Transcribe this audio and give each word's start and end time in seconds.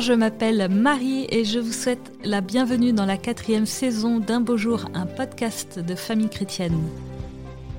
Je 0.00 0.12
m'appelle 0.12 0.68
Marie 0.70 1.26
et 1.30 1.44
je 1.44 1.60
vous 1.60 1.72
souhaite 1.72 2.12
la 2.24 2.40
bienvenue 2.40 2.92
dans 2.92 3.06
la 3.06 3.16
quatrième 3.16 3.64
saison 3.64 4.18
d'Un 4.18 4.40
beau 4.40 4.56
jour, 4.56 4.86
un 4.92 5.06
podcast 5.06 5.78
de 5.78 5.94
famille 5.94 6.28
chrétienne. 6.28 6.78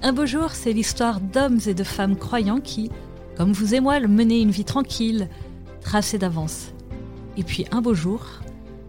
Un 0.01 0.13
beau 0.13 0.25
jour, 0.25 0.51
c'est 0.51 0.71
l'histoire 0.71 1.19
d'hommes 1.19 1.59
et 1.65 1.73
de 1.73 1.83
femmes 1.83 2.15
croyants 2.15 2.61
qui, 2.61 2.89
comme 3.35 3.51
vous 3.51 3.75
et 3.75 3.81
moi, 3.81 3.99
menaient 3.99 4.41
une 4.41 4.51
vie 4.51 4.63
tranquille, 4.63 5.27
tracée 5.81 6.17
d'avance. 6.17 6.71
Et 7.37 7.43
puis 7.43 7.65
un 7.71 7.81
beau 7.81 7.93
jour, 7.93 8.25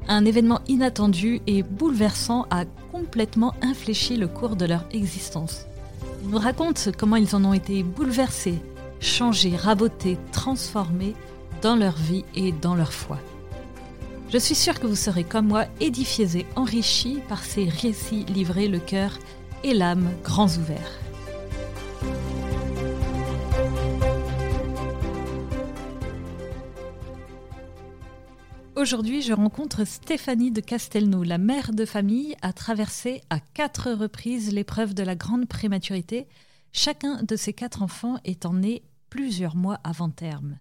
un 0.07 0.25
événement 0.25 0.61
inattendu 0.69 1.41
et 1.49 1.65
bouleversant 1.65 2.47
a 2.51 2.65
complètement 2.93 3.55
infléchi 3.61 4.17
le 4.17 4.29
cours 4.29 4.55
de 4.55 4.67
leur 4.67 4.85
existence. 4.93 5.67
Ils 6.23 6.31
nous 6.31 6.39
racontent 6.39 6.93
comment 6.97 7.17
ils 7.17 7.35
en 7.35 7.45
ont 7.45 7.55
été 7.55 7.83
bouleversés, 7.83 8.61
changés, 9.01 9.57
rabotés, 9.57 10.17
transformés 10.31 11.15
dans 11.63 11.77
leur 11.77 11.97
vie 11.97 12.25
et 12.35 12.53
dans 12.53 12.75
leur 12.75 12.93
foi. 12.93 13.19
Je 14.33 14.39
suis 14.39 14.55
sûre 14.55 14.81
que 14.81 14.87
vous 14.87 14.97
serez 14.97 15.25
comme 15.25 15.47
moi 15.47 15.67
édifiés 15.81 16.37
et 16.37 16.47
enrichis 16.57 17.21
par 17.29 17.45
ces 17.45 17.69
récits 17.69 18.25
livrés 18.25 18.69
le 18.69 18.81
cœur 18.81 19.19
et 19.63 19.73
l'âme 19.73 20.11
grands 20.25 20.49
ouverts. 20.49 21.01
Aujourd'hui, 28.75 29.23
je 29.23 29.33
rencontre 29.33 29.87
Stéphanie 29.87 30.51
de 30.51 30.61
Castelnau. 30.61 31.23
La 31.23 31.39
mère 31.39 31.73
de 31.73 31.87
famille 31.87 32.37
a 32.43 32.53
traversé 32.53 33.23
à 33.31 33.41
quatre 33.41 33.91
reprises 33.91 34.53
l'épreuve 34.53 34.93
de 34.93 35.03
la 35.03 35.15
grande 35.15 35.47
prématurité, 35.47 36.29
chacun 36.73 37.23
de 37.23 37.37
ses 37.37 37.55
quatre 37.55 37.81
enfants 37.81 38.19
étant 38.25 38.53
né 38.53 38.83
plusieurs 39.09 39.57
mois 39.57 39.81
avant 39.83 40.11
terme. 40.11 40.59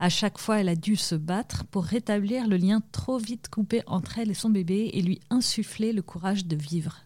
À 0.00 0.08
chaque 0.08 0.38
fois, 0.38 0.60
elle 0.60 0.68
a 0.68 0.76
dû 0.76 0.94
se 0.94 1.16
battre 1.16 1.64
pour 1.64 1.84
rétablir 1.84 2.46
le 2.46 2.56
lien 2.56 2.80
trop 2.92 3.18
vite 3.18 3.48
coupé 3.48 3.82
entre 3.86 4.18
elle 4.18 4.30
et 4.30 4.34
son 4.34 4.48
bébé 4.48 4.90
et 4.92 5.02
lui 5.02 5.20
insuffler 5.30 5.92
le 5.92 6.02
courage 6.02 6.46
de 6.46 6.54
vivre. 6.54 6.98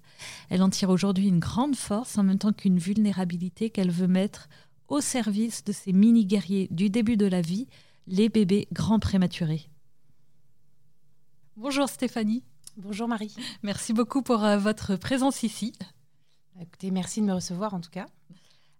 Elle 0.51 0.63
en 0.63 0.69
tire 0.69 0.91
aujourd'hui 0.91 1.29
une 1.29 1.39
grande 1.39 1.75
force 1.75 2.19
en 2.19 2.23
même 2.23 2.39
temps 2.39 2.53
qu'une 2.53 2.79
vulnérabilité 2.79 3.71
qu'elle 3.71 3.91
veut 3.91 4.09
mettre 4.09 4.49
au 4.89 5.01
service 5.01 5.65
de 5.65 5.73
ces 5.73 5.93
mini-guerriers 5.93 6.69
du 6.71 6.91
début 6.91 7.17
de 7.17 7.27
la 7.27 7.41
vie, 7.41 7.67
les 8.07 8.29
bébés 8.29 8.69
grands 8.73 8.99
prématurés. 8.99 9.69
Bonjour 11.57 11.89
Stéphanie. 11.89 12.45
Bonjour 12.77 13.09
Marie. 13.09 13.35
Merci 13.63 13.95
beaucoup 13.95 14.23
pour 14.23 14.45
euh, 14.45 14.59
votre 14.59 14.97
présence 14.97 15.43
ici. 15.43 15.73
Écoutez, 16.61 16.91
merci 16.91 17.21
de 17.21 17.27
me 17.27 17.33
recevoir 17.33 17.73
en 17.73 17.81
tout 17.81 17.91
cas. 17.91 18.07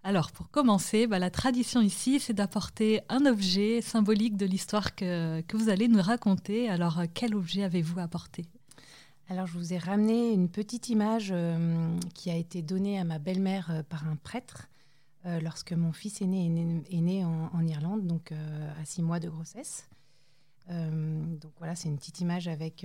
Alors, 0.05 0.33
pour 0.33 0.51
commencer, 0.51 1.07
bah, 1.07 1.21
la 1.21 1.31
tradition 1.31 1.81
ici, 1.81 2.19
c'est 2.19 2.33
d'apporter 2.33 3.03
un 3.09 3.25
objet 3.25 3.81
symbolique 3.81 4.37
de 4.37 4.47
l'histoire 4.47 4.97
que, 4.97 5.45
vous 5.55 5.69
allez 5.69 5.87
nous 5.87 6.03
raconter. 6.03 6.69
Alors, 6.69 6.99
euh, 6.99 7.05
quel 7.13 7.37
objet 7.37 7.63
avez-vous 7.63 8.01
apporté? 8.01 8.45
Alors, 9.29 9.47
je 9.47 9.57
vous 9.57 9.73
ai 9.73 9.79
ramené 9.79 10.33
une 10.33 10.49
petite 10.49 10.89
image 10.89 11.29
euh, 11.31 11.97
qui 12.15 12.31
a 12.31 12.37
été 12.37 12.63
donnée 12.63 12.99
à 12.99 13.05
ma 13.05 13.21
belle-mère 13.21 13.71
euh, 13.71 13.83
par 13.85 14.09
un 14.09 14.17
prêtre 14.17 14.69
lorsque 15.25 15.73
mon 15.73 15.93
fils 15.93 16.21
est 16.21 16.27
né, 16.27 17.25
en, 17.25 17.65
Irlande, 17.65 18.09
donc 18.09 18.33
à 18.33 18.85
six 18.85 19.03
mois 19.03 19.21
de 19.21 19.29
grossesse. 19.29 19.89
donc 20.69 21.53
voilà, 21.59 21.77
c'est 21.77 21.89
une 21.89 21.97
petite 21.97 22.19
image 22.19 22.49
avec 22.49 22.85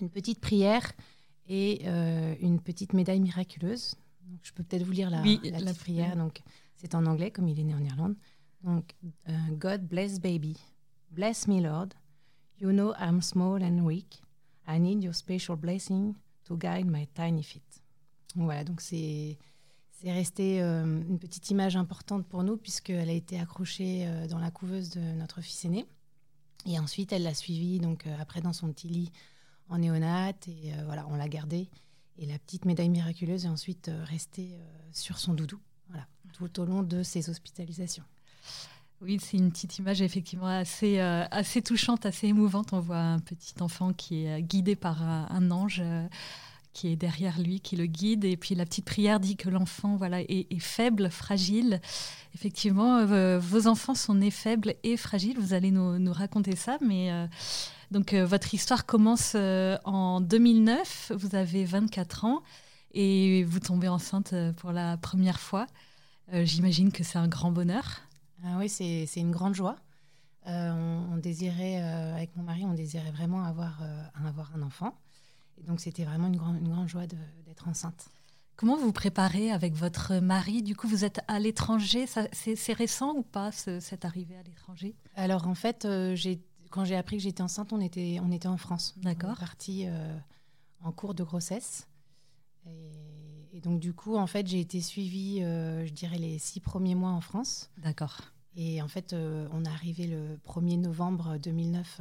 une 0.00 0.10
petite 0.10 0.40
prière 0.40 0.92
et 1.48 1.88
une 2.40 2.60
petite 2.60 2.92
médaille 2.92 3.18
miraculeuse 3.18 3.96
je 4.42 4.52
peux 4.52 4.62
peut-être 4.62 4.84
vous 4.84 4.92
lire 4.92 5.10
la, 5.10 5.22
la, 5.22 5.74
prière. 5.74 6.16
Donc, 6.16 6.42
c'est 6.76 6.94
en 6.94 7.06
anglais, 7.06 7.30
comme 7.30 7.48
il 7.48 7.58
est 7.58 7.64
né 7.64 7.74
en 7.74 7.84
Irlande. 7.84 8.16
Donc, 8.62 8.94
euh, 9.28 9.32
God 9.52 9.86
bless 9.86 10.20
baby. 10.20 10.56
Bless 11.10 11.46
me, 11.46 11.60
Lord. 11.60 11.88
You 12.60 12.70
know 12.70 12.94
I'm 12.98 13.22
small 13.22 13.62
and 13.62 13.84
weak. 13.84 14.22
I 14.66 14.78
need 14.78 15.02
your 15.02 15.14
special 15.14 15.56
blessing 15.56 16.14
to 16.44 16.56
guide 16.56 16.86
my 16.86 17.06
tiny 17.14 17.42
feet. 17.42 17.82
Voilà, 18.36 18.64
donc 18.64 18.80
c'est 18.80 19.38
c'est 19.90 20.12
resté 20.12 20.62
euh, 20.62 20.84
une 20.84 21.18
petite 21.18 21.50
image 21.50 21.76
importante 21.76 22.26
pour 22.26 22.44
nous 22.44 22.56
puisqu'elle 22.56 23.08
a 23.08 23.12
été 23.12 23.40
accrochée 23.40 24.06
euh, 24.06 24.26
dans 24.28 24.38
la 24.38 24.50
couveuse 24.50 24.90
de 24.90 25.00
notre 25.00 25.40
fils 25.40 25.64
aîné. 25.64 25.86
Et 26.66 26.78
ensuite, 26.78 27.12
elle 27.12 27.22
l'a 27.22 27.34
suivi 27.34 27.80
donc 27.80 28.06
après 28.20 28.42
dans 28.42 28.52
son 28.52 28.70
petit 28.72 28.88
lit 28.88 29.10
en 29.68 29.78
néonate 29.78 30.46
et 30.48 30.72
voilà, 30.84 31.06
on 31.08 31.16
l'a 31.16 31.28
gardée. 31.28 31.70
Et 32.20 32.26
la 32.26 32.38
petite 32.38 32.66
médaille 32.66 32.90
miraculeuse 32.90 33.46
est 33.46 33.48
ensuite 33.48 33.88
euh, 33.88 34.04
restée 34.04 34.50
euh, 34.52 34.58
sur 34.92 35.18
son 35.18 35.32
doudou, 35.32 35.58
voilà, 35.88 36.06
tout 36.34 36.60
au 36.60 36.66
long 36.66 36.82
de 36.82 37.02
ses 37.02 37.30
hospitalisations. 37.30 38.04
Oui, 39.00 39.18
c'est 39.18 39.38
une 39.38 39.50
petite 39.50 39.78
image 39.78 40.02
effectivement 40.02 40.46
assez, 40.46 41.00
euh, 41.00 41.24
assez 41.30 41.62
touchante, 41.62 42.04
assez 42.04 42.26
émouvante. 42.26 42.74
On 42.74 42.80
voit 42.80 42.98
un 42.98 43.20
petit 43.20 43.54
enfant 43.60 43.94
qui 43.94 44.26
est 44.26 44.42
guidé 44.42 44.76
par 44.76 45.02
un, 45.02 45.50
ange 45.50 45.82
qui 46.74 46.88
est 46.88 46.96
derrière 46.96 47.40
lui, 47.40 47.60
qui 47.60 47.76
le 47.76 47.86
guide. 47.86 48.26
Et 48.26 48.36
puis 48.36 48.54
la 48.54 48.66
petite 48.66 48.84
prière 48.84 49.18
dit 49.18 49.36
que 49.36 49.48
l'enfant 49.48 49.96
voilà, 49.96 50.20
est, 50.20 50.58
faible, 50.58 51.08
fragile. 51.08 51.80
Effectivement, 52.34 53.06
vos 53.38 53.66
enfants 53.66 53.94
sont 53.94 54.16
nés 54.16 54.30
faibles 54.30 54.74
et 54.82 54.98
fragiles. 54.98 55.38
Vous 55.38 55.54
allez 55.54 55.70
nous, 55.70 55.98
nous 55.98 56.12
raconter 56.12 56.54
ça, 56.54 56.76
mais 56.82 57.10
donc 57.90 58.12
euh, 58.12 58.24
votre 58.24 58.54
histoire 58.54 58.86
commence 58.86 59.32
euh, 59.34 59.76
en 59.84 60.20
2009, 60.20 61.12
vous 61.16 61.34
avez 61.34 61.64
24 61.64 62.24
ans 62.24 62.42
et 62.92 63.44
vous 63.44 63.58
tombez 63.58 63.88
enceinte 63.88 64.32
euh, 64.32 64.52
pour 64.52 64.72
la 64.72 64.96
première 64.96 65.40
fois. 65.40 65.66
J'imagine 66.32 66.92
que 66.92 67.02
c'est 67.02 67.18
un 67.18 67.26
grand 67.26 67.50
bonheur. 67.50 68.02
Ah 68.44 68.56
oui, 68.58 68.68
c'est 68.68 69.08
une 69.16 69.32
grande 69.32 69.56
joie. 69.56 69.74
On, 70.46 71.16
désirait, 71.16 71.82
avec 71.82 72.36
mon 72.36 72.44
mari, 72.44 72.64
on 72.64 72.72
désirait 72.72 73.10
vraiment 73.10 73.42
avoir, 73.42 73.80
avoir 74.24 74.52
un 74.54 74.62
enfant. 74.62 74.96
Et 75.58 75.64
donc 75.64 75.80
c'était 75.80 76.04
vraiment 76.04 76.28
une, 76.28 76.34
une 76.34 76.68
grande 76.68 76.88
joie 76.88 77.08
d'être 77.08 77.66
enceinte. 77.66 78.10
Comment 78.54 78.76
vous 78.76 78.92
préparez 78.92 79.50
avec 79.50 79.74
votre 79.74 80.20
mari? 80.20 80.62
Du 80.62 80.76
coup, 80.76 80.86
vous 80.86 81.04
êtes 81.04 81.20
à 81.26 81.40
l'étranger. 81.40 82.06
C'est 82.06 82.72
récent 82.74 83.12
ou 83.16 83.22
pas, 83.22 83.50
cette 83.50 84.04
arrivée 84.04 84.36
à 84.36 84.44
l'étranger? 84.44 84.94
Alors, 85.16 85.48
en 85.48 85.56
fait, 85.56 85.84
j'ai 86.14 86.40
quand 86.70 86.84
j'ai 86.84 86.96
appris 86.96 87.16
que 87.16 87.22
j'étais 87.22 87.42
enceinte, 87.42 87.72
on 87.72 87.80
était, 87.80 88.18
on 88.22 88.30
était 88.30 88.48
en 88.48 88.56
France. 88.56 88.94
D'accord. 88.98 89.36
Parti 89.38 89.84
euh, 89.86 90.16
en 90.82 90.92
cours 90.92 91.14
de 91.14 91.24
grossesse. 91.24 91.88
Et, 92.66 93.60
donc, 93.60 93.80
du 93.80 93.92
coup, 93.92 94.16
en 94.16 94.26
fait, 94.26 94.46
j'ai 94.46 94.60
été 94.60 94.80
suivie, 94.80 95.42
euh, 95.42 95.84
je 95.84 95.92
dirais, 95.92 96.16
les 96.18 96.38
six 96.38 96.60
premiers 96.60 96.94
mois 96.94 97.10
en 97.10 97.20
France. 97.20 97.70
D'accord. 97.78 98.20
Et 98.56 98.80
en 98.80 98.88
fait, 98.88 99.12
euh, 99.12 99.48
on 99.52 99.64
est 99.64 99.68
arrivé 99.68 100.06
le 100.06 100.38
1er 100.46 100.80
novembre 100.80 101.36
2009 101.38 102.00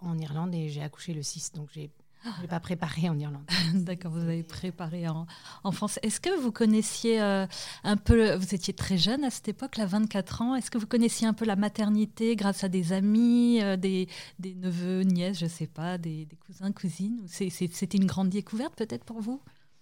en 0.00 0.18
Irlande 0.18 0.54
et 0.54 0.68
j'ai 0.68 0.82
accouché 0.82 1.12
le 1.12 1.22
6. 1.22 1.52
Donc, 1.52 1.68
j'ai 1.72 1.90
je 2.24 2.42
n'ai 2.42 2.48
pas 2.48 2.60
préparé 2.60 3.08
en 3.08 3.18
Irlande. 3.18 3.44
D'accord, 3.74 4.12
vous 4.12 4.20
avez 4.20 4.42
préparé 4.42 5.06
en, 5.08 5.26
France. 5.72 5.98
Est-ce 6.02 6.20
que 6.20 6.40
vous 6.40 6.52
connaissiez 6.52 7.20
euh, 7.20 7.46
un 7.82 7.96
peu, 7.96 8.34
vous 8.34 8.54
étiez 8.54 8.72
très 8.72 8.96
jeune 8.96 9.24
à 9.24 9.30
cette 9.30 9.48
époque, 9.48 9.76
là, 9.76 9.86
24 9.86 10.42
ans, 10.42 10.54
est-ce 10.54 10.70
que 10.70 10.78
vous 10.78 10.86
connaissiez 10.86 11.26
un 11.26 11.34
peu 11.34 11.44
la 11.44 11.56
maternité 11.56 12.36
grâce 12.36 12.64
à 12.64 12.68
des 12.68 12.92
amis, 12.92 13.60
euh, 13.62 13.76
des, 13.76 14.08
neveux, 14.42 15.02
nièces, 15.02 15.38
je 15.38 15.44
ne 15.44 15.50
sais 15.50 15.66
pas, 15.66 15.98
des, 15.98 16.26
cousins, 16.46 16.72
cousines? 16.72 17.20
C'était 17.26 17.98
une 17.98 18.06
grande 18.06 18.30
découverte 18.30 18.74
peut-être 18.76 19.04
pour 19.04 19.20
vous? 19.20 19.40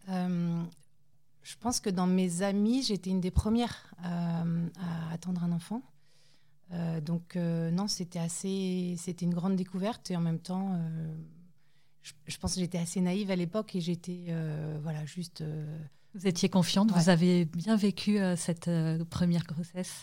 Euh, 0.08 0.62
Je 1.42 1.56
pense 1.60 1.80
que 1.80 1.90
dans 1.90 2.06
mes 2.06 2.42
amis, 2.42 2.82
j'étais 2.82 3.10
une 3.10 3.20
des 3.20 3.30
premières 3.30 3.94
à 4.02 4.44
attendre 5.12 5.44
un 5.44 5.52
enfant. 5.52 5.82
donc 7.02 7.36
non, 7.36 7.86
c'était 7.86 8.18
assez, 8.18 8.96
c'était 8.98 9.24
une 9.24 9.34
grande 9.34 9.54
découverte 9.54 10.10
et 10.10 10.16
en 10.16 10.20
même 10.20 10.40
temps 10.40 10.76
je, 12.02 12.36
pense 12.38 12.54
que 12.54 12.60
j'étais 12.60 12.78
assez 12.78 13.00
naïve 13.00 13.30
à 13.30 13.36
l'époque 13.36 13.74
et 13.76 13.80
j'étais 13.80 14.26
euh, 14.28 14.78
voilà 14.82 15.04
juste. 15.04 15.40
Euh, 15.40 15.78
vous 16.14 16.26
étiez 16.26 16.48
confiante, 16.48 16.90
vous 16.90 17.08
avez 17.08 17.46
bien 17.46 17.76
vécu 17.76 18.18
euh, 18.18 18.36
cette 18.36 18.70
première 19.08 19.44
grossesse? 19.44 20.02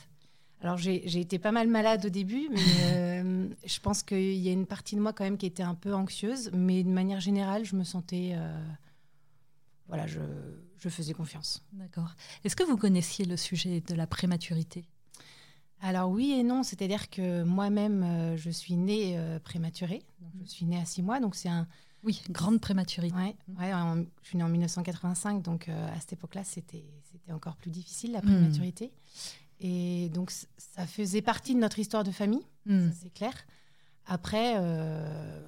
Alors 0.61 0.77
j'ai 0.77 1.19
été 1.19 1.39
pas 1.39 1.51
mal 1.51 1.67
malade 1.67 2.05
au 2.05 2.09
début, 2.09 2.49
mais 2.51 3.23
je 3.65 3.79
pense 3.79 4.03
qu'il 4.03 4.35
y 4.35 4.49
a 4.49 4.51
une 4.51 4.65
partie 4.65 4.95
de 4.95 5.01
moi 5.01 5.13
quand 5.13 5.23
même 5.23 5.37
qui 5.37 5.45
était 5.45 5.63
un 5.63 5.75
peu 5.75 5.93
anxieuse, 5.93 6.49
mais 6.51 6.83
de 6.83 6.89
manière 6.89 7.19
générale, 7.19 7.63
je 7.63 7.75
me 7.75 7.83
sentais 7.83 8.35
voilà, 9.87 10.05
je, 10.05 10.19
je 10.77 10.89
faisais 10.89 11.13
confiance. 11.13 11.63
D'accord. 11.73 12.13
Est-ce 12.43 12.55
que 12.55 12.63
vous 12.63 12.77
connaissiez 12.77 13.25
le 13.25 13.37
sujet 13.37 13.81
de 13.81 13.95
la 13.95 14.05
prématurité? 14.05 14.85
Alors 15.79 16.09
oui 16.09 16.31
et 16.31 16.43
non, 16.43 16.63
c'est-à-dire 16.63 17.09
que 17.09 17.43
moi-même, 17.43 18.35
je 18.35 18.49
suis 18.49 18.75
née 18.75 19.17
prématurée, 19.45 20.03
donc 20.19 20.33
je 20.43 20.49
suis 20.49 20.65
née 20.65 20.77
à 20.77 20.85
six 20.85 21.01
mois, 21.03 21.21
donc 21.21 21.35
c'est 21.35 21.47
un, 21.47 21.67
oui, 22.03 22.21
grande 22.29 22.61
prématurité. 22.61 23.15
Ouais, 23.15 23.35
je 24.21 24.27
suis 24.27 24.37
née 24.37 24.43
en 24.43 24.49
1985, 24.49 25.41
donc 25.41 25.67
euh, 25.67 25.95
à 25.95 25.99
cette 25.99 26.13
époque-là, 26.13 26.43
c'était 26.43 26.85
encore 27.31 27.57
plus 27.57 27.71
difficile, 27.71 28.13
la 28.13 28.21
prématurité. 28.21 28.91
Et 29.59 30.09
donc, 30.09 30.31
ça 30.31 30.87
faisait 30.87 31.21
partie 31.21 31.53
de 31.53 31.59
notre 31.59 31.79
histoire 31.79 32.03
de 32.03 32.11
famille, 32.11 32.45
hmm. 32.65 32.89
c'est 32.93 33.13
clair. 33.13 33.33
Après, 34.05 34.55
euh, 34.57 35.47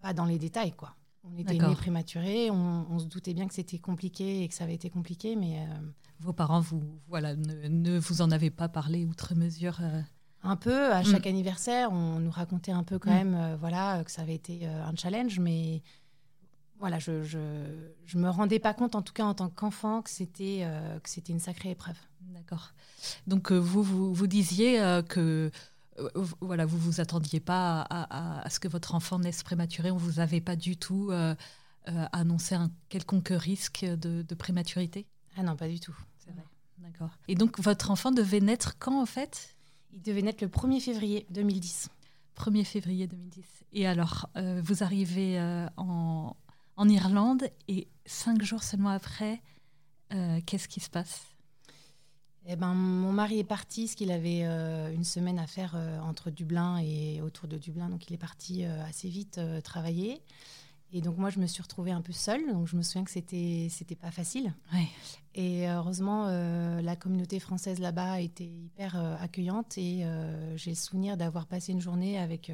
pas 0.00 0.12
dans 0.12 0.26
les 0.26 0.38
détails, 0.38 0.72
quoi. 0.72 0.94
On 1.24 1.36
était 1.36 1.54
nés 1.54 1.74
prématurés, 1.74 2.50
on, 2.50 2.98
se 2.98 3.06
doutait 3.06 3.32
bien 3.32 3.46
que 3.46 3.54
c'était 3.54 3.78
compliqué 3.78 4.42
et 4.42 4.48
que 4.48 4.54
ça 4.54 4.64
avait 4.64 4.74
été 4.74 4.90
compliqué, 4.90 5.36
mais... 5.36 5.60
Euh, 5.60 5.80
Vos 6.18 6.32
parents, 6.32 6.60
vous, 6.60 6.82
voilà, 7.08 7.34
ne, 7.36 7.98
vous 7.98 8.22
en 8.22 8.30
avez 8.30 8.50
pas 8.50 8.68
parlé 8.68 9.06
outre 9.06 9.34
mesure 9.34 9.80
Un 10.42 10.56
peu, 10.56 10.92
à 10.92 11.04
chaque 11.04 11.26
anniversaire, 11.26 11.92
on 11.92 12.18
nous 12.18 12.30
racontait 12.30 12.72
un 12.72 12.82
peu 12.82 12.98
quand 12.98 13.12
même 13.12 13.56
voilà, 13.60 14.02
que 14.04 14.10
ça 14.10 14.22
avait 14.22 14.34
été 14.34 14.66
un 14.66 14.94
challenge, 14.96 15.38
mais 15.38 15.82
voilà, 16.80 16.98
je, 16.98 17.22
je, 17.22 18.18
me 18.18 18.28
rendais 18.28 18.58
pas 18.58 18.74
compte, 18.74 18.96
en 18.96 19.02
tout 19.02 19.12
cas 19.12 19.24
en 19.24 19.34
tant 19.34 19.48
qu'enfant, 19.48 20.02
que 20.02 20.10
c'était 20.10 20.66
que 21.02 21.08
c'était 21.08 21.32
une 21.32 21.38
sacrée 21.38 21.70
épreuve. 21.70 21.96
D'accord. 22.22 22.72
Donc 23.28 23.52
vous, 23.52 23.84
vous, 23.84 24.12
vous 24.12 24.26
disiez 24.26 24.80
que 25.08 25.52
voilà, 26.40 26.66
vous 26.66 26.78
vous 26.78 27.00
attendiez 27.00 27.40
pas 27.40 27.86
à, 27.90 28.48
ce 28.48 28.60
que 28.60 28.68
votre 28.68 28.94
enfant 28.94 29.18
naisse 29.18 29.42
prématuré, 29.42 29.90
on 29.90 29.96
vous 29.96 30.20
avait 30.20 30.40
pas 30.40 30.56
du 30.56 30.76
tout 30.76 31.10
euh, 31.10 31.34
euh, 31.88 32.06
annoncé 32.12 32.54
un 32.54 32.70
quelconque 32.88 33.32
risque 33.32 33.84
de, 33.84 34.34
prématurité? 34.34 35.06
Ah 35.36 35.42
non, 35.42 35.56
pas 35.56 35.68
du 35.68 35.80
tout. 35.80 35.96
C'est 36.18 36.32
vrai. 36.32 36.44
D'accord. 36.78 37.10
Et 37.28 37.34
donc 37.34 37.60
votre 37.60 37.90
enfant 37.90 38.10
devait 38.10 38.40
naître 38.40 38.78
quand 38.78 39.00
en 39.00 39.06
fait? 39.06 39.54
Il 39.92 40.02
devait 40.02 40.22
naître 40.22 40.42
le 40.42 40.50
1er 40.50 40.80
février 40.80 41.26
2010. 41.30 41.88
1er 42.36 42.64
février 42.64 43.06
2010. 43.06 43.44
Et 43.72 43.86
alors, 43.86 44.28
euh, 44.36 44.60
vous 44.64 44.82
arrivez 44.82 45.38
en, 45.76 46.34
en, 46.76 46.88
Irlande 46.88 47.48
et 47.68 47.88
cinq 48.06 48.42
jours 48.42 48.62
seulement 48.62 48.90
après, 48.90 49.40
qu'est-ce 50.46 50.68
qui 50.68 50.80
se 50.80 50.90
passe? 50.90 51.32
Eh 52.46 52.56
ben, 52.56 52.74
mon 52.74 53.12
mari 53.12 53.38
est 53.38 53.44
parti, 53.44 53.84
parce 53.84 53.94
qu'il 53.94 54.10
avait 54.10 54.42
euh, 54.44 54.92
une 54.92 55.04
semaine 55.04 55.38
à 55.38 55.46
faire 55.46 55.74
euh, 55.76 56.00
entre 56.00 56.30
Dublin 56.30 56.78
et 56.78 57.20
autour 57.22 57.46
de 57.46 57.56
Dublin, 57.56 57.88
donc 57.88 58.08
il 58.08 58.14
est 58.14 58.18
parti 58.18 58.64
euh, 58.64 58.84
assez 58.84 59.08
vite 59.08 59.40
travailler. 59.62 60.20
Et 60.92 61.00
donc 61.00 61.16
moi, 61.16 61.30
je 61.30 61.38
me 61.38 61.46
suis 61.46 61.62
retrouvée 61.62 61.90
un 61.90 62.02
peu 62.02 62.12
seule, 62.12 62.46
donc 62.52 62.66
je 62.66 62.76
me 62.76 62.82
souviens 62.82 63.04
que 63.04 63.10
c'était 63.10 63.68
c'était 63.70 63.96
pas 63.96 64.10
facile. 64.10 64.52
Et 65.34 65.66
heureusement, 65.68 66.26
la 66.26 66.96
communauté 66.96 67.40
française 67.40 67.78
là-bas 67.78 68.20
était 68.20 68.44
hyper 68.44 68.96
accueillante 69.20 69.78
et 69.78 70.06
j'ai 70.56 70.70
le 70.70 70.76
souvenir 70.76 71.16
d'avoir 71.16 71.46
passé 71.46 71.72
une 71.72 71.80
journée 71.80 72.18
avec 72.18 72.52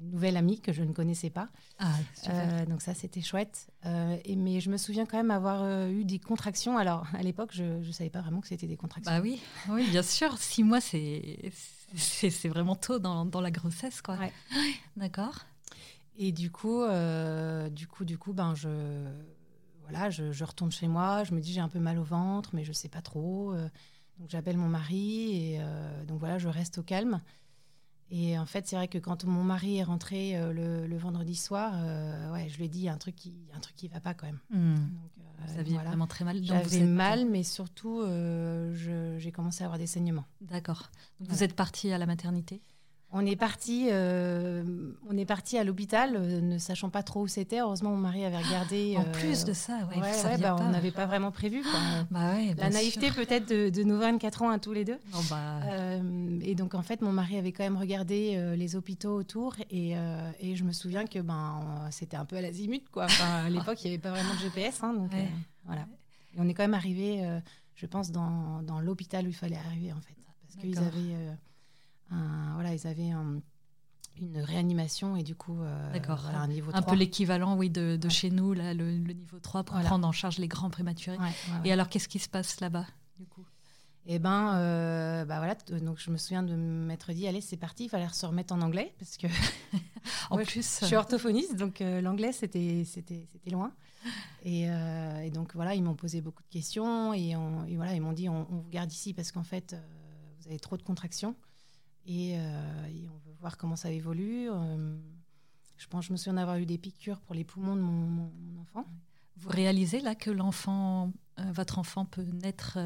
une 0.00 0.10
nouvelle 0.10 0.36
amie 0.36 0.60
que 0.60 0.72
je 0.72 0.82
ne 0.82 0.92
connaissais 0.92 1.30
pas. 1.30 1.48
Ah, 1.78 1.92
euh, 2.28 2.66
donc 2.66 2.82
ça, 2.82 2.94
c'était 2.94 3.20
chouette. 3.20 3.68
Euh, 3.84 4.16
et, 4.24 4.36
mais 4.36 4.60
je 4.60 4.70
me 4.70 4.76
souviens 4.76 5.06
quand 5.06 5.16
même 5.16 5.30
avoir 5.30 5.62
euh, 5.62 5.88
eu 5.88 6.04
des 6.04 6.18
contractions. 6.18 6.76
Alors, 6.78 7.06
à 7.14 7.22
l'époque, 7.22 7.50
je 7.52 7.64
ne 7.64 7.92
savais 7.92 8.10
pas 8.10 8.20
vraiment 8.20 8.40
que 8.40 8.48
c'était 8.48 8.66
des 8.66 8.76
contractions. 8.76 9.12
Bah 9.12 9.20
oui, 9.20 9.40
oui 9.68 9.88
bien 9.90 10.02
sûr. 10.02 10.36
Six 10.38 10.64
mois, 10.64 10.80
c'est 10.80 12.48
vraiment 12.48 12.76
tôt 12.76 12.98
dans, 12.98 13.24
dans, 13.24 13.40
la 13.40 13.50
grossesse. 13.50 14.02
quoi. 14.02 14.18
D'accord. 14.96 15.46
Et 16.18 16.32
du 16.32 16.50
coup, 16.50 16.82
du 17.70 17.86
coup, 17.86 18.04
du 18.04 18.18
coup, 18.18 18.32
ben, 18.32 18.54
je, 18.54 18.68
voilà, 19.82 20.10
je, 20.10 20.32
je, 20.32 20.44
retourne 20.44 20.72
chez 20.72 20.88
moi. 20.88 21.24
Je 21.24 21.34
me 21.34 21.40
dis, 21.40 21.52
j'ai 21.52 21.60
un 21.60 21.68
peu 21.68 21.78
mal 21.78 21.98
au 21.98 22.04
ventre, 22.04 22.50
mais 22.54 22.64
je 22.64 22.70
ne 22.70 22.74
sais 22.74 22.88
pas 22.88 23.02
trop. 23.02 23.54
donc, 24.18 24.28
j'appelle 24.28 24.56
mon 24.56 24.68
mari. 24.68 25.54
Et 25.54 25.60
donc, 26.06 26.18
voilà, 26.18 26.38
je 26.38 26.48
reste 26.48 26.78
au 26.78 26.82
calme. 26.82 27.20
Et 28.10 28.38
en 28.38 28.46
fait, 28.46 28.66
c'est 28.68 28.76
vrai 28.76 28.86
que 28.86 28.98
quand 28.98 29.24
mon 29.24 29.42
mari 29.42 29.78
est 29.78 29.82
rentré 29.82 30.36
euh, 30.36 30.52
le, 30.86 30.96
vendredi 30.96 31.34
soir, 31.34 31.72
euh, 31.74 32.32
ouais, 32.32 32.48
je 32.48 32.56
lui 32.56 32.66
ai 32.66 32.68
dit 32.68 32.78
il 32.80 32.84
y 32.84 32.88
a 32.88 32.92
un 32.92 32.98
truc 32.98 33.16
qui, 33.16 33.34
un 33.52 33.58
truc 33.58 33.74
qui 33.74 33.88
va 33.88 34.00
pas 34.00 34.14
quand 34.14 34.26
même. 34.26 34.38
Hmm. 34.50 34.74
Donc, 34.76 35.10
euh, 35.18 35.56
ça 35.56 35.62
vient 35.62 35.82
vraiment 35.82 36.06
très 36.06 36.24
mal. 36.24 36.42
J'avais 36.42 36.84
mal, 36.84 37.26
mais 37.26 37.42
surtout, 37.42 38.02
j'ai 38.74 39.32
commencé 39.32 39.64
à 39.64 39.66
avoir 39.66 39.78
des 39.78 39.86
saignements. 39.86 40.24
D'accord. 40.40 40.90
Vous 41.20 41.42
êtes 41.42 41.54
partie 41.54 41.92
à 41.92 41.98
la 41.98 42.06
maternité? 42.06 42.62
On 43.12 43.24
est 43.24 43.36
parti, 43.36 43.88
euh, 43.90 44.64
on 45.08 45.16
est 45.16 45.24
parti 45.24 45.56
à 45.58 45.64
l'hôpital, 45.64 46.16
euh, 46.16 46.40
ne 46.40 46.58
sachant 46.58 46.90
pas 46.90 47.02
trop 47.02 47.22
où 47.22 47.28
c'était. 47.28 47.60
Heureusement, 47.60 47.90
mon 47.90 47.96
mari 47.96 48.24
avait 48.24 48.38
regardé. 48.38 48.96
En 49.06 49.12
plus 49.12 49.44
de 49.44 49.52
ça, 49.52 49.88
ouais, 49.90 50.38
bah, 50.38 50.56
on 50.58 50.70
n'avait 50.70 50.90
pas 50.90 51.06
vraiment 51.06 51.30
prévu. 51.30 51.62
Bah 52.10 52.34
La 52.56 52.70
naïveté 52.70 53.10
peut-être 53.10 53.48
de, 53.48 53.70
de, 53.70 53.82
nos 53.84 53.98
24 53.98 54.42
ans 54.42 54.50
à 54.50 54.58
tous 54.58 54.72
les 54.72 54.84
deux. 54.84 54.98
bah... 55.30 55.60
Euh, 55.64 56.40
et 56.42 56.54
donc 56.54 56.74
en 56.74 56.82
fait, 56.82 57.00
mon 57.00 57.12
mari 57.12 57.36
avait 57.38 57.52
quand 57.52 57.62
même 57.62 57.76
regardé 57.76 58.54
les 58.56 58.76
hôpitaux 58.76 59.14
autour 59.14 59.54
et, 59.70 59.92
et, 60.40 60.56
je 60.56 60.64
me 60.64 60.72
souviens 60.72 61.04
que 61.06 61.18
ben 61.18 61.88
c'était 61.90 62.16
un 62.16 62.24
peu 62.24 62.36
à 62.36 62.40
l'azimut 62.40 62.88
quoi. 62.90 63.06
à 63.22 63.48
l'époque, 63.50 63.82
il 63.84 63.88
n'y 63.88 63.94
avait 63.94 64.02
pas 64.02 64.10
vraiment 64.10 64.34
de 64.34 64.38
GPS, 64.38 64.82
hein, 64.82 64.94
donc 64.94 65.10
voilà. 65.64 65.86
Et 66.34 66.40
on 66.40 66.48
est 66.48 66.54
quand 66.54 66.64
même 66.64 66.74
arrivé, 66.74 67.22
je 67.74 67.86
pense, 67.86 68.10
dans, 68.10 68.62
dans 68.62 68.80
l'hôpital 68.80 69.26
où 69.26 69.28
il 69.28 69.34
fallait 69.34 69.56
arriver 69.56 69.92
en 69.92 70.00
fait, 70.00 70.16
parce 70.42 70.56
qu'ils 70.56 70.78
avaient 70.78 71.36
voilà, 72.10 72.74
ils 72.74 72.86
avaient 72.86 73.12
une 74.20 74.38
réanimation 74.38 75.16
et 75.16 75.22
du 75.22 75.34
coup 75.34 75.60
euh, 75.60 75.92
un 76.34 76.48
niveau 76.48 76.70
3. 76.70 76.80
Un 76.80 76.82
peu 76.82 76.96
l'équivalent 76.96 77.56
oui, 77.56 77.70
de, 77.70 77.98
chez 78.08 78.30
nous, 78.30 78.52
là, 78.52 78.74
le, 78.74 78.90
niveau 78.90 79.38
3 79.38 79.64
pour 79.64 79.78
prendre 79.80 80.06
en 80.06 80.12
charge 80.12 80.38
les 80.38 80.48
grands 80.48 80.70
prématurés. 80.70 81.18
et 81.64 81.72
alors, 81.72 81.88
qu'est-ce 81.88 82.08
qui 82.08 82.18
se 82.18 82.28
passe 82.28 82.60
là-bas 82.60 82.86
du 83.18 83.26
coup? 83.26 83.44
Et 84.08 84.14
eh 84.14 84.18
ben, 84.20 84.54
euh, 84.54 85.24
bah 85.24 85.38
voilà, 85.38 85.56
donc 85.82 85.98
je 85.98 86.12
me 86.12 86.16
souviens 86.16 86.44
de 86.44 86.54
m'être 86.54 87.12
dit, 87.12 87.26
allez, 87.26 87.40
c'est 87.40 87.56
parti, 87.56 87.86
il 87.86 87.88
fallait 87.88 88.08
se 88.08 88.24
remettre 88.24 88.54
en 88.54 88.60
anglais 88.60 88.94
parce 89.00 89.16
que 89.16 89.26
en 90.30 90.36
plus, 90.36 90.78
je 90.80 90.86
suis 90.86 90.94
orthophoniste, 90.94 91.56
donc 91.56 91.80
euh, 91.80 92.00
l'anglais 92.00 92.30
c'était 92.30 92.84
c'était 92.84 93.26
c'était 93.32 93.50
loin. 93.50 93.72
Et, 94.44 94.68
donc 95.34 95.56
voilà, 95.56 95.74
ils 95.74 95.82
m'ont 95.82 95.96
posé 95.96 96.20
beaucoup 96.20 96.44
de 96.44 96.48
questions 96.48 97.12
et, 97.12 97.34
voilà, 97.74 97.94
ils 97.94 98.00
m'ont 98.00 98.12
dit, 98.12 98.28
on, 98.28 98.46
on, 98.48 98.58
vous 98.58 98.70
garde 98.70 98.92
ici 98.92 99.12
parce 99.12 99.32
qu'en 99.32 99.42
fait, 99.42 99.74
vous 100.38 100.46
avez 100.46 100.60
trop 100.60 100.76
de 100.76 100.84
contractions. 100.84 101.34
Euh, 102.08 102.86
et, 102.86 103.08
on 103.08 103.18
veut 103.18 103.34
voir 103.40 103.56
comment 103.56 103.76
ça 103.76 103.90
évolue. 103.90 104.48
Euh, 104.50 104.96
je 105.76 105.86
pense, 105.88 106.06
je 106.06 106.12
me 106.12 106.16
souviens 106.16 106.34
d'avoir 106.34 106.56
eu 106.56 106.66
des 106.66 106.78
piqûres 106.78 107.20
pour 107.20 107.34
les 107.34 107.44
poumons 107.44 107.76
de 107.76 107.80
mon, 107.80 108.30
enfant. 108.60 108.84
Vous 109.36 109.50
réalisez 109.50 110.00
là 110.00 110.14
que 110.14 110.30
l'enfant, 110.30 111.12
euh, 111.38 111.52
votre 111.52 111.78
enfant 111.78 112.06
peut 112.06 112.22
naître 112.22 112.78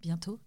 bientôt? 0.00 0.40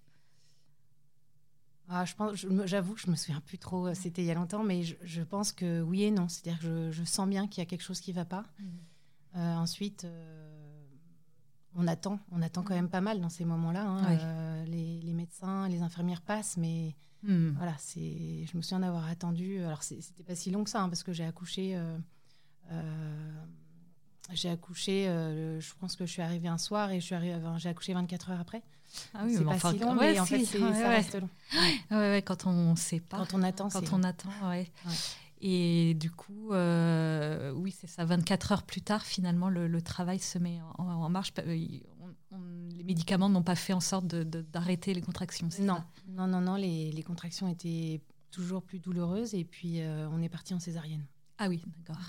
Ah, 1.88 2.06
je 2.06 2.16
pense, 2.16 2.46
j'avoue 2.66 2.94
que 2.94 3.02
je 3.02 3.10
me 3.10 3.16
souviens 3.16 3.42
plus 3.42 3.58
trop. 3.58 3.94
C'était 3.94 4.22
il 4.22 4.26
y 4.26 4.32
a 4.32 4.34
longtemps, 4.34 4.64
mais 4.64 4.84
je, 4.84 5.22
pense 5.24 5.52
que 5.52 5.82
oui 5.82 6.04
et 6.04 6.12
non. 6.12 6.28
C'est-à-dire 6.28 6.62
que 6.62 6.92
je, 6.92 7.04
sens 7.04 7.28
bien 7.28 7.48
qu'il 7.48 7.62
y 7.62 7.66
a 7.66 7.66
quelque 7.66 7.84
chose 7.84 8.02
qui 8.02 8.12
ne 8.12 8.16
va 8.16 8.26
pas. 8.26 8.46
Mmh. 8.60 9.40
ensuite, 9.40 10.08
on 11.76 11.88
attend, 11.88 12.20
on 12.32 12.42
attend 12.42 12.64
quand 12.64 12.76
même 12.76 12.90
pas 12.90 13.02
mal 13.02 13.22
dans 13.22 13.30
ces 13.30 13.46
moments-là. 13.46 13.86
Hein. 13.88 14.66
les, 14.66 15.00
les, 15.02 15.14
médecins, 15.14 15.70
les 15.70 15.82
infirmières 15.82 16.22
passent, 16.22 16.58
mais 16.58 16.96
Hmm. 17.24 17.52
Voilà, 17.58 17.76
c'est. 17.78 18.46
Je 18.46 18.58
me 18.58 18.62
souviens 18.62 18.80
d'avoir 18.80 19.08
attendu. 19.08 19.62
Alors 19.64 19.84
c'était 19.84 20.24
pas 20.24 20.36
si 20.36 20.50
long 20.52 20.64
que 20.64 20.70
ça, 20.70 20.82
hein, 20.82 20.90
parce 20.90 21.04
que 21.04 21.14
j'ai 21.14 21.26
accouché. 21.26 21.76
Euh, 21.76 21.98
euh, 22.72 23.32
j'ai 24.34 24.50
accouché. 24.50 25.08
Euh, 25.08 25.60
je 25.60 25.74
pense 25.80 25.96
que 25.96 26.06
je 26.06 26.12
suis 26.12 26.22
arrivée 26.22 26.48
un 26.48 26.58
soir 26.58 26.92
et 26.92 27.00
je 27.00 27.06
suis 27.06 27.16
arrivée. 27.16 27.38
j'ai 27.58 27.70
accouché 27.70 27.94
24 27.94 28.32
heures 28.32 28.40
après. 28.40 28.64
Ah 29.14 29.22
oui, 29.24 29.36
c'est 29.38 29.46
pas 29.46 29.72
si 29.72 29.80
long, 29.80 29.96
mais 29.96 30.20
en 30.20 30.26
fait, 30.26 30.44
ça 30.44 30.90
reste 30.90 31.20
long. 31.20 31.30
Ouais, 31.92 32.22
quand 32.26 32.46
on 32.46 32.72
ne 32.72 32.76
sait 32.76 33.00
pas. 33.00 33.18
Quand 33.18 33.38
on 33.38 33.44
attend. 33.44 33.70
Quand 33.70 33.94
on 33.94 34.04
attend, 34.04 34.30
ouais. 34.50 34.70
Et 35.42 35.94
du 35.96 36.10
coup, 36.12 36.50
oui, 36.50 37.76
c'est 37.80 37.88
ça. 37.88 38.04
24 38.04 38.52
heures 38.52 38.64
plus 38.64 38.82
tard, 38.82 39.06
finalement, 39.06 39.50
le, 39.50 39.82
travail 39.82 40.20
se 40.20 40.40
met 40.40 40.60
en, 40.80 41.10
marche 41.10 41.34
les 42.78 42.84
médicaments 42.84 43.30
n'ont 43.30 43.44
pas 43.44 43.56
fait 43.56 43.74
en 43.74 43.80
sorte 43.80 44.06
d'arrêter 44.06 44.94
les 44.94 45.02
contractions. 45.02 45.50
Non. 45.60 45.84
non, 46.08 46.28
non, 46.28 46.42
non, 46.42 46.56
les, 46.56 47.04
contractions 47.04 47.48
étaient 47.48 48.02
toujours 48.32 48.64
plus 48.64 48.80
douloureuses 48.80 49.34
et 49.34 49.44
puis 49.44 49.82
euh, 49.82 50.08
on 50.10 50.22
est 50.22 50.30
parti 50.30 50.54
en 50.54 50.60
césarienne. 50.60 51.06
Ah 51.38 51.50
oui, 51.50 51.62
d'accord. 51.78 52.02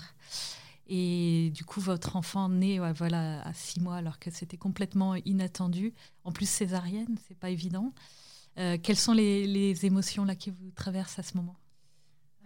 Et 0.87 1.51
du 1.53 1.63
coup, 1.65 1.79
votre 1.79 2.15
enfant 2.15 2.49
né 2.49 2.79
voilà, 2.93 3.41
à 3.45 3.53
six 3.53 3.79
mois 3.79 3.95
alors 3.95 4.19
que 4.19 4.31
c'était 4.31 4.57
complètement 4.57 5.15
inattendu. 5.15 5.93
En 6.23 6.31
plus, 6.31 6.47
césarienne, 6.47 7.17
c'est 7.27 7.37
pas 7.37 7.49
évident. 7.49 7.93
Euh, 8.57 8.77
quelles 8.81 8.97
sont 8.97 9.13
les, 9.13 9.85
émotions 9.85 10.25
là 10.25 10.35
qui 10.35 10.51
vous 10.51 10.71
traversent 10.71 11.19
à 11.19 11.23
ce 11.23 11.35
moment? 11.37 11.55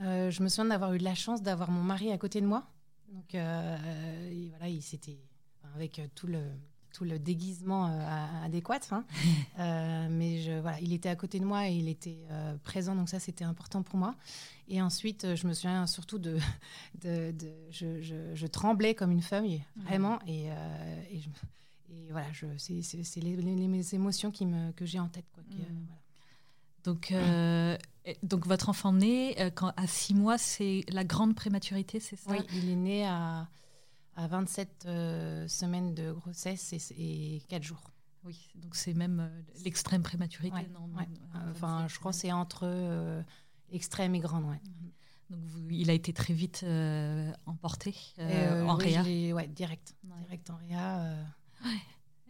Euh, 0.01 0.31
Je 0.31 0.41
me 0.43 0.47
souviens 0.47 0.65
d'avoir 0.65 0.93
eu 0.93 0.99
la 0.99 1.15
chance 1.15 1.41
d'avoir 1.41 1.71
mon 1.71 1.83
mari 1.83 2.11
à 2.11 2.17
côté 2.17 2.41
de 2.41 2.47
moi. 2.47 2.67
Donc 3.11 3.31
voilà, 3.31 4.69
il 4.69 4.81
s'était 4.81 5.19
avec 5.75 6.01
tout 6.15 6.27
le 6.27 6.41
tout 6.93 7.03
le 7.03 7.19
déguisement 7.19 7.87
euh, 7.87 8.45
adéquat. 8.45 8.79
Hein. 8.91 9.03
Euh, 9.59 10.07
mais 10.11 10.39
je, 10.39 10.51
voilà, 10.59 10.79
il 10.81 10.93
était 10.93 11.09
à 11.09 11.15
côté 11.15 11.39
de 11.39 11.45
moi 11.45 11.67
et 11.67 11.73
il 11.73 11.89
était 11.89 12.19
euh, 12.29 12.55
présent, 12.63 12.95
donc 12.95 13.09
ça 13.09 13.19
c'était 13.19 13.43
important 13.43 13.81
pour 13.81 13.97
moi. 13.97 14.13
Et 14.67 14.83
ensuite, 14.83 15.35
je 15.35 15.47
me 15.47 15.53
souviens 15.53 15.87
surtout 15.87 16.19
de, 16.19 16.37
de, 17.01 17.33
je, 17.71 18.01
je, 18.35 18.45
tremblais 18.45 18.93
comme 18.93 19.09
une 19.11 19.23
feuille, 19.23 19.63
vraiment. 19.77 20.19
Et, 20.27 20.45
et, 21.11 21.17
et, 21.89 22.11
voilà, 22.11 22.27
c'est 22.57 23.21
les, 23.21 23.35
les, 23.35 23.95
émotions 23.95 24.29
qui 24.29 24.45
me, 24.45 24.71
que 24.73 24.85
j'ai 24.85 24.99
en 24.99 25.07
tête. 25.07 25.25
Quoi, 25.33 25.43
Donc, 26.83 27.11
donc 28.21 28.45
votre 28.45 28.69
enfant 28.69 28.93
né 28.93 29.35
quand, 29.55 29.73
à 29.75 29.87
six 29.87 30.13
mois, 30.13 30.37
c'est 30.37 30.83
la 30.89 31.03
grande 31.03 31.33
prématurité, 31.33 31.99
c'est 31.99 32.15
ça? 32.15 32.29
Oui, 32.29 32.39
il 32.53 32.69
est 32.69 32.75
né 32.75 33.07
à 33.07 33.47
à 34.17 34.27
27 34.27 34.85
euh, 34.87 35.47
semaines 35.47 35.93
de 35.93 36.11
grossesse 36.11 36.73
et, 36.73 37.41
4 37.47 37.63
jours. 37.63 37.91
Oui, 38.23 38.49
donc 38.55 38.75
c'est 38.75 38.95
même 38.95 39.19
euh, 39.21 39.41
l'extrême 39.63 40.03
prématurité, 40.03 40.67
non, 40.73 40.89
Enfin, 41.51 41.87
je 41.87 41.97
crois 41.99 42.11
que 42.11 42.17
c'est 42.17 42.31
entre 42.31 42.63
euh, 42.63 43.21
extrême 43.71 44.15
et 44.15 44.19
grande, 44.19 44.45
ouais. 44.45 44.59
Donc 45.29 45.41
il 45.69 45.89
a 45.89 45.93
été 45.93 46.13
très 46.13 46.33
vite 46.33 46.65
emporté 47.45 47.93
en 48.17 48.75
réa 48.75 49.03
Oui, 49.03 49.47
direct. 49.49 49.95
Direct 50.03 50.49
en 50.49 50.55
réa. 50.55 51.25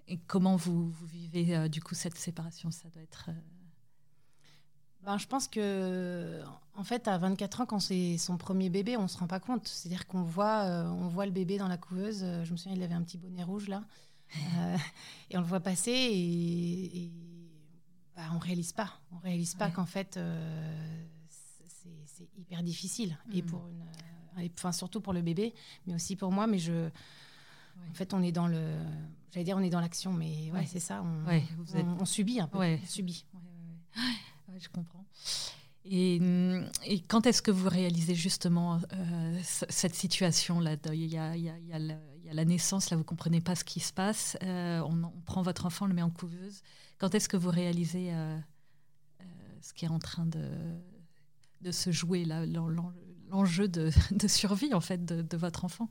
Et 0.08 0.17
comment 0.17 0.56
vous, 0.56 0.89
vous 0.89 1.06
vivez 1.06 1.70
du 1.70 1.82
coup 1.82 1.96
cette 1.96 2.17
séparation? 2.17 2.72
Ça 2.72 2.89
doit 2.89 3.03
être 3.03 3.29
ben, 5.08 5.18
Je 5.18 5.26
pense 5.26 5.48
que, 5.48 6.42
en 6.76 6.84
fait, 6.84 7.08
à 7.08 7.18
24 7.18 7.62
ans, 7.62 7.66
quand 7.66 7.80
c'est 7.80 8.18
son 8.18 8.38
premier 8.38 8.70
bébé, 8.70 8.98
on 8.98 9.04
ne 9.04 9.08
se 9.08 9.18
rend 9.18 9.28
pas 9.28 9.40
compte. 9.40 9.68
C'est-à-dire 9.68 10.06
qu'on 10.06 10.22
voit, 10.22 10.66
on 10.66 11.08
voit 11.08 11.26
le 11.26 11.32
bébé 11.32 11.58
dans 11.58 11.68
la 11.68 11.78
couveuse. 11.78 12.26
Je 12.44 12.52
me 12.52 12.58
souviens, 12.58 12.76
il 12.76 12.84
avait 12.84 12.94
un 12.94 13.04
petit 13.04 13.18
bonnet 13.18 13.44
rouge 13.44 13.70
là. 13.70 13.84
et 15.32 15.38
on 15.38 15.40
le 15.40 15.48
voit 15.48 15.62
passer 15.62 15.92
et, 15.92 17.12
bah, 18.16 18.24
on 18.36 18.38
réalise 18.38 18.74
pas. 18.74 19.00
On 19.14 19.20
réalise 19.20 19.56
pas 19.56 19.72
qu'en 19.72 19.86
fait, 19.86 20.20
c'est 21.30 22.28
hyper 22.38 22.62
difficile. 22.62 23.18
Et 23.34 23.42
mm. 23.42 23.46
pour 23.46 23.68
une, 23.70 23.84
enfin, 24.58 24.72
surtout 24.72 25.02
pour 25.02 25.14
le 25.14 25.22
bébé, 25.22 25.54
mais 25.86 25.96
aussi 25.96 26.16
pour 26.16 26.32
moi. 26.32 26.48
Mais 26.48 26.60
je, 26.60 26.90
en 27.90 27.94
fait, 27.94 28.14
on 28.14 28.22
est 28.22 28.32
dans 28.32 28.48
le, 28.48 28.78
j'allais 29.32 29.44
dire, 29.46 29.58
on 29.58 29.64
est 29.64 29.70
dans 29.70 29.80
l'action, 29.80 30.14
mais 30.14 30.52
ouais, 30.52 30.66
c'est 30.66 30.80
ça. 30.80 31.04
On, 31.04 32.00
on, 32.00 32.06
subit 32.06 32.40
un 32.40 32.48
peu. 32.48 32.60
On 32.60 32.86
subit. 32.86 33.26
Je 34.60 34.70
comprends. 34.70 35.06
Et, 35.86 36.20
et, 36.86 37.00
quand 37.02 37.26
est-ce 37.28 37.42
que 37.42 37.52
vous 37.52 37.70
réalisez 37.70 38.14
justement 38.14 38.80
euh, 38.94 39.40
cette 39.44 39.96
situation-là 39.96 40.76
il 40.92 41.06
y, 41.06 41.18
a, 41.18 41.34
la, 42.34 42.46
naissance, 42.46 42.90
là 42.90 42.98
vous 42.98 43.06
comprenez 43.06 43.40
pas 43.40 43.56
ce 43.56 43.64
qui 43.64 43.80
se 43.80 43.94
passe, 43.94 44.38
euh, 44.44 44.82
on, 44.82 45.22
prend 45.22 45.42
votre 45.42 45.66
enfant, 45.66 45.86
on 45.86 45.88
le 45.88 45.94
met 45.94 46.02
en 46.02 46.10
couveuse. 46.10 46.62
Quand 46.98 47.16
est-ce 47.16 47.30
que 47.30 47.38
vous 47.38 47.50
réalisez 47.50 48.10
euh, 48.12 48.38
ce 49.62 49.74
qui 49.74 49.86
est 49.86 49.90
en 49.90 50.00
train 50.00 50.26
de, 50.26 51.72
se 51.72 51.92
jouer, 51.92 52.26
l'enjeu 52.26 53.68
de, 53.70 53.92
survie 54.28 54.74
en 54.74 54.82
fait 54.82 55.06
de, 55.06 55.38
votre 55.38 55.64
enfant? 55.64 55.90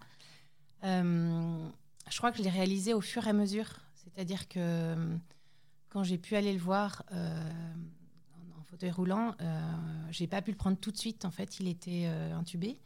Je 0.82 2.18
crois 2.18 2.30
que 2.32 2.38
je 2.38 2.42
l'ai 2.42 2.50
réalisé 2.50 2.92
au 2.92 3.00
fur 3.00 3.26
et 3.26 3.30
à 3.30 3.32
mesure. 3.32 3.80
C'est-à-dire 3.94 4.48
que 4.48 4.58
euh, 4.58 5.16
quand 5.88 6.02
j'ai 6.02 6.18
pu 6.18 6.36
aller 6.36 6.52
le 6.52 6.58
voir 6.58 7.04
fauteuil 8.76 8.90
roulant, 8.90 9.34
euh, 9.40 9.60
j'ai 10.10 10.26
pas 10.26 10.42
pu 10.42 10.50
le 10.50 10.56
prendre 10.56 10.76
tout 10.76 10.92
de 10.92 10.98
suite. 10.98 11.24
En 11.24 11.30
fait, 11.30 11.60
il 11.60 11.68
était 11.68 12.06
intubé 12.34 12.78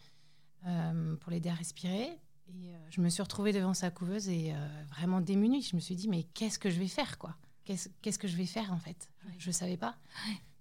pour 1.20 1.30
l'aider 1.30 1.49
à 1.49 1.54
respirer. 1.54 2.18
Et 2.49 2.73
je 2.90 3.00
me 3.00 3.09
suis 3.09 3.23
retrouvée 3.23 3.52
devant 3.52 3.75
sa 3.75 3.90
couveuse 3.90 4.28
et 4.28 4.52
vraiment 4.90 5.20
démunie. 5.20 5.62
Je 5.62 5.75
me 5.75 5.80
suis 5.80 5.94
dit, 5.94 6.09
mais 6.09 6.25
qu'est-ce 6.35 6.59
que 6.59 6.70
je 6.70 6.78
vais 6.78 6.88
faire 6.88 7.18
quoi? 7.18 7.37
Qu'est-ce 7.64 8.18
que 8.18 8.28
je 8.28 8.37
vais 8.37 8.47
faire 8.47 8.73
en 8.73 8.78
fait? 8.78 9.11
Je 9.38 9.49
ne 9.49 9.52
savais 9.52 9.76
pas. 9.76 9.97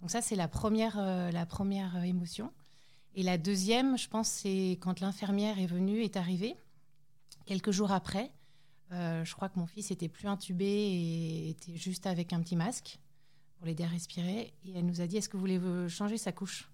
Donc 0.02 0.12
ça, 0.12 0.22
c'est 0.22 0.36
la 0.36 0.48
première, 0.48 0.98
euh, 0.98 1.32
la 1.32 1.46
première 1.46 1.98
euh, 1.98 2.02
émotion. 2.02 2.52
Et 3.16 3.24
la 3.24 3.38
deuxième, 3.38 3.98
je 3.98 4.08
pense, 4.08 4.30
c'est 4.30 4.78
quand 4.82 5.00
l'infirmière 5.00 5.60
est 5.60 5.66
venue, 5.66 6.04
est 6.04 6.16
arrivée, 6.16 6.56
quelques 7.46 7.72
jours 7.72 7.92
après. 7.92 8.32
Euh, 8.92 9.26
je 9.26 9.36
crois 9.36 9.50
que 9.50 9.60
mon 9.60 9.68
fils 9.68 9.92
était 9.92 10.08
plus 10.08 10.28
intubé 10.28 10.66
et 10.66 11.50
était 11.50 11.76
juste 11.76 12.08
avec 12.08 12.34
un 12.34 12.42
petit 12.42 12.56
masque 12.56 13.00
pour 13.60 13.68
l'aider 13.68 13.84
à 13.84 13.88
respirer. 13.88 14.54
Et 14.66 14.72
elle 14.76 14.86
nous 14.86 15.02
a 15.02 15.08
dit, 15.08 15.18
est-ce 15.18 15.30
que 15.30 15.38
vous 15.38 15.42
voulez 15.42 15.60
changer 15.90 16.18
sa 16.18 16.32
couche? 16.32 16.72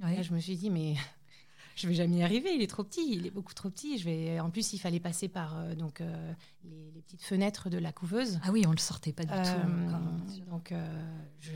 Je 0.00 0.34
me 0.34 0.40
suis 0.40 0.56
dit, 0.56 0.70
mais 0.70 0.96
je 1.76 1.86
vais 1.86 1.94
jamais 1.94 2.16
y 2.16 2.22
arriver. 2.22 2.50
Il 2.54 2.62
est 2.62 2.66
trop 2.66 2.82
petit, 2.82 3.06
il 3.08 3.26
est 3.26 3.30
beaucoup 3.30 3.54
trop 3.54 3.70
petit. 3.70 3.96
Je 3.98 4.04
vais. 4.04 4.40
En 4.40 4.50
plus, 4.50 4.72
il 4.72 4.78
fallait 4.78 5.00
passer 5.00 5.28
par 5.28 5.56
euh, 5.56 5.74
donc 5.74 6.00
euh, 6.00 6.32
les, 6.64 7.02
petites 7.02 7.22
fenêtres 7.22 7.70
de 7.70 7.78
la 7.78 7.92
couveuse. 7.92 8.40
Ah 8.42 8.50
oui, 8.50 8.64
on 8.66 8.72
le 8.72 8.78
sortait 8.78 9.12
pas 9.12 9.24
du 9.24 9.32
tout. 9.32 9.38
Euh, 9.38 10.40
donc 10.50 10.74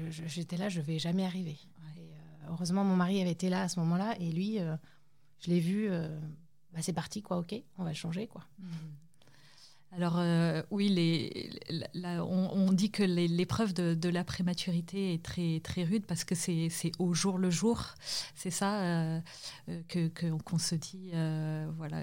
j'étais 0.09 0.57
là, 0.57 0.69
je 0.69 0.81
vais 0.81 0.99
jamais 0.99 1.25
arriver. 1.25 1.59
heureusement, 2.49 2.85
mon 2.85 2.97
mari 2.97 3.21
avait 3.21 3.33
été 3.33 3.51
là 3.51 3.63
à 3.63 3.69
ce 3.69 3.81
moment-là 3.81 4.17
et 4.21 4.31
lui, 4.31 4.59
je 5.41 5.51
l'ai 5.51 5.61
vu. 5.61 5.91
Bah, 6.73 6.81
c'est 6.83 6.93
parti, 6.93 7.23
quoi. 7.23 7.39
Ok, 7.39 7.55
on 7.79 7.85
va 7.85 7.91
le 7.91 7.97
changer, 7.97 8.27
quoi. 8.27 8.45
Mmh. 8.59 8.67
Alors 9.93 10.19
euh, 10.19 10.63
oui, 10.71 11.51
on, 12.21 12.73
dit 12.73 12.91
que 12.91 13.03
l'épreuve 13.03 13.73
de, 13.73 14.09
la 14.09 14.23
prématurité 14.23 15.15
est 15.15 15.23
très, 15.63 15.85
rude 15.85 16.05
parce 16.07 16.25
que 16.25 16.35
c'est 16.35 16.93
au 16.99 17.15
jour 17.15 17.39
le 17.39 17.51
jour. 17.51 17.95
C'est 18.35 18.51
ça 18.51 18.83
euh, 18.83 19.21
euh, 19.69 19.83
que 19.89 20.09
qu'on 20.45 20.59
se 20.59 20.75
dit, 20.75 21.11
voilà, 21.77 22.03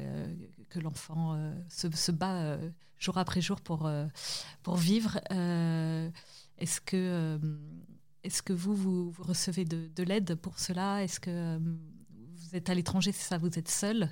que 0.70 0.80
l'enfant 0.80 1.38
se, 1.70 2.12
bat 2.12 2.58
jour 2.98 3.18
après 3.18 3.42
jour 3.42 3.62
pour, 3.62 3.90
pour 4.64 4.78
vivre. 4.78 5.20
Est-ce 6.58 6.82
que, 6.82 7.40
est 8.24 8.42
que 8.42 8.54
vous, 8.54 8.76
vous, 8.76 9.14
recevez 9.20 9.66
de, 9.66 9.90
de 9.96 10.04
l'aide 10.04 10.36
pour 10.36 10.60
cela? 10.60 11.04
Est-ce 11.04 11.20
que 11.20 11.60
vous 11.60 12.56
êtes 12.56 12.70
à 12.70 12.74
l'étranger, 12.74 13.12
c'est 13.12 13.28
ça, 13.28 13.38
vous 13.38 13.60
êtes 13.60 13.70
seul? 13.70 14.10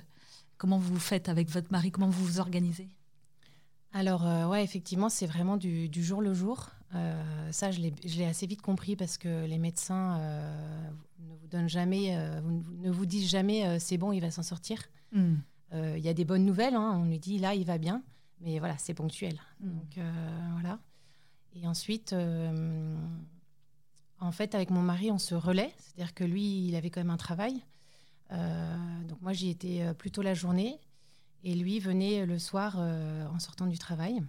Comment 0.58 0.78
vous 0.78 1.00
faites 1.00 1.28
avec 1.28 1.50
votre 1.50 1.72
mari? 1.72 1.90
Comment 1.90 2.08
vous 2.08 2.24
vous 2.24 2.38
organisez? 2.38 2.88
Alors, 3.94 4.26
euh, 4.26 4.46
ouais, 4.48 4.64
effectivement, 4.64 5.08
c'est 5.08 5.26
vraiment 5.26 5.56
du, 5.56 5.88
jour 6.02 6.20
le 6.20 6.34
jour. 6.34 6.70
Euh, 6.96 7.52
ça, 7.52 7.70
je 7.70 7.80
l'ai 7.80 8.24
assez 8.24 8.44
vite 8.46 8.60
compris 8.60 8.96
parce 8.96 9.18
que 9.18 9.46
les 9.46 9.56
médecins 9.56 10.18
euh, 10.18 10.90
ne 11.20 11.34
vous 11.36 11.46
donnent 11.46 11.68
jamais, 11.68 12.16
ne 12.42 12.90
vous 12.90 13.06
disent 13.06 13.30
jamais 13.30 13.78
c'est 13.78 13.96
bon, 13.96 14.10
il 14.10 14.20
va 14.20 14.32
s'en 14.32 14.42
sortir. 14.42 14.82
Hmm. 15.12 15.36
Il 15.72 16.00
y 16.00 16.08
a 16.08 16.14
des 16.14 16.24
bonnes 16.24 16.44
nouvelles, 16.44 16.74
hein. 16.74 17.00
on 17.00 17.04
lui 17.04 17.18
dit 17.18 17.38
là, 17.38 17.54
il 17.54 17.64
va 17.64 17.78
bien, 17.78 18.02
mais 18.40 18.58
voilà, 18.58 18.76
c'est 18.78 18.94
ponctuel. 18.94 19.38
Hmm. 19.60 19.70
Donc, 19.70 19.98
voilà. 20.52 20.80
Et 21.54 21.66
ensuite, 21.68 22.14
en 24.18 24.32
fait, 24.32 24.56
avec 24.56 24.70
mon 24.70 24.82
mari, 24.82 25.12
on 25.12 25.18
se 25.18 25.36
relaie, 25.36 25.72
c'est-à-dire 25.78 26.14
que 26.14 26.24
lui, 26.24 26.66
il 26.66 26.74
avait 26.74 26.90
quand 26.90 27.00
même 27.00 27.10
un 27.10 27.16
travail. 27.16 27.62
donc, 28.30 29.20
moi, 29.22 29.32
j'y 29.32 29.50
étais 29.50 29.94
plutôt 29.94 30.22
la 30.22 30.34
journée. 30.34 30.80
Et 31.44 31.54
lui 31.54 31.78
venait 31.78 32.24
le 32.24 32.38
soir 32.38 32.76
euh, 32.78 33.26
en 33.28 33.38
sortant 33.38 33.66
du 33.66 33.78
travail. 33.78 34.22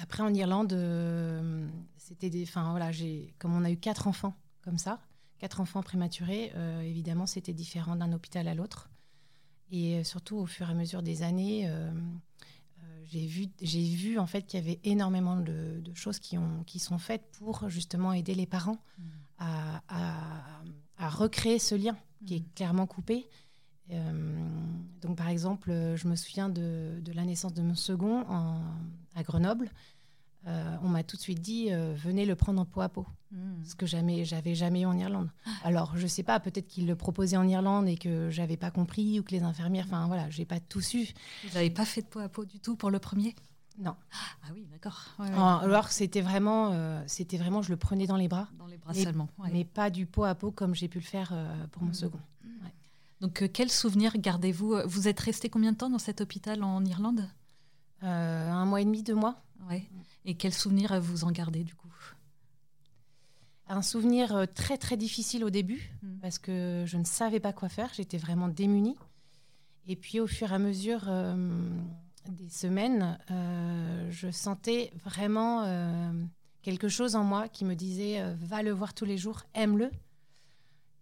Après, 0.00 0.22
en 0.22 0.32
Irlande, 0.32 0.72
euh, 0.72 1.68
c'était 1.96 2.30
des. 2.30 2.44
Enfin, 2.44 2.70
voilà, 2.70 2.90
comme 3.38 3.54
on 3.54 3.64
a 3.64 3.70
eu 3.70 3.76
quatre 3.76 4.06
enfants 4.06 4.36
comme 4.62 4.78
ça, 4.78 5.00
quatre 5.38 5.60
enfants 5.60 5.82
prématurés, 5.82 6.52
euh, 6.54 6.82
évidemment, 6.82 7.26
c'était 7.26 7.52
différent 7.52 7.96
d'un 7.96 8.12
hôpital 8.12 8.46
à 8.46 8.54
l'autre. 8.54 8.90
Et 9.72 10.02
surtout, 10.04 10.36
au 10.36 10.46
fur 10.46 10.68
et 10.68 10.70
à 10.70 10.74
mesure 10.74 11.02
des 11.02 11.22
années, 11.22 11.70
j'ai 13.10 13.26
vu, 13.26 13.46
j'ai 13.60 13.84
vu 13.94 14.18
en 14.18 14.26
fait 14.26 14.42
qu'il 14.42 14.60
y 14.60 14.62
avait 14.62 14.80
énormément 14.84 15.36
de, 15.36 15.82
choses 15.94 16.18
qui, 16.18 16.38
ont, 16.38 16.62
qui 16.64 16.78
sont 16.78 16.98
faites 16.98 17.24
pour 17.38 17.68
justement 17.68 18.14
aider 18.14 18.34
les 18.34 18.46
parents 18.46 18.78
mmh. 18.98 19.02
à, 19.38 19.82
à, 20.98 21.08
recréer 21.10 21.58
ce 21.58 21.74
lien 21.74 21.96
qui 22.26 22.36
est 22.36 22.40
mmh. 22.40 22.52
clairement 22.54 22.86
coupé 22.86 23.26
euh, 23.26 23.47
donc, 25.00 25.16
par 25.16 25.28
exemple, 25.28 25.70
je 25.70 26.08
me 26.08 26.16
souviens 26.16 26.48
de, 26.48 27.00
la 27.14 27.24
naissance 27.24 27.54
de 27.54 27.62
mon 27.62 27.74
second 27.74 28.24
à 29.14 29.22
Grenoble. 29.22 29.70
Euh, 30.46 30.76
on 30.82 30.88
m'a 30.88 31.02
tout 31.02 31.16
de 31.16 31.20
suite 31.20 31.40
dit 31.40 31.68
euh, 31.70 31.94
venez 31.96 32.24
le 32.24 32.36
prendre 32.36 32.60
en 32.60 32.64
peau 32.64 32.80
à 32.80 32.88
peau, 32.88 33.06
hmm. 33.32 33.64
ce 33.64 33.74
que 33.74 33.86
jamais 33.86 34.24
j'avais 34.24 34.54
jamais 34.54 34.82
eu 34.82 34.86
en 34.86 34.96
Irlande. 34.96 35.30
Alors 35.64 35.96
je 35.96 36.06
sais 36.06 36.22
pas, 36.22 36.38
peut-être 36.38 36.68
qu'il 36.68 36.86
le 36.86 36.94
proposait 36.94 37.36
en 37.36 37.46
Irlande 37.46 37.88
et 37.88 37.96
que 37.96 38.30
j'avais 38.30 38.56
pas 38.56 38.70
compris 38.70 39.18
ou 39.18 39.22
que 39.22 39.32
les 39.32 39.42
infirmières, 39.42 39.84
enfin 39.86 40.06
voilà, 40.06 40.30
j'ai 40.30 40.44
pas 40.44 40.60
tout 40.60 40.80
su. 40.80 41.12
Vous 41.44 41.54
n'avez 41.54 41.70
pas 41.70 41.84
fait 41.84 42.02
de 42.02 42.06
peau 42.06 42.20
à 42.20 42.28
peau 42.28 42.44
du 42.44 42.60
tout 42.60 42.76
pour 42.76 42.90
le 42.90 42.98
premier? 42.98 43.34
Non. 43.78 43.94
Ah 44.42 44.48
oui, 44.54 44.66
d'accord. 44.72 45.14
Alors 45.18 45.88
c'était 45.88 46.20
vraiment, 46.20 47.02
c'était 47.06 47.36
vraiment, 47.36 47.62
je 47.62 47.70
le 47.70 47.76
prenais 47.76 48.06
dans 48.06 48.16
les 48.16 48.28
bras. 48.28 48.48
Dans 48.58 48.66
les 48.66 48.78
bras 48.78 48.94
seulement. 48.94 49.28
Mais 49.52 49.64
pas 49.64 49.90
du 49.90 50.06
peau 50.06 50.24
à 50.24 50.34
peau 50.34 50.50
comme 50.50 50.74
j'ai 50.74 50.88
pu 50.88 50.98
le 50.98 51.04
faire 51.04 51.34
pour 51.72 51.82
mon 51.82 51.90
hmm. 51.90 51.94
second. 51.94 52.20
Donc, 53.20 53.42
euh, 53.42 53.48
quel 53.52 53.70
souvenir 53.70 54.16
gardez-vous 54.16 54.76
Vous 54.86 55.08
êtes 55.08 55.20
resté 55.20 55.48
combien 55.48 55.72
de 55.72 55.76
temps 55.76 55.90
dans 55.90 55.98
cet 55.98 56.20
hôpital 56.20 56.62
en 56.62 56.84
Irlande? 56.84 57.28
Euh, 58.02 58.50
Un 58.50 58.64
mois 58.64 58.80
et 58.80 58.84
demi, 58.84 59.02
deux 59.02 59.14
mois. 59.14 59.42
Ouais. 59.68 59.88
Et 60.24 60.34
quel 60.34 60.54
souvenir 60.54 61.00
vous 61.00 61.24
en 61.24 61.32
gardez 61.32 61.64
du 61.64 61.74
coup? 61.74 61.88
Un 63.70 63.82
souvenir 63.82 64.34
euh, 64.34 64.46
très 64.46 64.78
très 64.78 64.96
difficile 64.96 65.44
au 65.44 65.50
début 65.50 65.90
hmm. 66.02 66.20
parce 66.22 66.38
que 66.38 66.84
je 66.86 66.96
ne 66.96 67.04
savais 67.04 67.40
pas 67.40 67.52
quoi 67.52 67.68
faire. 67.68 67.90
J'étais 67.92 68.18
vraiment 68.18 68.48
démunie. 68.48 68.96
Et 69.86 69.96
puis 69.96 70.20
au 70.20 70.26
fur 70.26 70.52
et 70.52 70.54
à 70.54 70.58
mesure 70.58 71.10
des 72.28 72.50
semaines, 72.50 73.18
je 74.10 74.30
sentais 74.30 74.92
vraiment 75.02 75.64
quelque 76.60 76.88
chose 76.90 77.16
en 77.16 77.24
moi 77.24 77.48
qui 77.48 77.64
me 77.64 77.74
disait 77.74 78.34
va 78.34 78.62
le 78.62 78.70
voir 78.70 78.92
tous 78.92 79.06
les 79.06 79.16
jours, 79.16 79.44
aime-le. 79.54 79.90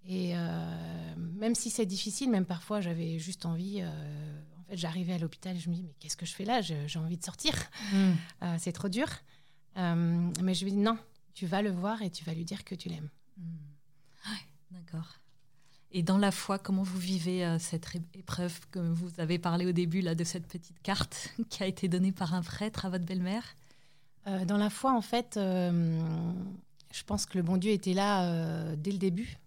Et 0.08 0.36
euh, 0.36 1.16
même 1.16 1.54
si 1.54 1.70
c'est 1.70 1.86
difficile, 1.86 2.30
même 2.30 2.44
parfois 2.44 2.80
j'avais 2.80 3.18
juste 3.18 3.44
envie. 3.44 3.80
Euh, 3.80 4.40
en 4.58 4.62
fait, 4.62 4.76
j'arrivais 4.76 5.14
à 5.14 5.18
l'hôpital 5.18 5.56
et 5.56 5.58
je 5.58 5.68
me 5.68 5.74
dis 5.74 5.82
mais 5.82 5.94
qu'est-ce 5.98 6.16
que 6.16 6.26
je 6.26 6.34
fais 6.34 6.44
là? 6.44 6.60
J'ai 6.60 6.98
envie 6.98 7.16
de 7.16 7.24
sortir. 7.24 7.54
Mm. 7.92 8.12
Euh, 8.42 8.56
c'est 8.58 8.72
trop 8.72 8.88
dur. 8.88 9.08
mais 9.76 10.54
je 10.54 10.64
lui 10.64 10.72
dis 10.72 10.78
non, 10.78 10.98
tu 11.34 11.46
vas 11.46 11.62
le 11.62 11.70
voir 11.70 12.02
et 12.02 12.10
tu 12.10 12.22
vas 12.24 12.34
lui 12.34 12.44
dire 12.44 12.64
que 12.64 12.74
tu 12.74 12.88
l'aimes. 12.88 13.10
Mm. 13.38 13.42
D'accord. 14.72 15.20
Et 15.92 16.02
dans 16.02 16.18
la 16.18 16.30
foi, 16.30 16.58
comment 16.58 16.82
vous 16.82 16.98
vivez 16.98 17.56
cette 17.58 17.88
épreuve 18.14 18.58
que 18.70 18.78
vous 18.78 19.08
avez 19.18 19.38
parlé 19.38 19.64
au 19.64 19.72
début 19.72 20.02
là 20.02 20.14
de 20.14 20.24
cette 20.24 20.46
petite 20.46 20.80
carte 20.82 21.34
qui 21.48 21.62
a 21.62 21.66
été 21.66 21.88
donnée 21.88 22.12
par 22.12 22.34
un 22.34 22.42
prêtre 22.42 22.84
à 22.84 22.90
votre 22.90 23.04
belle-mère? 23.04 23.56
Dans 24.46 24.58
la 24.58 24.70
foi, 24.70 24.92
en 24.92 25.00
fait, 25.00 25.34
je 25.36 27.02
pense 27.06 27.26
que 27.26 27.38
le 27.38 27.42
bon 27.42 27.56
Dieu 27.56 27.70
était 27.70 27.94
là 27.94 28.74
dès 28.76 28.90
le 28.90 28.98
début 28.98 29.38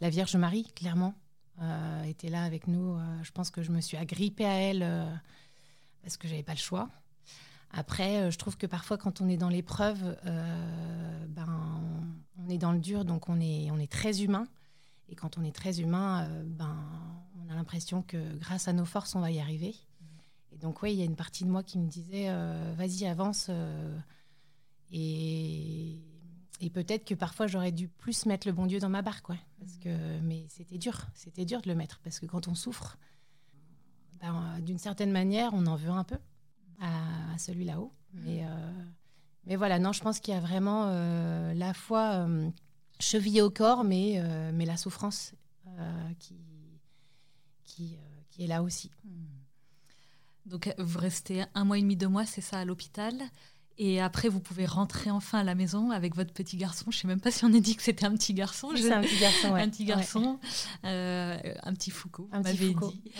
la 0.00 0.10
Vierge 0.10 0.36
Marie, 0.36 0.64
clairement, 0.74 1.14
euh, 1.62 2.02
était 2.04 2.28
là 2.28 2.42
avec 2.42 2.66
nous. 2.66 2.96
Euh, 2.96 3.22
je 3.22 3.30
pense 3.30 3.50
que 3.50 3.62
je 3.62 3.70
me 3.70 3.80
suis 3.80 3.96
agrippée 3.96 4.44
à 4.44 4.54
elle 4.54 4.82
euh, 4.82 5.14
parce 6.02 6.16
que 6.16 6.26
j'avais 6.26 6.42
pas 6.42 6.54
le 6.54 6.58
choix. 6.58 6.90
Après, 7.70 8.30
je 8.30 8.38
trouve 8.38 8.56
que 8.56 8.66
parfois, 8.66 8.98
quand 8.98 9.20
on 9.20 9.28
est 9.28 9.36
dans 9.36 9.48
l'épreuve, 9.48 10.16
ben, 11.28 11.82
on 12.38 12.48
est 12.48 12.58
dans 12.58 12.70
le 12.70 12.78
dur, 12.78 13.04
donc 13.04 13.28
on 13.28 13.40
est, 13.40 13.68
on 13.72 13.78
est 13.78 13.90
très 13.90 14.22
humain. 14.22 14.46
Et 15.08 15.16
quand 15.16 15.38
on 15.38 15.42
est 15.42 15.54
très 15.54 15.80
humain, 15.80 16.28
ben, 16.44 16.76
on 17.36 17.50
a 17.50 17.54
l'impression 17.56 18.02
que 18.02 18.36
grâce 18.36 18.68
à 18.68 18.72
nos 18.72 18.84
forces, 18.84 19.16
on 19.16 19.20
va 19.20 19.32
y 19.32 19.40
arriver. 19.40 19.74
Et 20.52 20.56
donc, 20.58 20.82
oui, 20.84 20.92
il 20.92 21.00
y 21.00 21.02
a 21.02 21.04
une 21.04 21.16
partie 21.16 21.42
de 21.42 21.50
moi 21.50 21.64
qui 21.64 21.80
me 21.80 21.88
disait, 21.88 22.32
vas-y, 22.76 23.06
avance. 23.06 23.50
et 24.92 25.98
et 26.60 26.70
peut-être 26.70 27.04
que 27.04 27.14
parfois 27.14 27.46
j'aurais 27.46 27.72
dû 27.72 27.88
plus 27.88 28.26
mettre 28.26 28.46
le 28.46 28.52
bon 28.52 28.66
Dieu 28.66 28.78
dans 28.78 28.88
ma 28.88 29.02
barque, 29.02 29.28
ouais, 29.28 29.40
parce 29.58 29.76
que 29.78 30.20
mais 30.20 30.46
c'était 30.48 30.78
dur, 30.78 31.06
c'était 31.14 31.44
dur 31.44 31.60
de 31.60 31.68
le 31.68 31.74
mettre 31.74 32.00
parce 32.00 32.20
que 32.20 32.26
quand 32.26 32.48
on 32.48 32.54
souffre, 32.54 32.96
ben, 34.20 34.60
d'une 34.60 34.78
certaine 34.78 35.10
manière, 35.10 35.52
on 35.52 35.66
en 35.66 35.76
veut 35.76 35.90
un 35.90 36.04
peu 36.04 36.18
à, 36.80 37.38
celui 37.38 37.64
là-haut. 37.64 37.92
Mais 38.12 38.44
euh, 38.44 38.82
mais 39.46 39.56
voilà, 39.56 39.78
non, 39.78 39.92
je 39.92 40.00
pense 40.00 40.20
qu'il 40.20 40.32
y 40.32 40.36
a 40.36 40.40
vraiment 40.40 40.86
euh, 40.88 41.52
la 41.54 41.74
foi 41.74 42.26
euh, 42.26 42.50
chevillée 43.00 43.42
au 43.42 43.50
corps, 43.50 43.84
mais 43.84 44.22
mais 44.52 44.64
la 44.64 44.76
souffrance 44.76 45.34
qui 46.18 46.38
qui, 47.64 47.98
qui 48.30 48.44
est 48.44 48.46
là 48.46 48.62
aussi. 48.62 48.90
Donc 50.46 50.72
vous 50.78 50.98
restez 50.98 51.44
un 51.54 51.64
mois 51.64 51.78
et 51.78 51.82
demi, 51.82 51.96
deux 51.96 52.08
mois, 52.08 52.26
c'est 52.26 52.40
ça, 52.40 52.58
à 52.60 52.64
l'hôpital. 52.64 53.14
Et 53.76 54.00
après, 54.00 54.28
vous 54.28 54.38
pouvez 54.38 54.66
rentrer 54.66 55.10
enfin 55.10 55.40
à 55.40 55.44
la 55.44 55.56
maison 55.56 55.90
avec 55.90 56.14
votre 56.14 56.32
petit 56.32 56.56
garçon. 56.56 56.86
Je 56.90 56.96
ne 56.96 57.00
sais 57.00 57.08
même 57.08 57.20
pas 57.20 57.32
si 57.32 57.44
on 57.44 57.52
a 57.52 57.58
dit 57.58 57.74
que 57.74 57.82
c'était 57.82 58.06
un 58.06 58.12
petit 58.12 58.32
garçon. 58.32 58.70
C'est 58.76 58.92
un 58.92 59.02
petit 59.02 59.18
garçon, 59.18 59.52
ouais. 59.52 59.62
Un 59.64 59.68
petit 59.68 59.84
garçon, 59.84 60.38
euh, 60.84 61.36
un 61.62 61.72
petit 61.72 61.90
Foucault. 61.90 62.28
Un 62.32 62.42
petit 62.42 62.72
Foucault. 62.72 62.90
Dit. 62.90 63.10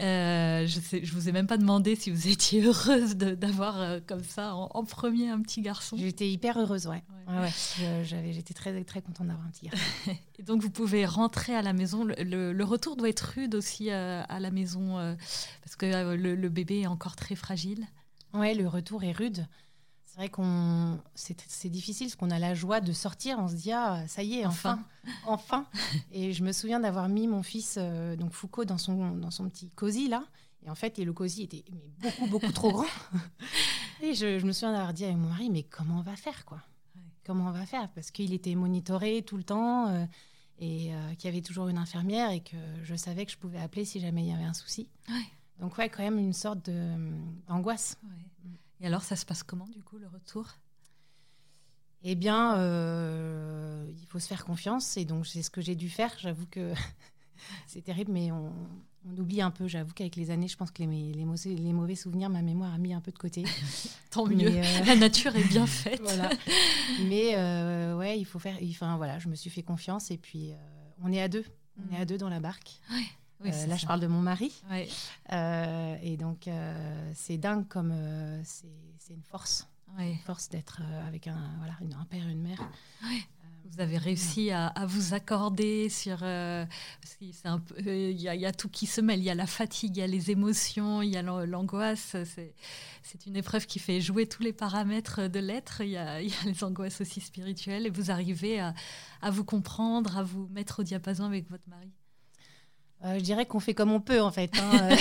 Euh, 0.00 0.66
je 0.66 0.96
ne 0.96 1.10
vous 1.10 1.28
ai 1.28 1.32
même 1.32 1.46
pas 1.46 1.58
demandé 1.58 1.94
si 1.96 2.10
vous 2.10 2.28
étiez 2.28 2.64
heureuse 2.64 3.16
d'avoir 3.16 3.80
euh, 3.80 4.00
comme 4.06 4.22
ça 4.22 4.54
en, 4.54 4.84
premier 4.84 5.28
un 5.28 5.42
petit 5.42 5.60
garçon. 5.60 5.96
J'étais 5.98 6.30
hyper 6.30 6.58
heureuse, 6.58 6.86
ouais. 6.86 7.02
ouais. 7.28 8.04
J'étais 8.04 8.54
très, 8.54 8.82
très 8.84 9.02
contente 9.02 9.26
d'avoir 9.26 9.44
un 9.44 9.50
petit 9.50 9.66
garçon. 9.66 9.84
Et 10.38 10.42
donc, 10.42 10.62
vous 10.62 10.70
pouvez 10.70 11.04
rentrer 11.04 11.54
à 11.54 11.62
la 11.62 11.74
maison. 11.74 12.04
Le, 12.04 12.52
le, 12.52 12.64
retour 12.64 12.96
doit 12.96 13.08
être 13.08 13.34
rude 13.34 13.54
aussi 13.54 13.90
à 13.90 14.40
la 14.40 14.50
maison 14.50 15.16
parce 15.62 15.76
que 15.76 16.14
le, 16.16 16.34
le 16.34 16.48
bébé 16.48 16.80
est 16.80 16.86
encore 16.86 17.16
très 17.16 17.34
fragile. 17.34 17.86
Oui, 18.34 18.54
le 18.54 18.68
retour 18.68 19.02
est 19.04 19.12
rude. 19.12 19.46
C'est 20.18 20.22
vrai 20.22 20.30
qu'on 20.30 20.98
c'est 21.14 21.68
difficile 21.68 22.08
parce 22.08 22.16
qu'on 22.16 22.32
a 22.32 22.40
la 22.40 22.52
joie 22.52 22.80
de 22.80 22.92
sortir, 22.92 23.38
on 23.38 23.46
se 23.46 23.54
dit 23.54 23.70
ah 23.70 24.02
ça 24.08 24.24
y 24.24 24.40
est 24.40 24.46
enfin. 24.46 24.80
Enfin, 25.26 25.64
et 26.10 26.32
je 26.32 26.42
me 26.42 26.50
souviens 26.50 26.80
d'avoir 26.80 27.08
mis 27.08 27.28
mon 27.28 27.44
fils 27.44 27.76
euh, 27.78 28.16
donc 28.16 28.32
Foucault 28.32 28.64
dans 28.64 28.78
son 28.78 29.12
dans 29.12 29.30
son 29.30 29.48
petit 29.48 29.70
cosy 29.70 30.08
là. 30.08 30.24
Et 30.66 30.70
en 30.70 30.74
fait 30.74 30.98
et 30.98 31.04
le 31.04 31.12
cosy 31.12 31.44
était 31.44 31.64
beaucoup 32.02 32.26
beaucoup 32.26 32.50
trop 32.50 32.72
grand. 32.72 32.86
Et 34.02 34.14
je, 34.14 34.44
me 34.44 34.50
souviens 34.50 34.72
d'avoir 34.72 34.92
dit 34.92 35.04
à 35.04 35.12
mon 35.12 35.28
mari 35.28 35.50
mais 35.50 35.62
comment 35.62 35.98
on 35.98 36.02
va 36.02 36.16
faire 36.16 36.44
quoi? 36.44 36.62
Comment 37.24 37.46
on 37.46 37.52
va 37.52 37.64
faire? 37.64 37.88
Parce 37.90 38.10
qu'il 38.10 38.32
était 38.32 38.56
monitoré 38.56 39.22
tout 39.22 39.36
le 39.36 39.44
temps 39.44 39.86
euh, 39.86 40.04
et 40.58 40.92
euh, 40.92 41.14
qu'il 41.14 41.30
y 41.30 41.32
avait 41.32 41.42
toujours 41.42 41.68
une 41.68 41.78
infirmière 41.78 42.32
et 42.32 42.40
que 42.40 42.56
je 42.82 42.96
savais 42.96 43.24
que 43.24 43.30
je 43.30 43.38
pouvais 43.38 43.60
appeler 43.60 43.84
si 43.84 44.00
jamais 44.00 44.24
il 44.24 44.30
y 44.30 44.34
avait 44.34 44.42
un 44.42 44.52
souci. 44.52 44.88
Donc 45.60 45.78
ouais 45.78 45.88
quand 45.88 46.02
même 46.02 46.18
une 46.18 46.32
sorte 46.32 46.68
d'angoisse 47.46 47.96
et 48.80 48.86
alors, 48.86 49.02
ça 49.02 49.16
se 49.16 49.26
passe 49.26 49.42
comment, 49.42 49.66
du 49.68 49.82
coup, 49.82 49.98
le 49.98 50.06
retour? 50.06 50.46
Eh 52.04 52.14
bien, 52.14 52.56
euh, 52.58 53.90
il 54.00 54.06
faut 54.06 54.20
se 54.20 54.28
faire 54.28 54.44
confiance. 54.44 54.96
Et 54.96 55.04
donc, 55.04 55.26
c'est 55.26 55.42
ce 55.42 55.50
que 55.50 55.60
j'ai 55.60 55.74
dû 55.74 55.90
faire. 55.90 56.14
J'avoue 56.18 56.46
que 56.46 56.72
c'est 57.66 57.82
terrible, 57.82 58.12
mais 58.12 58.30
on, 58.30 58.52
oublie 59.16 59.42
un 59.42 59.50
peu. 59.50 59.66
J'avoue 59.66 59.92
qu'avec 59.94 60.14
les 60.14 60.30
années, 60.30 60.46
je 60.46 60.56
pense 60.56 60.70
que 60.70 60.82
les, 60.82 61.12
les, 61.12 61.24
mauvais, 61.24 61.54
les, 61.54 61.72
mauvais, 61.72 61.96
souvenirs, 61.96 62.30
ma 62.30 62.42
mémoire 62.42 62.72
a 62.72 62.78
mis 62.78 62.92
un 62.92 63.00
peu 63.00 63.10
de 63.10 63.18
côté. 63.18 63.44
Tant 64.10 64.26
mieux. 64.26 64.48
Euh, 64.48 64.84
La 64.86 64.94
nature 64.94 65.34
est 65.34 65.48
bien 65.48 65.66
faite. 65.66 66.00
voilà. 66.02 66.30
Mais 67.08 67.36
euh, 67.36 67.96
ouais, 67.96 68.18
il 68.18 68.24
faut 68.24 68.38
faire. 68.38 68.56
Enfin, 68.62 68.96
voilà, 68.96 69.18
je 69.18 69.28
me 69.28 69.34
suis 69.34 69.50
fait 69.50 69.64
confiance. 69.64 70.12
Et 70.12 70.18
puis, 70.18 70.52
on 71.02 71.10
est 71.10 71.20
à 71.20 71.28
deux. 71.28 71.44
On 71.78 71.94
est 71.94 71.98
à 71.98 72.02
mm. 72.02 72.06
deux 72.06 72.18
dans 72.18 72.28
la 72.28 72.38
barque. 72.38 72.80
Euh, 73.44 73.66
là, 73.66 73.76
je 73.76 73.86
parle 73.86 74.00
de 74.00 74.06
mon 74.06 74.20
mari. 74.20 74.52
Euh, 75.32 75.96
et 76.02 76.16
donc, 76.16 76.48
euh, 76.48 77.12
c'est 77.14 77.38
dingue 77.38 77.66
comme 77.68 77.94
c'est 78.44 79.14
une 79.14 79.22
force. 79.22 79.68
Une 79.98 80.18
force 80.18 80.48
d'être 80.48 80.82
avec 81.06 81.26
un, 81.26 81.54
voilà, 81.58 81.74
un 81.98 82.04
père 82.04 82.26
et 82.26 82.32
une 82.32 82.42
mère. 82.42 82.60
Vous 83.70 83.80
avez 83.80 83.98
réussi 83.98 84.50
à, 84.50 84.72
vous 84.86 85.14
accorder 85.14 85.88
sur. 85.88 86.18
parce 86.18 87.14
qu'il 87.18 87.28
y, 87.28 88.22
y, 88.22 88.46
a 88.46 88.52
tout 88.52 88.68
qui 88.68 88.86
se 88.86 89.00
mêle. 89.00 89.18
Il 89.18 89.24
y 89.24 89.30
a 89.30 89.34
la 89.34 89.46
fatigue, 89.46 89.96
il 89.96 90.00
y 90.00 90.02
a 90.02 90.06
les 90.06 90.30
émotions, 90.30 91.02
il 91.02 91.10
y 91.10 91.16
a 91.16 91.22
l'angoisse. 91.22 92.16
C'est 93.02 93.26
une 93.26 93.36
épreuve 93.36 93.66
qui 93.66 93.78
fait 93.78 94.00
jouer 94.00 94.26
tous 94.26 94.42
les 94.42 94.52
paramètres 94.52 95.28
de 95.28 95.38
l'être. 95.38 95.80
Il, 95.80 95.90
y 95.90 95.96
a 95.96 96.20
les 96.20 96.64
angoisses 96.64 97.00
aussi 97.00 97.20
spirituelles. 97.20 97.86
Et 97.86 97.90
vous 97.90 98.10
arrivez 98.10 98.60
à, 98.60 98.74
à 99.22 99.30
vous 99.30 99.44
comprendre, 99.44 100.18
à 100.18 100.22
vous 100.22 100.48
mettre 100.48 100.80
au 100.80 100.82
diapason 100.82 101.24
avec 101.24 101.48
votre 101.50 101.68
mari. 101.68 101.90
Euh, 103.04 103.14
je 103.18 103.22
dirais 103.22 103.46
qu'on 103.46 103.60
fait 103.60 103.74
comme 103.74 103.92
on 103.92 104.00
peut 104.00 104.20
en 104.20 104.32
fait. 104.32 104.50
Hein, 104.58 104.70
euh. 104.90 104.96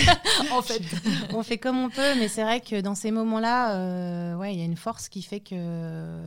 en 0.52 0.62
fait, 0.62 0.82
on 1.34 1.42
fait 1.44 1.58
comme 1.58 1.78
on 1.78 1.90
peut, 1.90 2.16
mais 2.20 2.28
c'est 2.28 2.44
vrai 2.44 2.62
que 2.62 2.80
dans 2.82 2.96
ces 2.96 3.12
moments-là, 3.12 3.76
euh, 3.76 4.36
ouais, 4.36 4.54
il 4.54 4.60
y 4.60 4.62
a 4.62 4.66
une 4.66 4.78
force 4.78 5.10
qui 5.10 5.22
fait 5.22 5.40
que, 5.40 6.22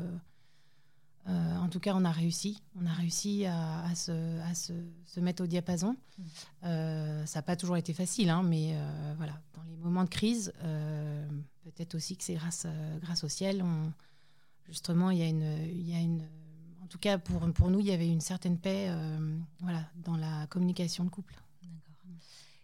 en 1.27 1.69
tout 1.69 1.79
cas, 1.79 1.93
on 1.95 2.05
a 2.05 2.11
réussi. 2.11 2.61
On 2.81 2.87
a 2.87 2.93
réussi 2.93 3.47
à, 3.47 3.95
se, 3.95 4.11
à 4.51 4.55
se, 4.57 4.73
se, 5.07 5.21
mettre 5.21 5.45
au 5.45 5.47
diapason. 5.47 5.95
Mm. 6.19 6.25
ça 7.25 7.39
n'a 7.39 7.43
pas 7.43 7.55
toujours 7.55 7.77
été 7.77 7.93
facile, 7.93 8.31
hein, 8.31 8.43
mais 8.43 8.75
voilà, 9.17 9.35
dans 9.55 9.63
les 9.63 9.77
moments 9.77 10.03
de 10.03 10.09
crise, 10.09 10.53
peut-être 11.63 11.95
aussi 11.95 12.17
que 12.17 12.25
c'est 12.25 12.35
grâce, 12.35 12.67
grâce 13.01 13.23
au 13.23 13.29
ciel. 13.29 13.63
On, 13.63 13.93
justement, 14.67 15.13
il 15.13 15.19
y 15.19 15.23
a 15.23 15.29
une, 15.29 15.69
il 15.69 15.89
y 15.89 15.95
a 15.95 16.01
une 16.01 16.27
en 16.83 16.87
tout 16.89 16.99
cas, 16.99 17.19
pour, 17.19 17.41
pour 17.53 17.71
nous, 17.71 17.79
il 17.79 17.87
y 17.87 17.93
avait 17.93 18.09
une 18.09 18.21
certaine 18.21 18.59
paix 18.59 18.93
voilà, 19.61 19.85
dans 19.95 20.17
la 20.17 20.49
communication 20.49 21.05
de 21.05 21.11
couple. 21.11 21.37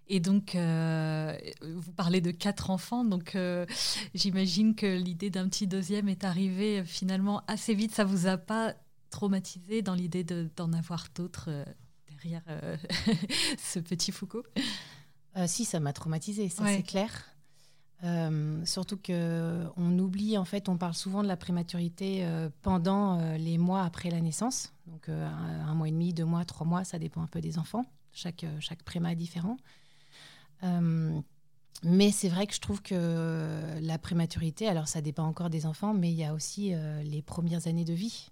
Et 0.08 0.20
donc, 0.20 0.54
euh, 0.54 1.36
vous 1.62 1.92
parlez 1.92 2.20
de 2.20 2.30
quatre 2.30 2.70
enfants, 2.70 3.04
donc 3.04 3.34
euh, 3.34 3.66
j'imagine 4.14 4.76
que 4.76 4.86
l'idée 4.86 5.30
d'un 5.30 5.48
petit 5.48 5.66
deuxième 5.66 6.08
est 6.08 6.22
arrivée 6.22 6.80
euh, 6.80 6.84
finalement 6.84 7.42
assez 7.48 7.74
vite. 7.74 7.92
Ça 7.92 8.04
vous 8.04 8.28
a 8.28 8.36
pas 8.36 8.74
traumatisé 9.10 9.82
dans 9.82 9.94
l'idée 9.94 10.22
d'en 10.24 10.72
avoir 10.72 11.06
d'autres 11.14 11.64
derrière 12.08 12.42
ce 13.58 13.78
petit 13.78 14.12
Foucault? 14.12 14.44
Si, 15.46 15.64
ça 15.64 15.80
m'a 15.80 15.92
traumatisé, 15.92 16.48
ça 16.48 16.64
c'est 16.66 16.82
clair. 16.82 17.10
surtout 18.64 18.96
que 18.96 19.64
on 19.76 19.98
oublie, 19.98 20.36
en 20.38 20.44
fait, 20.44 20.68
on 20.68 20.76
parle 20.76 20.94
souvent 20.94 21.22
de 21.22 21.28
la 21.28 21.36
prématurité 21.36 22.26
pendant 22.62 23.36
les 23.36 23.58
mois 23.58 23.84
après 23.84 24.10
la 24.10 24.20
naissance, 24.20 24.72
donc 24.86 25.08
un, 25.08 25.12
un, 25.66 25.74
mois 25.74 25.88
et 25.88 25.92
demi, 25.92 26.12
deux 26.12 26.24
mois, 26.24 26.44
trois 26.44 26.66
mois, 26.66 26.84
ça 26.84 26.98
dépend 26.98 27.22
un 27.22 27.26
peu 27.26 27.40
des 27.40 27.58
enfants. 27.58 27.84
Chaque, 28.12 28.44
chaque 28.60 28.82
préma 28.82 29.12
est 29.12 29.16
différent. 29.16 29.56
Euh, 30.62 31.20
mais 31.82 32.10
c'est 32.10 32.28
vrai 32.28 32.46
que 32.46 32.54
je 32.54 32.60
trouve 32.60 32.82
que 32.82 33.78
la 33.80 33.98
prématurité, 33.98 34.68
alors 34.68 34.88
ça 34.88 35.00
dépend 35.00 35.24
encore 35.24 35.50
des 35.50 35.66
enfants, 35.66 35.94
mais 35.94 36.10
il 36.10 36.16
y 36.16 36.24
a 36.24 36.34
aussi 36.34 36.72
euh, 36.72 37.02
les 37.02 37.22
premières 37.22 37.66
années 37.66 37.84
de 37.84 37.92
vie. 37.92 38.30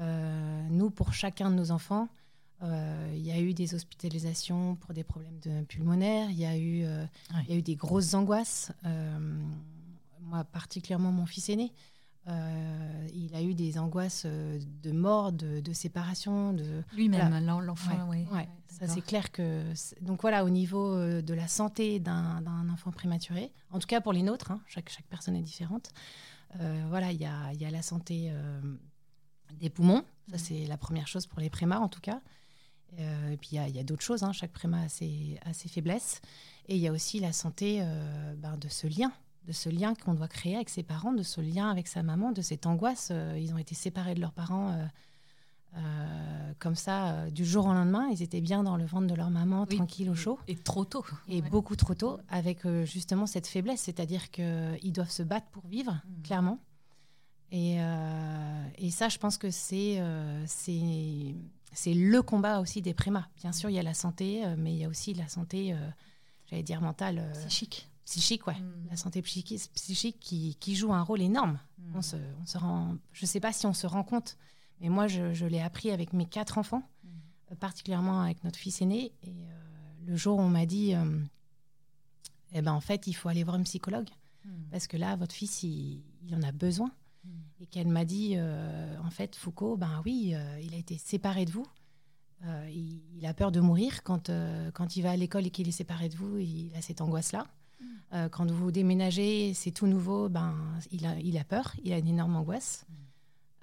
Euh, 0.00 0.68
nous, 0.70 0.90
pour 0.90 1.12
chacun 1.12 1.50
de 1.50 1.54
nos 1.54 1.70
enfants, 1.70 2.08
il 2.62 3.26
y 3.26 3.32
a 3.32 3.40
eu 3.40 3.54
des 3.54 3.74
hospitalisations 3.74 4.74
pour 4.76 4.92
des 4.92 5.02
problèmes 5.02 5.38
de 5.40 5.62
pulmonaires, 5.64 6.28
il 6.28 6.38
y, 6.38 6.44
eu, 6.58 6.84
il 6.84 7.48
y 7.48 7.52
a 7.54 7.56
eu 7.56 7.62
des 7.62 7.74
grosses 7.74 8.12
angoisses. 8.12 8.70
moi, 10.20 10.44
particulièrement 10.44 11.10
mon 11.10 11.24
fils 11.24 11.48
aîné, 11.48 11.72
euh, 12.28 13.08
il 13.14 13.34
a 13.34 13.42
eu 13.42 13.54
des 13.54 13.78
angoisses 13.78 14.24
euh, 14.26 14.60
de 14.82 14.92
mort, 14.92 15.32
de, 15.32 15.72
séparation, 15.72 16.52
de 16.52 16.82
lui-même, 16.92 17.46
l'enfant. 17.46 18.08
Ouais, 18.10 18.48
ça 18.68 18.86
c'est 18.86 19.00
clair 19.00 19.32
que 19.32 19.64
donc 20.00 20.20
voilà 20.20 20.44
au 20.44 20.50
niveau 20.50 20.94
euh, 20.94 21.22
de 21.22 21.34
la 21.34 21.48
santé 21.48 21.98
d'un 21.98 22.68
enfant 22.68 22.90
prématuré, 22.90 23.52
en 23.70 23.78
tout 23.78 23.86
cas 23.86 24.00
pour 24.00 24.12
les 24.12 24.22
nôtres, 24.22 24.50
hein, 24.50 24.60
chaque 24.66 24.90
chaque 24.90 25.06
personne 25.06 25.34
est 25.34 25.42
différente. 25.42 25.90
voilà, 26.88 27.10
il 27.10 27.20
y 27.20 27.26
a, 27.26 27.52
y 27.54 27.64
a, 27.64 27.70
la 27.70 27.82
santé 27.82 28.32
des 29.58 29.70
poumons, 29.70 30.04
ça 30.28 30.36
mm. 30.36 30.38
c'est 30.38 30.66
la 30.66 30.76
première 30.76 31.08
chose 31.08 31.26
pour 31.26 31.40
les 31.40 31.50
prémas 31.50 31.78
en 31.78 31.88
tout 31.88 32.00
cas. 32.00 32.20
et 32.98 33.36
puis 33.38 33.50
il 33.52 33.76
y 33.76 33.78
a, 33.78 33.84
d'autres 33.84 34.04
choses, 34.04 34.22
hein, 34.24 34.32
chaque 34.32 34.52
préma 34.52 34.82
a 34.82 34.88
ses, 34.88 35.38
a 35.46 35.54
ses, 35.54 35.68
faiblesses. 35.68 36.20
Et 36.68 36.76
il 36.76 36.82
y 36.82 36.86
a 36.86 36.92
aussi 36.92 37.18
la 37.18 37.32
santé 37.32 37.82
ben, 38.36 38.58
de 38.58 38.68
ce 38.68 38.86
lien 38.86 39.10
de 39.46 39.52
ce 39.52 39.68
lien 39.68 39.94
qu'on 39.94 40.14
doit 40.14 40.28
créer 40.28 40.56
avec 40.56 40.68
ses 40.68 40.82
parents, 40.82 41.12
de 41.12 41.22
ce 41.22 41.40
lien 41.40 41.70
avec 41.70 41.88
sa 41.88 42.02
maman, 42.02 42.32
de 42.32 42.42
cette 42.42 42.66
angoisse. 42.66 43.08
Euh, 43.10 43.38
ils 43.38 43.52
ont 43.54 43.58
été 43.58 43.74
séparés 43.74 44.14
de 44.14 44.20
leurs 44.20 44.32
parents 44.32 44.70
euh, 44.72 44.84
euh, 45.76 46.52
comme 46.58 46.74
ça, 46.74 47.30
du 47.30 47.44
jour 47.44 47.66
au 47.66 47.72
lendemain. 47.72 48.08
Ils 48.10 48.22
étaient 48.22 48.40
bien 48.40 48.62
dans 48.62 48.76
le 48.76 48.84
ventre 48.84 49.06
de 49.06 49.14
leur 49.14 49.30
maman, 49.30 49.66
tranquille 49.66 50.10
au 50.10 50.14
chaud. 50.14 50.38
Et 50.48 50.56
trop 50.56 50.84
tôt. 50.84 51.04
Et 51.28 51.42
beaucoup 51.42 51.76
trop 51.76 51.94
tôt, 51.94 52.18
avec 52.28 52.66
justement 52.84 53.26
cette 53.26 53.46
faiblesse, 53.46 53.80
c'est-à-dire 53.80 54.30
qu'ils 54.30 54.92
doivent 54.92 55.10
se 55.10 55.22
battre 55.22 55.46
pour 55.48 55.66
vivre, 55.66 55.92
mmh. 55.92 56.22
clairement. 56.22 56.58
Et, 57.52 57.78
et, 58.78 58.90
ça, 58.92 59.08
je 59.08 59.18
pense 59.18 59.36
que 59.36 59.50
c'est 59.50 60.00
c'est 60.46 61.94
le 61.94 62.22
combat 62.22 62.60
aussi 62.60 62.82
des 62.82 62.94
prémas. 62.94 63.26
Bien 63.40 63.52
sûr, 63.52 63.70
il 63.70 63.74
y 63.74 63.78
a 63.78 63.82
la 63.82 63.94
santé, 63.94 64.44
mais 64.58 64.72
il 64.72 64.78
y 64.78 64.84
a 64.84 64.88
aussi 64.88 65.14
la 65.14 65.28
santé, 65.28 65.74
j'allais 66.48 66.62
dire 66.62 66.80
mentale. 66.80 67.32
Psychique 67.34 67.89
psychique, 68.10 68.46
ouais. 68.48 68.58
Mm. 68.58 68.88
La 68.90 68.96
santé 68.96 69.22
psychique, 69.22 69.70
psychique 69.74 70.18
qui, 70.18 70.56
qui, 70.56 70.74
joue 70.74 70.92
un 70.92 71.02
rôle 71.02 71.22
énorme. 71.22 71.58
Mm. 71.78 71.96
On, 71.96 72.02
se, 72.02 72.16
on 72.42 72.46
se 72.46 72.58
rend, 72.58 72.96
je 73.12 73.24
ne 73.24 73.26
sais 73.28 73.40
pas 73.40 73.52
si 73.52 73.66
on 73.66 73.72
se 73.72 73.86
rend 73.86 74.02
compte, 74.02 74.36
Mais 74.80 74.88
moi, 74.88 75.06
je, 75.06 75.46
l'ai 75.46 75.60
appris 75.60 75.90
avec 75.90 76.12
mes 76.12 76.26
quatre 76.26 76.58
enfants, 76.58 76.82
mmh. 77.04 77.54
particulièrement 77.56 78.22
avec 78.22 78.42
notre 78.44 78.58
fils 78.58 78.82
aîné. 78.82 79.12
Et 79.22 79.46
le 80.06 80.16
jour 80.16 80.38
où 80.38 80.40
on 80.40 80.48
m'a 80.48 80.66
dit, 80.66 80.94
eh 82.52 82.62
ben, 82.62 82.72
en 82.72 82.80
fait, 82.80 83.06
il 83.06 83.12
faut 83.12 83.28
aller 83.28 83.44
voir 83.44 83.56
un 83.56 83.62
psychologue. 83.62 84.08
Parce 84.70 84.86
que 84.86 84.96
là, 84.96 85.16
votre 85.16 85.34
fils, 85.34 85.62
il, 85.62 86.02
en 86.32 86.42
a 86.42 86.52
besoin. 86.52 86.90
Et 87.60 87.66
qu'elle 87.66 87.88
m'a 87.88 88.06
dit, 88.06 88.36
en 89.04 89.10
fait, 89.10 89.36
Foucault, 89.36 89.76
ben 89.76 90.02
oui, 90.06 90.34
il 90.62 90.74
a 90.74 90.78
été 90.78 90.96
séparé 90.96 91.44
de 91.44 91.52
vous. 91.52 91.66
il, 92.72 93.26
a 93.26 93.34
peur 93.34 93.52
de 93.52 93.60
mourir 93.60 94.02
quand, 94.02 94.30
quand 94.72 94.96
il 94.96 95.02
va 95.02 95.10
à 95.10 95.16
l'école 95.16 95.46
et 95.46 95.50
qu'il 95.50 95.68
est 95.68 95.72
séparé 95.82 96.08
de 96.08 96.16
vous. 96.16 96.38
Il 96.38 96.74
a 96.74 96.80
cette 96.80 97.02
angoisse-là. 97.02 97.46
Euh, 98.12 98.28
quand 98.28 98.50
vous 98.50 98.72
déménagez, 98.72 99.54
c'est 99.54 99.70
tout 99.70 99.86
nouveau, 99.86 100.28
ben, 100.28 100.54
il, 100.90 101.06
a, 101.06 101.16
il 101.20 101.38
a 101.38 101.44
peur, 101.44 101.74
il 101.84 101.92
a 101.92 101.98
une 101.98 102.08
énorme 102.08 102.36
angoisse. 102.36 102.84
Mm. 102.88 102.94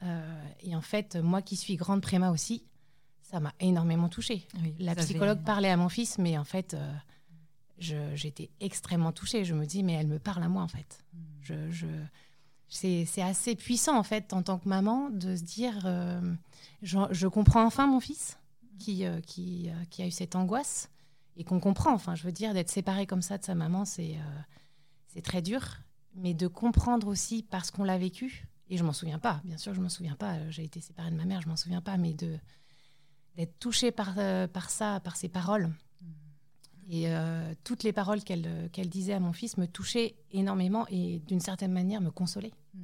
Euh, 0.04 0.44
et 0.62 0.76
en 0.76 0.82
fait, 0.82 1.16
moi 1.18 1.42
qui 1.42 1.56
suis 1.56 1.76
grande 1.76 2.02
préma 2.02 2.32
aussi, 2.32 2.64
ça 3.22 3.40
m'a 3.40 3.54
énormément 3.60 4.08
touchée. 4.08 4.48
la 4.80 4.96
psychologue 4.96 5.44
parlait 5.44 5.70
à 5.70 5.76
mon 5.76 5.90
fils, 5.90 6.18
mais 6.18 6.38
en 6.38 6.46
fait, 6.46 6.76
euh, 6.76 8.16
j'étais 8.16 8.50
extrêmement 8.62 9.12
touchée. 9.12 9.44
Je 9.44 9.54
me 9.54 9.66
dis, 9.66 9.84
mais 9.84 9.94
elle 9.94 10.08
me 10.08 10.20
parle 10.20 10.44
à 10.44 10.50
moi, 10.50 10.64
en 10.64 10.70
fait. 10.70 11.04
Mm. 11.14 11.20
Je, 11.42 11.72
je 11.72 11.88
c'est 12.70 13.22
assez 13.22 13.56
puissant, 13.56 13.98
en 13.98 14.04
fait, 14.04 14.34
en 14.34 14.44
tant 14.44 14.60
que 14.60 14.68
maman, 14.68 15.10
de 15.10 15.38
se 15.38 15.44
dire, 15.44 15.88
je, 16.82 17.00
je, 17.12 17.28
comprends 17.28 17.66
enfin 17.66 17.88
mon 17.88 18.02
fils 18.02 18.38
qui, 18.78 19.06
qui, 19.26 19.70
qui, 19.90 20.02
a 20.02 20.06
eu 20.06 20.12
cette 20.12 20.36
angoisse 20.36 20.90
et 21.38 21.44
qu'on 21.44 21.60
comprend. 21.60 21.94
Enfin, 21.94 22.16
je 22.16 22.24
veux 22.24 22.32
dire, 22.32 22.54
d'être 22.54 22.70
séparé 22.70 23.06
comme 23.06 23.22
ça 23.22 23.38
de 23.38 23.46
sa 23.46 23.56
maman, 23.56 23.86
c'est 23.86 24.16
euh, 24.16 24.42
c'est 25.08 25.22
très 25.22 25.42
dur. 25.42 25.78
Mais 26.16 26.34
de 26.34 26.48
comprendre 26.48 27.08
aussi 27.08 27.44
parce 27.44 27.70
qu'on 27.70 27.84
l'a 27.84 27.98
vécu, 27.98 28.48
et 28.70 28.78
je 28.78 28.84
m'en 28.84 28.94
souviens 28.94 29.20
pas, 29.20 29.40
bien 29.46 29.58
sûr, 29.58 29.74
je 29.74 29.82
m'en 29.82 29.90
souviens 29.90 30.16
pas. 30.16 30.50
J'ai 30.50 30.64
été 30.64 30.82
séparée 30.82 31.12
de 31.12 31.16
ma 31.16 31.26
mère, 31.26 31.42
je 31.42 31.48
m'en 31.48 31.56
souviens 31.56 31.82
pas, 31.82 31.98
mais 31.98 32.14
de 32.14 32.38
d'être 33.36 33.60
touchée 33.60 33.92
par, 33.92 34.16
euh, 34.18 34.48
par 34.48 34.72
ça, 34.72 35.00
par 35.00 35.16
ses 35.16 35.30
paroles. 35.30 35.68
Mmh. 35.68 36.06
Et 36.90 37.04
euh, 37.10 37.54
toutes 37.64 37.84
les 37.84 37.94
paroles 37.94 38.24
qu'elle 38.24 38.90
disait 38.90 39.14
à 39.14 39.20
mon 39.20 39.32
fils 39.32 39.58
me 39.58 39.68
touchaient 39.68 40.16
énormément 40.32 40.88
et 40.90 41.20
d'une 41.20 41.40
certaine 41.40 41.72
manière 41.72 42.02
me 42.02 42.10
consolaient. 42.10 42.54
Mmh. 42.74 42.80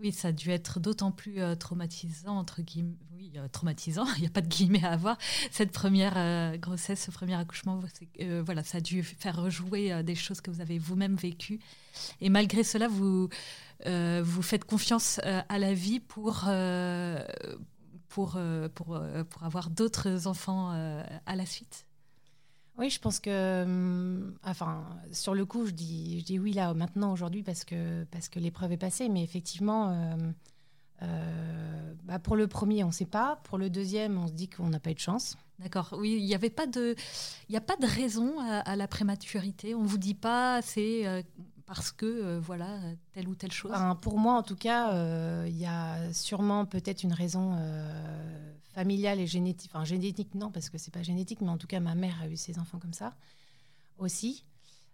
Oui, 0.00 0.12
ça 0.12 0.28
a 0.28 0.32
dû 0.32 0.50
être 0.50 0.80
d'autant 0.80 1.12
plus 1.12 1.42
euh, 1.42 1.54
traumatisant, 1.54 2.36
entre 2.38 2.62
guillemets. 2.62 2.96
Oui, 3.14 3.32
euh, 3.36 3.48
traumatisant, 3.48 4.06
il 4.16 4.22
n'y 4.22 4.26
a 4.26 4.30
pas 4.30 4.40
de 4.40 4.48
guillemets 4.48 4.84
à 4.84 4.92
avoir. 4.92 5.18
Cette 5.50 5.72
première 5.72 6.14
euh, 6.16 6.56
grossesse, 6.56 7.04
ce 7.04 7.10
premier 7.10 7.34
accouchement, 7.34 7.78
voilà, 8.44 8.64
ça 8.64 8.78
a 8.78 8.80
dû 8.80 9.02
faire 9.02 9.36
rejouer 9.36 10.02
des 10.02 10.14
choses 10.14 10.40
que 10.40 10.50
vous 10.50 10.62
avez 10.62 10.78
vous-même 10.78 11.16
vécues. 11.16 11.60
Et 12.22 12.30
malgré 12.30 12.64
cela, 12.64 12.88
vous, 12.88 13.28
vous 13.86 14.42
faites 14.42 14.64
confiance 14.64 15.20
à 15.24 15.58
la 15.58 15.74
vie 15.74 16.00
pour, 16.00 16.48
pour, 18.08 18.38
pour, 18.74 19.02
pour 19.30 19.42
avoir 19.42 19.70
d'autres 19.70 20.26
enfants 20.26 20.70
à 21.26 21.36
la 21.36 21.46
suite? 21.46 21.86
Oui, 22.80 22.88
je 22.88 22.98
pense 22.98 23.20
que, 23.20 23.62
hum, 23.62 24.34
enfin, 24.42 24.86
sur 25.12 25.34
le 25.34 25.44
coup, 25.44 25.66
je 25.66 25.72
dis, 25.72 26.20
je 26.20 26.24
dis 26.24 26.38
oui 26.38 26.54
là 26.54 26.72
maintenant 26.72 27.12
aujourd'hui 27.12 27.42
parce 27.42 27.64
que 27.64 28.04
parce 28.04 28.30
que 28.30 28.40
l'épreuve 28.40 28.72
est 28.72 28.78
passée, 28.78 29.10
mais 29.10 29.22
effectivement, 29.22 29.90
euh, 29.90 30.16
euh, 31.02 31.94
bah, 32.04 32.18
pour 32.18 32.36
le 32.36 32.48
premier, 32.48 32.82
on 32.82 32.88
ne 32.88 32.92
sait 32.92 33.04
pas. 33.04 33.36
Pour 33.44 33.58
le 33.58 33.68
deuxième, 33.68 34.16
on 34.18 34.26
se 34.26 34.32
dit 34.32 34.48
qu'on 34.48 34.68
n'a 34.68 34.80
pas 34.80 34.90
eu 34.90 34.94
de 34.94 34.98
chance. 34.98 35.36
D'accord. 35.58 35.94
Oui, 35.98 36.16
il 36.18 36.24
n'y 36.24 36.34
avait 36.34 36.48
pas 36.48 36.66
de, 36.66 36.94
il 37.50 37.56
a 37.56 37.60
pas 37.60 37.76
de 37.76 37.86
raison 37.86 38.38
à, 38.40 38.76
la 38.76 38.88
prématurité. 38.88 39.74
On 39.74 39.82
vous 39.82 39.98
dit 39.98 40.14
pas, 40.14 40.62
c'est 40.62 41.06
euh, 41.06 41.22
parce 41.74 41.92
que 41.92 42.38
voilà 42.38 42.80
telle 43.12 43.28
ou 43.28 43.34
telle 43.34 43.52
chose. 43.52 43.72
pour 44.00 44.18
moi, 44.18 44.34
en 44.34 44.42
tout 44.42 44.56
cas, 44.56 44.92
il 45.46 45.56
y 45.56 45.66
a 45.66 46.12
sûrement 46.12 46.66
peut-être 46.66 47.04
une 47.04 47.12
raison 47.12 47.56
familiale 48.74 49.20
et 49.20 49.26
génétique. 49.26 49.70
Enfin, 49.72 49.84
génétique, 49.84 50.34
non, 50.34 50.50
parce 50.50 50.68
que 50.68 50.78
c'est 50.78 50.92
pas 50.92 51.02
génétique, 51.02 51.40
mais 51.40 51.48
en 51.48 51.58
tout 51.58 51.66
cas, 51.66 51.80
ma 51.80 51.94
mère 51.94 52.20
a 52.22 52.28
eu 52.28 52.36
ses 52.36 52.58
enfants 52.58 52.78
comme 52.78 52.92
ça 52.92 53.14
aussi. 53.98 54.44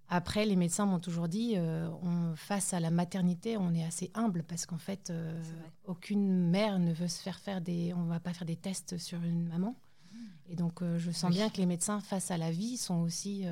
Après, 0.08 0.46
les 0.46 0.54
médecins 0.54 0.86
m'ont 0.86 1.00
toujours 1.00 1.26
dit, 1.26 1.54
euh, 1.56 1.88
on, 2.02 2.36
face 2.36 2.72
à 2.72 2.80
la 2.80 2.90
maternité, 2.90 3.56
on 3.56 3.74
est 3.74 3.84
assez 3.84 4.10
humble 4.14 4.44
parce 4.44 4.64
qu'en 4.64 4.78
fait, 4.78 5.10
euh, 5.10 5.42
aucune 5.84 6.48
mère 6.48 6.78
ne 6.78 6.92
veut 6.92 7.08
se 7.08 7.20
faire 7.20 7.40
faire 7.40 7.60
des, 7.60 7.92
on 7.92 8.04
va 8.04 8.20
pas 8.20 8.32
faire 8.32 8.46
des 8.46 8.56
tests 8.56 8.98
sur 8.98 9.20
une 9.24 9.48
maman. 9.48 9.74
Mmh. 10.12 10.16
Et 10.50 10.56
donc, 10.56 10.80
euh, 10.80 10.96
je 10.96 11.10
sens 11.10 11.32
bien 11.32 11.50
que 11.50 11.56
les 11.56 11.66
médecins 11.66 12.00
face 12.00 12.30
à 12.30 12.38
la 12.38 12.52
vie 12.52 12.76
sont 12.76 13.00
aussi 13.00 13.46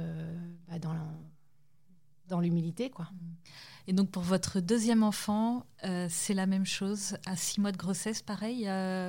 bah, 0.68 0.78
dans 0.78 0.94
dans 2.28 2.40
l'humilité, 2.40 2.90
quoi. 2.90 3.08
Et 3.86 3.92
donc 3.92 4.10
pour 4.10 4.22
votre 4.22 4.60
deuxième 4.60 5.02
enfant, 5.02 5.66
c'est 6.08 6.34
la 6.34 6.46
même 6.46 6.64
chose. 6.64 7.18
À 7.26 7.36
six 7.36 7.60
mois 7.60 7.70
de 7.70 7.76
grossesse, 7.76 8.22
pareil, 8.22 8.68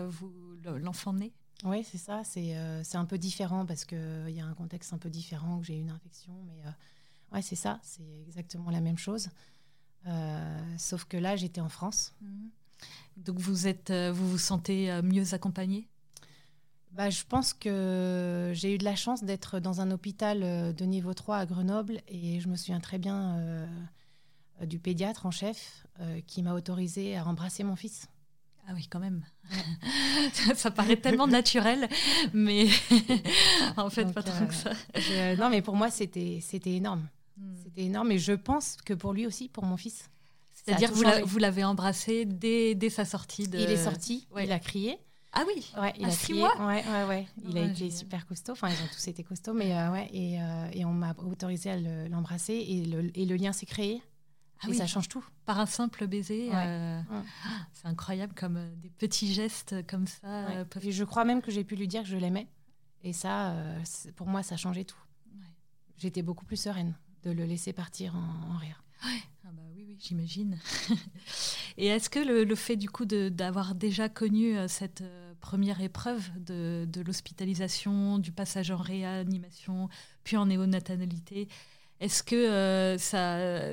vous 0.10 0.45
l'enfant 0.73 1.13
né 1.13 1.34
Oui, 1.63 1.84
c'est 1.84 1.97
ça. 1.97 2.23
C'est 2.23 2.56
euh, 2.56 2.84
un 2.93 3.06
peu 3.06 3.17
différent 3.17 3.65
parce 3.65 3.86
qu'il 3.86 3.97
euh, 3.97 4.30
y 4.30 4.39
a 4.39 4.45
un 4.45 4.54
contexte 4.54 4.93
un 4.93 4.97
peu 4.97 5.10
différent, 5.10 5.60
que 5.60 5.65
j'ai 5.65 5.78
eu 5.78 5.82
une 5.82 5.89
infection. 5.89 6.34
Mais 6.45 6.62
euh, 6.65 7.36
ouais, 7.36 7.41
c'est 7.41 7.56
ça. 7.56 7.80
C'est 7.84 8.21
exactement 8.28 8.69
la 8.71 8.82
même 8.82 8.97
chose. 8.97 9.30
sauf 10.78 11.06
que 11.06 11.17
là, 11.17 11.36
j'étais 11.36 11.62
en 11.62 11.69
France. 11.69 12.13
Mhm. 12.21 12.49
Donc 13.17 13.39
vous, 13.39 13.67
êtes, 13.67 13.91
vous 13.91 14.30
vous 14.30 14.38
sentez 14.38 15.01
mieux 15.01 15.34
accompagnée? 15.34 15.88
Bah, 16.95 17.10
je 17.10 17.23
pense 17.27 17.53
que 17.53 18.51
j'ai 18.53 18.73
eu 18.73 18.77
de 18.77 18.84
la 18.84 18.95
chance 18.95 19.23
d'être 19.23 19.60
dans 19.60 19.81
un 19.81 19.91
hôpital 19.91 20.73
de 20.73 20.86
niveau 20.86 21.13
3 21.13 21.38
à 21.38 21.45
Grenoble 21.45 22.01
et 22.08 22.39
je 22.39 22.47
me 22.47 22.55
souviens 22.55 22.79
très 22.79 22.97
bien 22.97 23.67
du 24.62 24.79
pédiatre 24.79 25.25
en 25.25 25.31
chef 25.31 25.86
qui 26.25 26.41
m'a 26.41 26.53
autorisé 26.53 27.17
à 27.17 27.25
embrasser 27.25 27.63
mon 27.63 27.75
fils. 27.75 28.08
Ah 28.67 28.71
oui, 28.73 28.88
quand 28.89 28.99
même. 28.99 29.23
ça, 30.55 30.71
paraît 30.71 30.97
tellement 30.97 31.27
naturel, 31.27 31.88
mais 32.34 32.67
en 33.77 33.89
fait, 33.91 34.12
pas 34.12 34.23
trop 34.23 34.45
que 34.47 34.53
ça. 34.53 34.71
Euh, 35.12 35.36
non, 35.36 35.49
mais 35.49 35.62
pour 35.62 35.75
moi, 35.75 35.91
c'était 35.91 36.41
énorme. 36.65 37.08
Hmm. 37.38 37.55
C'était 37.63 37.84
énorme, 37.84 38.12
et 38.12 38.17
je 38.17 38.34
pense 38.34 38.77
que 38.84 38.93
pour 38.93 39.13
lui 39.13 39.27
aussi, 39.27 39.49
pour 39.49 39.65
mon 39.65 39.77
fils. 39.77 40.10
C'est-à-dire 40.53 40.91
que 40.91 41.23
vous 41.25 41.38
l'avez 41.38 41.63
embrassé 41.63 42.25
dès, 42.25 42.73
dès, 42.73 42.89
sa 42.89 43.05
sortie 43.05 43.47
de... 43.47 43.60
Il 43.60 43.69
est 43.69 43.84
sorti, 43.84 44.27
il 44.41 44.51
a 44.51 44.58
crié. 44.58 44.97
Ah 45.38 45.43
oui 45.45 45.69
ouais, 45.78 45.93
il 45.98 46.06
à 46.06 46.08
a 46.08 46.12
six 46.12 46.34
mois 46.34 46.56
ouais, 46.65 46.84
ouais, 46.88 47.04
ouais. 47.10 47.28
Il 47.43 47.58
a 47.58 47.65
été 47.65 47.91
super 47.91 48.26
costaud. 48.26 48.54
Enfin, 48.54 48.69
ils 48.69 48.84
ont 48.84 48.88
tous 48.88 49.08
été 49.10 49.21
costauds, 49.21 49.54
mais 49.54 49.78
euh, 49.78 49.91
ouais. 49.91 50.10
Et, 50.13 50.41
euh, 50.41 50.69
et 50.71 50.86
on 50.86 50.93
m'a 50.93 51.13
autorisé 51.17 51.69
à 51.71 51.78
l'embrasser 52.08 52.54
et, 52.54 52.86
le, 52.86 53.12
et 53.17 53.26
le 53.26 53.36
lien 53.36 53.52
s'est 53.52 53.65
créé. 53.65 54.02
Ah 54.62 54.67
oui, 54.69 54.78
ça 54.78 54.88
change 54.88 55.10
tout. 55.10 55.24
Par 55.45 55.60
un 55.60 55.65
simple 55.65 56.08
baiser. 56.08 56.50
Euh, 56.54 57.02
c'est 57.74 57.88
incroyable 57.88 58.34
comme 58.34 58.58
des 58.78 58.89
petits 58.89 59.34
gestes 59.34 59.76
comme 59.88 60.08
ça. 60.08 60.26
Euh, 60.26 60.65
je 60.89 61.04
crois 61.04 61.26
même 61.26 61.41
que 61.41 61.52
j'ai 61.52 61.65
pu 61.65 61.76
lui 61.76 61.89
dire 61.89 62.04
que 62.04 62.08
je 62.08 62.17
l'aimais. 62.17 62.48
Et 63.04 63.12
ça, 63.12 63.54
pour 64.15 64.28
moi, 64.28 64.41
ça 64.41 64.56
changeait 64.56 64.86
tout. 64.86 64.98
J'étais 65.98 66.21
beaucoup 66.21 66.45
plus 66.45 66.58
sereine 66.58 66.95
de 67.24 67.32
le 67.32 67.43
laisser 67.43 67.74
partir 67.74 68.15
en, 68.15 68.54
en 68.54 68.58
rire. 68.58 68.84
Ah 69.04 69.50
bah 69.52 69.62
oui, 69.76 69.86
oui 69.86 69.98
j'imagine. 70.00 70.58
Et 71.78 71.88
est-ce 71.88 72.10
que 72.10 72.19
le, 72.19 72.56
fait 72.56 72.78
du 72.78 72.89
coup 72.89 73.06
d'avoir 73.06 73.76
déjà 73.76 74.08
connu 74.08 74.56
cette 74.67 75.04
première 75.45 75.79
épreuve 75.79 76.23
de, 76.43 77.01
l'hospitalisation, 77.05 78.17
du 78.17 78.31
passage 78.31 78.71
en 78.71 78.77
réanimation, 78.77 79.89
puis 80.23 80.38
en 80.38 80.47
néonatalité, 80.47 81.47
est-ce 81.99 82.23
que 82.23 82.36
euh, 82.36 82.97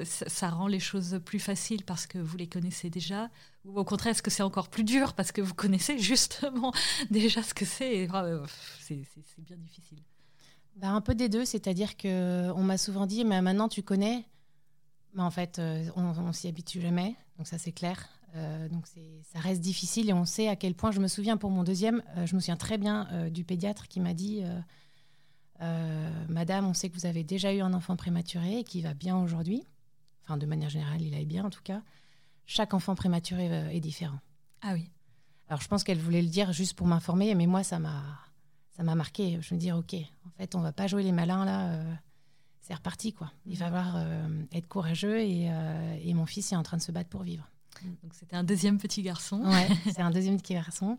ça, 0.04 0.50
rend 0.50 0.66
les 0.66 0.80
choses 0.80 1.18
plus 1.24 1.40
faciles 1.40 1.82
parce 1.84 2.06
que 2.06 2.18
vous 2.18 2.36
les 2.36 2.46
connaissez 2.46 2.90
déjà? 2.90 3.30
Ou 3.64 3.78
au 3.78 3.84
contraire, 3.84 4.12
est-ce 4.12 4.22
que 4.22 4.30
c'est 4.30 4.42
encore 4.42 4.68
plus 4.68 4.84
dur 4.84 5.14
parce 5.14 5.32
que 5.32 5.40
vous 5.40 5.54
connaissez 5.54 5.98
justement 5.98 6.74
déjà 7.10 7.42
ce 7.42 7.54
que 7.54 7.64
c'est? 7.64 8.06
Euh, 8.12 8.44
C'est 8.78 9.00
bien 9.38 9.56
difficile. 9.56 10.02
Bah, 10.76 10.90
un 10.90 11.00
peu 11.00 11.14
des 11.14 11.30
deux, 11.30 11.46
c'est-à-dire 11.46 11.96
qu'on 11.96 12.62
m'a 12.62 12.76
souvent 12.76 13.06
dit, 13.06 13.24
mais 13.24 13.40
maintenant 13.40 13.70
tu 13.70 13.82
connais, 13.82 14.26
mais 15.14 15.22
en 15.22 15.30
fait, 15.30 15.58
euh, 15.58 15.88
on, 15.96 16.32
s'y 16.32 16.48
habitue 16.48 16.82
jamais, 16.82 17.16
donc 17.38 17.46
ça 17.46 17.56
c'est 17.56 17.72
clair. 17.72 18.10
Donc 18.70 18.86
ça 18.86 19.38
reste 19.40 19.60
difficile 19.60 20.08
et 20.08 20.12
on 20.12 20.24
sait 20.24 20.48
à 20.48 20.56
quel 20.56 20.74
point, 20.74 20.90
je 20.90 21.00
me 21.00 21.08
souviens 21.08 21.36
pour 21.36 21.50
mon 21.50 21.64
deuxième, 21.64 22.02
je 22.24 22.34
me 22.34 22.40
souviens 22.40 22.56
très 22.56 22.78
bien 22.78 23.28
du 23.30 23.44
pédiatre 23.44 23.88
qui 23.88 24.00
m'a 24.00 24.14
dit 24.14 24.42
euh, 25.62 26.24
Madame, 26.28 26.66
on 26.66 26.74
sait 26.74 26.90
que 26.90 26.94
vous 26.94 27.06
avez 27.06 27.24
déjà 27.24 27.54
eu 27.54 27.60
un 27.60 27.72
enfant 27.72 27.96
prématuré 27.96 28.58
et 28.58 28.64
qui 28.64 28.82
va 28.82 28.94
bien 28.94 29.16
aujourd'hui. 29.16 29.64
Enfin, 30.24 30.36
de 30.36 30.46
manière 30.46 30.68
générale, 30.68 31.02
il 31.02 31.14
aille 31.14 31.26
bien 31.26 31.44
en 31.44 31.50
tout 31.50 31.62
cas. 31.62 31.82
Chaque 32.46 32.74
enfant 32.74 32.94
prématuré 32.94 33.48
euh, 33.50 33.68
est 33.68 33.80
différent. 33.80 34.18
Ah 34.60 34.72
oui. 34.74 34.90
Alors, 35.48 35.60
je 35.60 35.68
pense 35.68 35.84
qu'elle 35.84 35.98
voulait 35.98 36.22
le 36.22 36.28
dire 36.28 36.52
juste 36.52 36.74
pour 36.74 36.86
m'informer, 36.86 37.34
mais 37.34 37.46
moi, 37.46 37.62
ça 37.62 37.78
m'a, 37.78 38.02
ça 38.70 38.82
m'a 38.82 38.94
marqué. 38.94 39.38
Je 39.40 39.54
me 39.54 39.60
dis, 39.60 39.70
ok, 39.70 39.94
en 39.94 40.30
fait, 40.36 40.54
on 40.54 40.60
va 40.60 40.72
pas 40.72 40.86
jouer 40.86 41.02
les 41.02 41.12
malins 41.12 41.44
là. 41.44 41.68
Euh, 41.72 41.94
c'est 42.60 42.74
reparti, 42.74 43.12
quoi. 43.12 43.32
Il 43.44 43.58
va 43.58 43.66
falloir 43.66 43.96
être 44.52 44.68
courageux 44.68 45.18
et, 45.18 45.50
et, 46.00 46.14
mon 46.14 46.26
fils 46.26 46.52
est 46.52 46.56
en 46.56 46.62
train 46.62 46.76
de 46.76 46.82
se 46.82 46.92
battre 46.92 47.10
pour 47.10 47.24
vivre. 47.24 47.50
Donc 48.02 48.14
c'était 48.14 48.36
un 48.36 48.44
deuxième 48.44 48.78
petit 48.78 49.02
garçon. 49.02 49.42
Ouais, 49.44 49.68
c'est 49.92 50.00
un 50.00 50.10
deuxième 50.10 50.40
petit 50.40 50.54
garçon. 50.54 50.98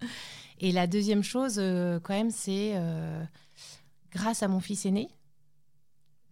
Et 0.60 0.72
la 0.72 0.88
deuxième 0.88 1.24
chose, 1.24 1.56
quand 1.56 2.14
même, 2.14 2.32
c'est 2.32 2.76
grâce 4.12 4.44
à 4.44 4.48
mon 4.48 4.60
fils 4.60 4.86
aîné. 4.86 5.10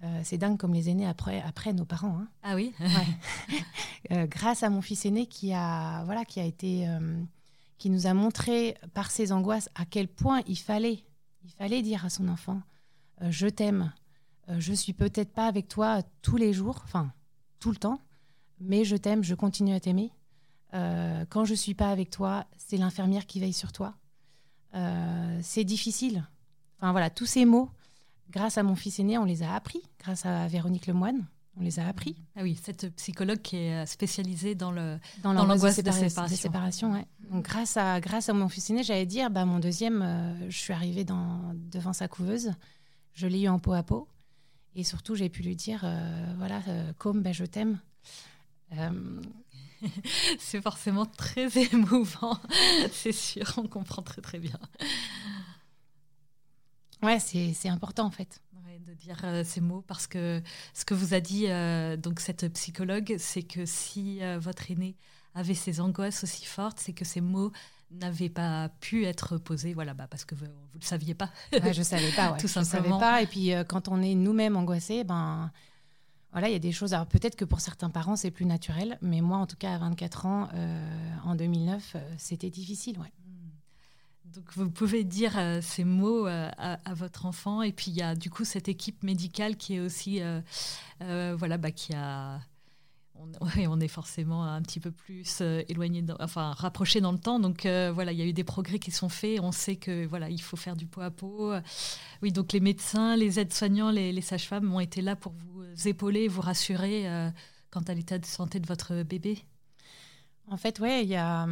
Euh, 0.04 0.21
c'est 0.23 0.38
dingue 0.38 0.58
comme 0.58 0.73
les 0.73 0.89
aînés 0.89 1.06
après, 1.06 1.41
après 1.41 1.73
nos 1.73 1.86
parents. 1.86 2.17
Hein. 2.19 2.27
Ah 2.41 2.56
oui 2.56 2.73
euh, 4.12 4.25
Grâce 4.25 4.63
à 4.63 4.69
mon 4.69 4.82
fils 4.82 5.06
aîné 5.06 5.27
qui 5.27 5.54
a, 5.54 6.04
voilà, 6.06 6.25
qui 6.25 6.39
a, 6.39 6.43
été, 6.43 6.88
euh, 6.88 7.21
qui 7.77 7.89
nous 7.89 8.08
a 8.08 8.13
montré 8.13 8.77
par 8.93 9.12
ses 9.12 9.32
angoisses 9.32 9.69
à 9.75 9.86
quel 9.86 10.08
point 10.08 10.41
il 10.47 10.58
fallait, 10.58 11.04
il 11.43 11.51
fallait 11.51 11.84
dire 11.84 12.04
à 12.04 12.10
son 12.10 12.30
enfant 12.30 12.62
Je 13.21 13.47
t'aime, 13.47 13.93
je 14.58 14.73
suis 14.73 14.93
peut-être 14.93 15.34
pas 15.34 15.45
avec 15.45 15.67
toi 15.67 16.01
tous 16.23 16.38
les 16.38 16.51
jours, 16.51 16.82
enfin 16.84 17.13
tout 17.60 17.69
le 17.69 17.77
temps, 17.77 18.01
mais 18.60 18.86
je 18.86 18.95
t'aime, 18.95 19.23
je 19.23 19.36
continue 19.36 19.73
à 19.73 19.80
t'aimer. 19.80 20.12
Quand 20.72 21.46
je 21.46 21.54
suis 21.54 21.74
pas 21.74 21.90
avec 21.90 22.10
toi, 22.10 22.46
c'est 22.58 22.78
l'infirmière 22.78 23.26
qui 23.26 23.40
veille 23.40 23.54
sur 23.54 23.72
toi. 23.72 23.94
c'est 25.42 25.64
difficile. 25.64 26.28
Enfin 26.78 26.92
voilà, 26.92 27.10
tous 27.10 27.26
ces 27.26 27.46
mots, 27.46 27.70
grâce 28.32 28.58
à 28.58 28.64
mon 28.64 28.76
fils 28.76 29.00
aîné, 29.00 29.18
on 29.18 29.26
les 29.26 29.44
a 29.44 29.54
appris, 29.54 29.82
grâce 30.00 30.26
à 30.26 30.48
Véronique 30.48 30.88
Lemoine, 30.88 31.28
on 31.58 31.64
les 31.64 31.80
a 31.80 31.88
appris. 31.88 32.16
Ah 32.36 32.42
oui, 32.44 32.58
cette 32.62 32.96
psychologue 32.96 33.42
qui 33.42 33.58
est 33.58 33.86
spécialisée 33.86 34.56
dans 34.56 34.72
le 34.72 35.00
dans 35.22 35.34
l'angoisse 35.34 35.82
de, 35.82 35.92
séparation. 36.28 36.94
ouais. 36.94 37.06
Donc 37.30 37.46
grâce 37.46 37.78
à 37.78 38.00
grâce 38.00 38.30
à 38.30 38.34
mon 38.34 38.48
fils 38.48 38.70
aîné, 38.70 38.84
j'allais 38.84 39.06
dire, 39.06 39.30
bah 39.30 39.46
mon 39.46 39.60
deuxième, 39.60 40.02
euh, 40.02 40.50
je 40.50 40.58
suis 40.58 40.74
arrivée 40.74 41.04
dans, 41.04 41.54
devant 41.54 41.94
sa 41.94 42.08
couveuse, 42.08 42.54
je 43.14 43.28
l'ai 43.28 43.42
eu 43.42 43.48
en 43.50 43.60
peau 43.60 43.74
à 43.74 43.84
peau, 43.84 44.08
et 44.76 44.84
surtout 44.84 45.16
j'ai 45.16 45.30
pu 45.30 45.44
lui 45.44 45.56
dire, 45.56 45.82
euh, 45.84 46.34
voilà, 46.38 46.62
euh, 46.68 46.94
comme 46.98 47.22
ben, 47.22 47.34
je 47.34 47.46
t'aime. 47.46 47.80
c'est 50.39 50.62
forcément 50.62 51.06
très 51.06 51.48
émouvant, 51.74 52.39
c'est 52.91 53.12
sûr, 53.12 53.54
on 53.58 53.67
comprend 53.67 54.02
très 54.02 54.22
très 54.22 54.39
bien. 54.39 54.60
Ouais, 57.02 57.20
c'est 57.20 57.70
important 57.70 58.06
en 58.06 58.12
fait 58.12 58.41
de 58.91 58.94
dire 58.94 59.17
euh, 59.24 59.44
ces 59.44 59.62
mots 59.62 59.84
parce 59.88 60.08
que 60.08 60.41
ce 60.74 60.86
que 60.86 60.94
vous 60.94 61.13
a 61.13 61.20
dit 61.20 61.46
euh, 61.48 61.98
donc 61.98 62.20
cette 62.20 62.52
psychologue, 62.54 63.15
c'est 63.17 63.44
que 63.44 63.65
si 63.65 64.22
euh, 64.22 64.39
votre 64.39 64.70
aîné 64.72 64.96
avait 65.34 65.54
ces 65.54 65.80
angoisses 65.80 66.24
aussi 66.24 66.46
fortes, 66.46 66.80
c'est 66.80 66.94
que 66.94 67.06
ces 67.06 67.22
mots 67.22 67.52
n'avaient 67.91 68.30
pas 68.30 68.70
pu 68.80 69.06
être 69.06 69.38
posés, 69.38 69.74
voilà, 69.74 69.94
bah, 69.94 70.08
parce 70.10 70.26
que 70.26 70.36
vous 70.36 70.46
ne 70.46 70.50
le 70.80 70.86
saviez 70.86 71.13
pas. 71.13 71.30
Je 71.52 71.74
je 71.74 71.84
savais 71.84 72.12
pas, 72.12 72.32
tout 72.39 72.48
simplement. 72.48 72.84
Je 72.84 72.89
savais 72.89 73.00
pas. 73.00 73.22
Et 73.22 73.28
puis 73.28 73.52
quand 73.67 73.88
on 73.88 74.02
est 74.02 74.15
nous-mêmes 74.15 74.58
angoissés, 74.58 75.04
ben 75.04 75.52
voilà, 76.32 76.50
il 76.50 76.54
y 76.54 76.56
a 76.56 76.60
des 76.60 76.72
choses. 76.72 76.94
Alors 76.94 77.08
peut-être 77.08 77.36
que 77.36 77.46
pour 77.46 77.60
certains 77.60 77.89
parents 77.89 78.15
c'est 78.15 78.32
plus 78.32 78.46
naturel, 78.46 78.98
mais 79.02 79.22
moi 79.22 79.38
en 79.38 79.48
tout 79.48 79.58
cas 79.58 79.74
à 79.74 79.78
24 79.78 80.26
ans, 80.26 80.50
en 81.26 81.36
2009, 81.36 81.98
c'était 82.17 82.50
difficile, 82.50 83.00
ouais. 83.00 83.12
Donc 84.34 84.46
vous 84.56 84.70
pouvez 84.70 85.04
dire 85.04 85.38
euh, 85.38 85.60
ces 85.62 85.84
mots 85.84 86.28
euh, 86.28 86.50
à, 86.58 86.94
votre 86.94 87.26
enfant 87.26 87.62
et 87.62 87.74
puis 87.74 87.91
il 87.91 87.98
y 87.98 88.02
a 88.02 88.15
du 88.15 88.30
coup 88.30 88.46
cette 88.46 88.70
équipe 88.70 89.04
médicale 89.04 89.58
qui 89.58 89.76
est 89.76 89.80
aussi 89.80 90.22
euh, 90.22 91.36
voilà 91.38 91.58
bah, 91.58 91.72
qui 91.72 91.94
a 91.94 92.39
on, 93.70 93.80
est 93.80 93.88
forcément 93.88 94.46
un 94.46 94.63
petit 94.63 94.80
peu 94.80 94.89
plus 94.89 95.41
éloigné, 95.41 96.04
enfin 96.20 96.54
rapproché 96.54 97.02
dans 97.02 97.12
le 97.12 97.20
temps. 97.20 97.39
Donc 97.39 97.67
voilà, 97.67 98.12
il 98.12 98.17
y 98.17 98.22
a 98.24 98.26
eu 98.26 98.34
des 98.34 98.44
progrès 98.44 98.80
qui 98.80 98.89
sont 98.89 99.10
faits. 99.10 99.39
On 99.44 99.52
sait 99.52 99.76
que 99.76 100.08
voilà, 100.08 100.28
il 100.28 100.41
faut 100.41 100.58
faire 100.58 100.76
du 100.76 100.88
pot 100.88 101.02
à 101.02 101.12
pot. 101.12 101.54
Oui, 102.24 102.32
donc 102.32 102.52
les 102.52 102.60
médecins, 102.60 103.15
les 103.15 103.39
aides-soignants, 103.39 103.91
les, 103.91 104.12
les 104.12 104.22
sages-femmes 104.22 104.74
ont 104.74 104.80
été 104.80 105.04
là 105.04 105.15
pour 105.15 105.34
vous 105.34 105.61
épauler, 105.86 106.28
vous 106.28 106.42
rassurer 106.42 107.32
quant 107.70 107.82
à 107.82 107.94
l'état 107.94 108.18
de 108.18 108.26
santé 108.26 108.60
de 108.60 108.68
votre 108.68 109.04
bébé? 109.04 109.44
En 110.50 110.58
fait, 110.58 110.80
ouais, 110.80 111.04
il 111.04 111.10
y 111.10 111.16
a, 111.16 111.48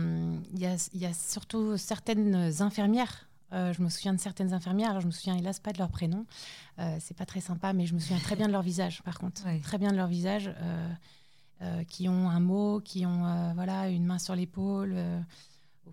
y, 0.56 0.66
a, 0.66 0.76
y 0.94 1.06
a, 1.06 1.14
surtout 1.14 1.78
certaines 1.78 2.62
infirmières. 2.62 3.30
Euh, 3.54 3.74
je 3.74 3.82
me 3.82 3.90
souviens 3.90 4.14
de 4.14 4.20
certaines 4.20 4.54
infirmières. 4.54 4.90
Alors, 4.92 5.02
je 5.02 5.08
me 5.08 5.12
souviens 5.12 5.36
hélas 5.36 5.60
pas 5.60 5.72
de 5.72 5.80
leur 5.80 5.90
prénom. 5.90 6.26
Euh, 6.80 6.98
c'est 7.00 7.18
pas 7.18 7.26
très 7.26 7.42
sympa, 7.42 7.74
mais 7.74 7.86
je 7.86 7.94
me 7.94 8.00
souviens 8.00 8.20
très 8.20 8.36
bien 8.36 8.48
de 8.48 8.52
leur 8.52 8.62
visage. 8.62 9.02
Par 9.04 9.18
contre, 9.18 9.44
très 9.64 9.78
bien 9.78 9.92
de 9.92 9.98
leur 9.98 10.08
visage, 10.08 10.54
euh, 10.62 10.90
euh, 11.62 11.84
qui 11.86 12.10
ont 12.10 12.30
un 12.30 12.40
mot, 12.40 12.80
qui 12.80 13.06
ont 13.06 13.54
voilà 13.54 13.90
une 13.90 14.06
main 14.06 14.20
sur 14.20 14.36
l'épaule, 14.36 14.96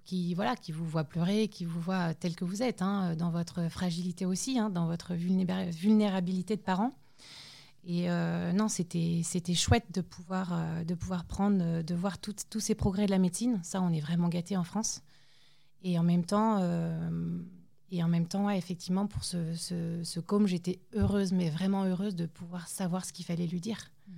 qui 0.04 0.34
voilà, 0.34 0.56
qui 0.56 0.72
vous 0.72 0.84
voient 0.84 1.04
pleurer, 1.04 1.48
qui 1.48 1.64
vous 1.64 1.80
voient 1.80 2.14
tel 2.14 2.34
que 2.34 2.44
vous 2.44 2.62
êtes, 2.62 2.82
hein, 2.82 3.14
dans 3.16 3.30
votre 3.30 3.68
fragilité 3.68 4.26
aussi, 4.26 4.58
hein, 4.58 4.68
dans 4.68 4.86
votre 4.86 5.14
vulnérabilité 5.14 6.56
de 6.56 6.62
parents. 6.62 6.92
Et 7.88 8.10
euh, 8.10 8.52
non, 8.52 8.66
c'était 8.68 9.22
chouette 9.54 9.86
de 9.94 10.00
pouvoir, 10.00 10.52
euh, 10.52 10.82
de 10.82 10.94
pouvoir 10.94 11.24
prendre, 11.24 11.58
euh, 11.60 11.82
de 11.84 11.94
voir 11.94 12.18
tous 12.18 12.58
ces 12.58 12.74
progrès 12.74 13.06
de 13.06 13.12
la 13.12 13.18
médecine. 13.18 13.60
Ça, 13.62 13.80
on 13.80 13.92
est 13.92 14.00
vraiment 14.00 14.28
gâtés 14.28 14.56
en 14.56 14.64
France. 14.64 15.02
Et 15.84 15.96
en 15.96 16.02
même 16.02 16.24
temps, 16.24 16.60
et 17.92 18.02
en 18.02 18.08
même 18.08 18.26
temps 18.26 18.50
effectivement, 18.50 19.06
pour 19.06 19.22
ce, 19.22 19.54
ce, 19.54 20.02
ce 20.02 20.18
com, 20.18 20.48
j'étais 20.48 20.80
heureuse, 20.94 21.32
mais 21.32 21.48
vraiment 21.48 21.84
heureuse 21.84 22.16
de 22.16 22.26
pouvoir 22.26 22.66
savoir 22.66 23.04
ce 23.04 23.12
qu'il 23.12 23.24
fallait 23.24 23.46
lui 23.46 23.60
dire. 23.60 23.78
Ce 23.78 24.10
hmm. 24.10 24.14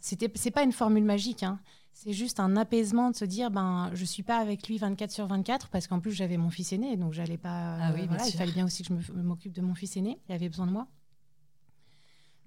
C'était, 0.00 0.32
c'est 0.34 0.50
pas 0.50 0.64
une 0.64 0.72
formule 0.72 1.04
magique, 1.04 1.44
hein. 1.44 1.60
c'est 1.92 2.12
juste 2.12 2.40
un 2.40 2.56
apaisement 2.56 3.10
de 3.10 3.14
se 3.14 3.24
dire 3.24 3.52
ben 3.52 3.92
je 3.94 4.04
suis 4.04 4.24
pas 4.24 4.38
avec 4.38 4.66
lui 4.66 4.78
24 4.78 5.12
sur 5.12 5.28
24 5.28 5.68
parce 5.68 5.86
qu'en 5.86 6.00
plus 6.00 6.10
j'avais 6.10 6.38
mon 6.38 6.50
fils 6.50 6.72
aîné 6.72 6.96
donc 6.96 7.12
j'allais 7.12 7.38
pas 7.38 7.76
ah 7.80 7.92
oui, 7.94 8.08
il 8.26 8.32
fallait 8.32 8.50
bien 8.50 8.64
aussi 8.64 8.82
que 8.82 8.98
je 9.00 9.12
m'occupe 9.12 9.52
de 9.52 9.60
mon 9.60 9.76
fils 9.76 9.96
aîné 9.96 10.18
il 10.28 10.34
avait 10.34 10.48
besoin 10.48 10.66
de 10.66 10.72
moi 10.72 10.88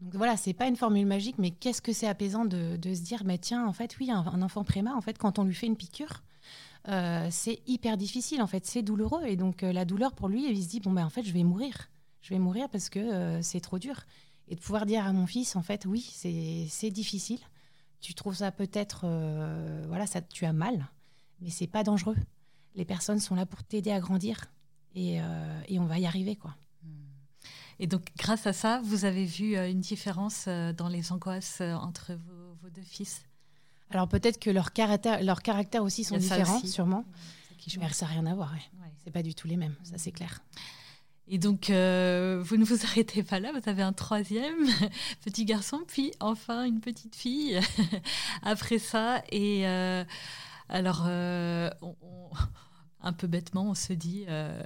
donc 0.02 0.16
voilà, 0.16 0.36
c'est 0.38 0.54
pas 0.54 0.68
une 0.68 0.76
formule 0.76 1.06
magique, 1.06 1.38
mais 1.38 1.52
qu'est-ce 1.52 1.82
que 1.82 1.94
c'est 1.94 2.08
apaisant 2.08 2.46
de, 2.46 2.78
se 2.84 3.02
dire, 3.02 3.24
mais 3.26 3.38
tiens, 3.38 3.66
en 3.66 3.74
fait, 3.74 3.96
oui, 4.00 4.12
un, 4.12 4.42
enfant 4.42 4.64
préma, 4.64 4.94
en 4.94 5.02
fait, 5.02 5.18
quand 5.18 5.40
on 5.40 5.44
lui 5.44 5.54
fait 5.54 5.68
une 5.68 5.78
piqûre, 5.78 6.24
euh, 6.90 7.28
c'est 7.32 7.62
hyper 7.66 7.98
difficile, 7.98 8.42
en 8.42 8.48
fait, 8.48 8.66
c'est 8.66 8.82
douloureux. 8.82 9.26
Et 9.26 9.38
donc 9.38 9.64
euh, 9.64 9.72
la 9.72 9.86
douleur 9.86 10.14
pour 10.14 10.28
lui, 10.28 10.50
il 10.50 10.62
se 10.62 10.68
dit, 10.68 10.80
bon, 10.80 10.92
ben 10.92 11.06
en 11.06 11.10
fait, 11.10 11.24
je 11.24 11.34
vais 11.34 11.44
mourir. 11.44 11.90
Je 12.22 12.34
vais 12.34 12.40
mourir 12.40 12.70
parce 12.70 12.90
que 12.90 13.00
euh, 13.00 13.42
c'est 13.42 13.62
trop 13.62 13.80
dur. 13.80 14.04
Et 14.48 14.56
de 14.56 14.60
pouvoir 14.60 14.86
dire 14.86 15.06
à 15.06 15.14
mon 15.14 15.26
fils, 15.26 15.56
en 15.56 15.64
fait, 15.64 15.86
oui, 15.86 16.02
c'est 16.70 16.92
difficile. 16.92 17.40
Tu 18.02 18.14
trouves 18.14 18.36
ça 18.36 18.52
peut-être, 18.52 19.08
voilà, 19.88 20.06
ça, 20.06 20.22
tu 20.22 20.46
as 20.46 20.54
mal, 20.54 20.88
mais 21.42 21.50
c'est 21.50 21.66
pas 21.66 21.84
dangereux. 21.84 22.18
Les 22.76 22.86
personnes 22.86 23.20
sont 23.20 23.34
là 23.34 23.48
pour 23.48 23.64
t'aider 23.64 23.90
à 23.90 24.00
grandir 24.00 24.52
et, 24.94 25.16
et 25.68 25.80
on 25.80 25.86
va 25.86 25.98
y 25.98 26.06
arriver, 26.06 26.36
quoi. 26.36 26.56
Et 27.80 27.88
donc, 27.88 28.08
grâce 28.18 28.48
à 28.48 28.54
ça, 28.54 28.82
vous 28.84 29.06
avez 29.06 29.26
vu 29.26 29.56
euh, 29.56 29.70
une 29.70 29.82
différence 29.82 30.46
euh, 30.48 30.72
dans 30.72 30.88
les 30.88 31.12
angoisses 31.12 31.60
euh, 31.62 31.74
entre 31.74 32.14
vos, 32.14 32.70
deux 32.70 32.82
fils? 32.82 33.24
Alors, 33.90 34.08
peut-être 34.08 34.40
que 34.40 34.50
leurs 34.50 34.72
caractères, 34.74 35.22
leur 35.22 35.42
caractère 35.42 35.84
aussi 35.84 36.04
sont 36.04 36.18
différents, 36.18 36.60
sûrement. 36.66 37.06
Mais 37.80 37.92
ça 37.92 38.06
n'a 38.06 38.12
rien 38.12 38.26
à 38.26 38.36
voir. 38.36 38.54
Ouais. 38.54 38.92
C'est 39.04 39.12
pas 39.12 39.24
du 39.24 39.36
tout 39.36 39.48
les 39.48 39.58
mêmes, 39.58 39.76
ça 39.84 39.98
c'est 39.98 40.12
clair. 40.12 40.42
Et 41.28 41.38
donc, 41.38 41.66
vous 41.68 42.58
ne 42.58 42.64
vous 42.64 42.86
arrêtez 42.86 43.24
pas 43.24 43.40
là, 43.40 43.52
vous 43.52 43.70
avez 43.70 43.82
un 43.82 43.94
troisième 43.94 44.68
petit 45.24 45.46
garçon, 45.46 45.82
puis 45.88 46.12
enfin 46.20 46.64
une 46.64 46.80
petite 46.80 47.16
fille 47.16 47.60
après 48.44 48.80
ça. 48.80 49.24
Et 49.32 49.66
alors, 50.70 51.06
on, 51.82 52.30
un 53.06 53.14
peu 53.14 53.28
bêtement, 53.28 53.70
on 53.70 53.76
se 53.76 53.94
dit, 53.94 54.26
euh, 54.28 54.60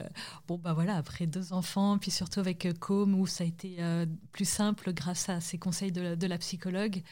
bon, 0.48 0.58
bah 0.58 0.74
voilà, 0.74 0.96
après 0.96 1.28
deux 1.28 1.52
enfants, 1.52 1.98
puis 1.98 2.10
surtout 2.10 2.40
avec 2.40 2.66
euh, 2.66 2.74
Com, 2.74 3.14
où 3.14 3.28
ça 3.28 3.44
a 3.44 3.48
été 3.48 3.76
euh, 3.80 4.06
plus 4.32 4.48
simple 4.48 4.94
grâce 4.94 5.28
à 5.28 5.42
ces 5.42 5.58
conseils 5.58 5.92
de 5.92 6.28
la, 6.28 6.38
psychologue, 6.38 7.04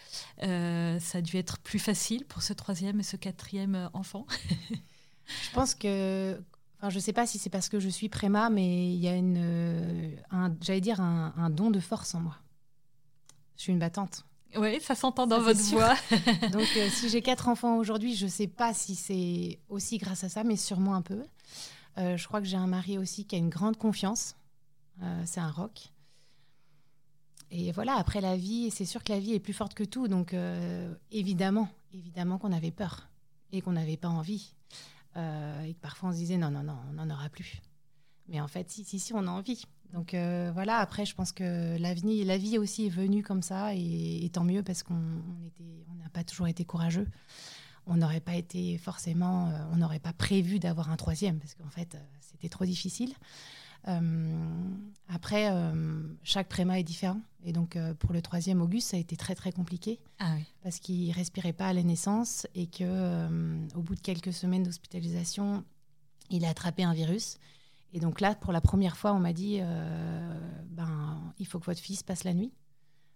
ça 0.41 1.17
a 1.17 1.21
dû 1.21 1.35
être 1.35 1.59
plus 1.59 1.79
facile 1.79 2.25
pour 2.25 2.41
ce 2.41 2.53
troisième 2.53 3.01
et 3.01 3.03
ce 3.03 3.17
quatrième 3.17 3.89
enfant. 3.93 4.25
je 4.71 5.51
pense 5.53 5.75
que, 5.75 6.41
enfin, 6.77 6.89
je 6.89 6.99
sais 6.99 7.11
pas 7.11 7.27
si 7.27 7.37
c'est 7.37 7.49
parce 7.49 7.67
que 7.67 7.81
je 7.81 7.89
suis 7.89 8.07
préma, 8.07 8.49
mais 8.49 8.93
il 8.93 8.99
y 8.99 9.09
a 9.09 9.15
une, 9.15 10.15
j'allais 10.61 10.81
dire, 10.81 11.01
un 11.01 11.49
don 11.49 11.71
de 11.71 11.81
force 11.81 12.15
en 12.15 12.21
moi. 12.21 12.37
Je 13.57 13.63
suis 13.63 13.73
une 13.73 13.79
battante. 13.79 14.26
Oui, 14.55 14.79
ça 14.81 14.95
s'entend 14.95 15.27
dans 15.27 15.41
votre 15.41 15.61
voix. 15.61 15.95
Donc, 16.51 16.67
euh, 16.77 16.89
si 16.89 17.09
j'ai 17.09 17.21
quatre 17.21 17.47
enfants 17.47 17.77
aujourd'hui, 17.77 18.15
je 18.15 18.25
ne 18.25 18.29
sais 18.29 18.47
pas 18.47 18.73
si 18.73 18.95
c'est 18.95 19.59
aussi 19.69 19.97
grâce 19.97 20.23
à 20.23 20.29
ça, 20.29 20.43
mais 20.43 20.55
sûrement 20.55 20.95
un 20.95 21.01
peu. 21.01 21.23
Euh, 21.97 22.17
je 22.17 22.27
crois 22.27 22.41
que 22.41 22.47
j'ai 22.47 22.57
un 22.57 22.67
mari 22.67 22.97
aussi 22.97 23.25
qui 23.25 23.35
a 23.35 23.39
une 23.39 23.49
grande 23.49 23.77
confiance. 23.77 24.35
Euh, 25.03 25.23
c'est 25.25 25.39
un 25.39 25.51
rock. 25.51 25.91
Et 27.51 27.71
voilà, 27.71 27.95
après 27.95 28.21
la 28.21 28.35
vie, 28.35 28.71
c'est 28.71 28.85
sûr 28.85 29.03
que 29.03 29.11
la 29.11 29.19
vie 29.19 29.33
est 29.33 29.39
plus 29.39 29.53
forte 29.53 29.73
que 29.73 29.83
tout. 29.83 30.07
Donc, 30.07 30.35
évidemment, 31.11 31.69
évidemment 31.93 32.37
qu'on 32.37 32.51
avait 32.51 32.71
peur 32.71 33.07
et 33.53 33.61
qu'on 33.61 33.71
n'avait 33.71 33.95
pas 33.95 34.09
envie. 34.09 34.53
et 35.15 35.73
que 35.73 35.79
parfois 35.79 36.09
on 36.09 36.11
se 36.11 36.17
disait 36.17 36.37
non, 36.37 36.51
non, 36.51 36.63
non, 36.63 36.77
on 36.89 36.93
n'en 36.93 37.09
aura 37.09 37.29
plus. 37.29 37.61
Mais 38.27 38.41
en 38.41 38.47
fait, 38.47 38.69
si, 38.69 38.83
si, 38.83 38.99
si, 38.99 39.13
on 39.13 39.25
a 39.27 39.31
envie. 39.31 39.63
Donc 39.93 40.13
euh, 40.13 40.51
voilà, 40.53 40.77
après, 40.77 41.05
je 41.05 41.15
pense 41.15 41.31
que 41.31 41.77
la 41.77 41.93
vie, 41.93 42.23
la 42.23 42.37
vie 42.37 42.57
aussi 42.57 42.87
est 42.87 42.89
venue 42.89 43.23
comme 43.23 43.41
ça, 43.41 43.73
et, 43.73 44.29
tant 44.33 44.43
mieux 44.43 44.63
parce 44.63 44.83
qu'on 44.83 44.95
n'a 44.95 46.09
pas 46.13 46.23
toujours 46.23 46.47
été 46.47 46.65
courageux. 46.65 47.07
On 47.85 47.95
n'aurait 47.95 48.19
pas 48.19 48.35
été 48.35 48.77
forcément, 48.77 49.47
euh, 49.47 49.51
on 49.71 49.77
n'aurait 49.77 49.99
pas 49.99 50.11
prévu 50.11 50.59
d'avoir 50.59 50.91
un 50.91 50.97
troisième 50.97 51.39
parce 51.39 51.55
qu'en 51.55 51.69
fait, 51.69 51.95
euh, 51.95 51.99
c'était 52.19 52.49
trop 52.49 52.65
difficile. 52.65 53.13
après, 55.07 55.49
chaque 56.23 56.49
préma 56.49 56.77
est 56.77 56.83
différent. 56.83 57.21
Et 57.45 57.53
donc, 57.53 57.77
pour 57.99 58.11
le 58.11 58.21
troisième, 58.21 58.61
Auguste, 58.61 58.89
ça 58.89 58.97
a 58.97 58.99
été 58.99 59.15
très, 59.15 59.33
très 59.33 59.53
compliqué. 59.53 60.01
Ah 60.19 60.35
parce 60.61 60.79
qu'il 60.79 61.09
respirait 61.13 61.53
pas 61.53 61.67
à 61.67 61.73
la 61.73 61.83
naissance 61.83 62.45
et 62.53 62.67
que 62.67 63.27
au 63.73 63.81
bout 63.81 63.95
de 63.95 64.01
quelques 64.01 64.33
semaines 64.33 64.63
d'hospitalisation, 64.63 65.63
il 66.29 66.43
a 66.43 66.49
attrapé 66.49 66.83
un 66.83 66.93
virus. 66.93 67.37
Et 67.93 67.99
donc 67.99 68.21
là, 68.21 68.35
pour 68.35 68.51
la 68.51 68.61
première 68.61 68.97
fois, 68.97 69.13
on 69.13 69.19
m'a 69.19 69.33
dit 69.33 69.59
euh, 69.61 70.39
ben, 70.69 71.33
il 71.39 71.47
faut 71.47 71.59
que 71.59 71.65
votre 71.65 71.79
fils 71.79 72.03
passe 72.03 72.23
la 72.23 72.33
nuit. 72.33 72.51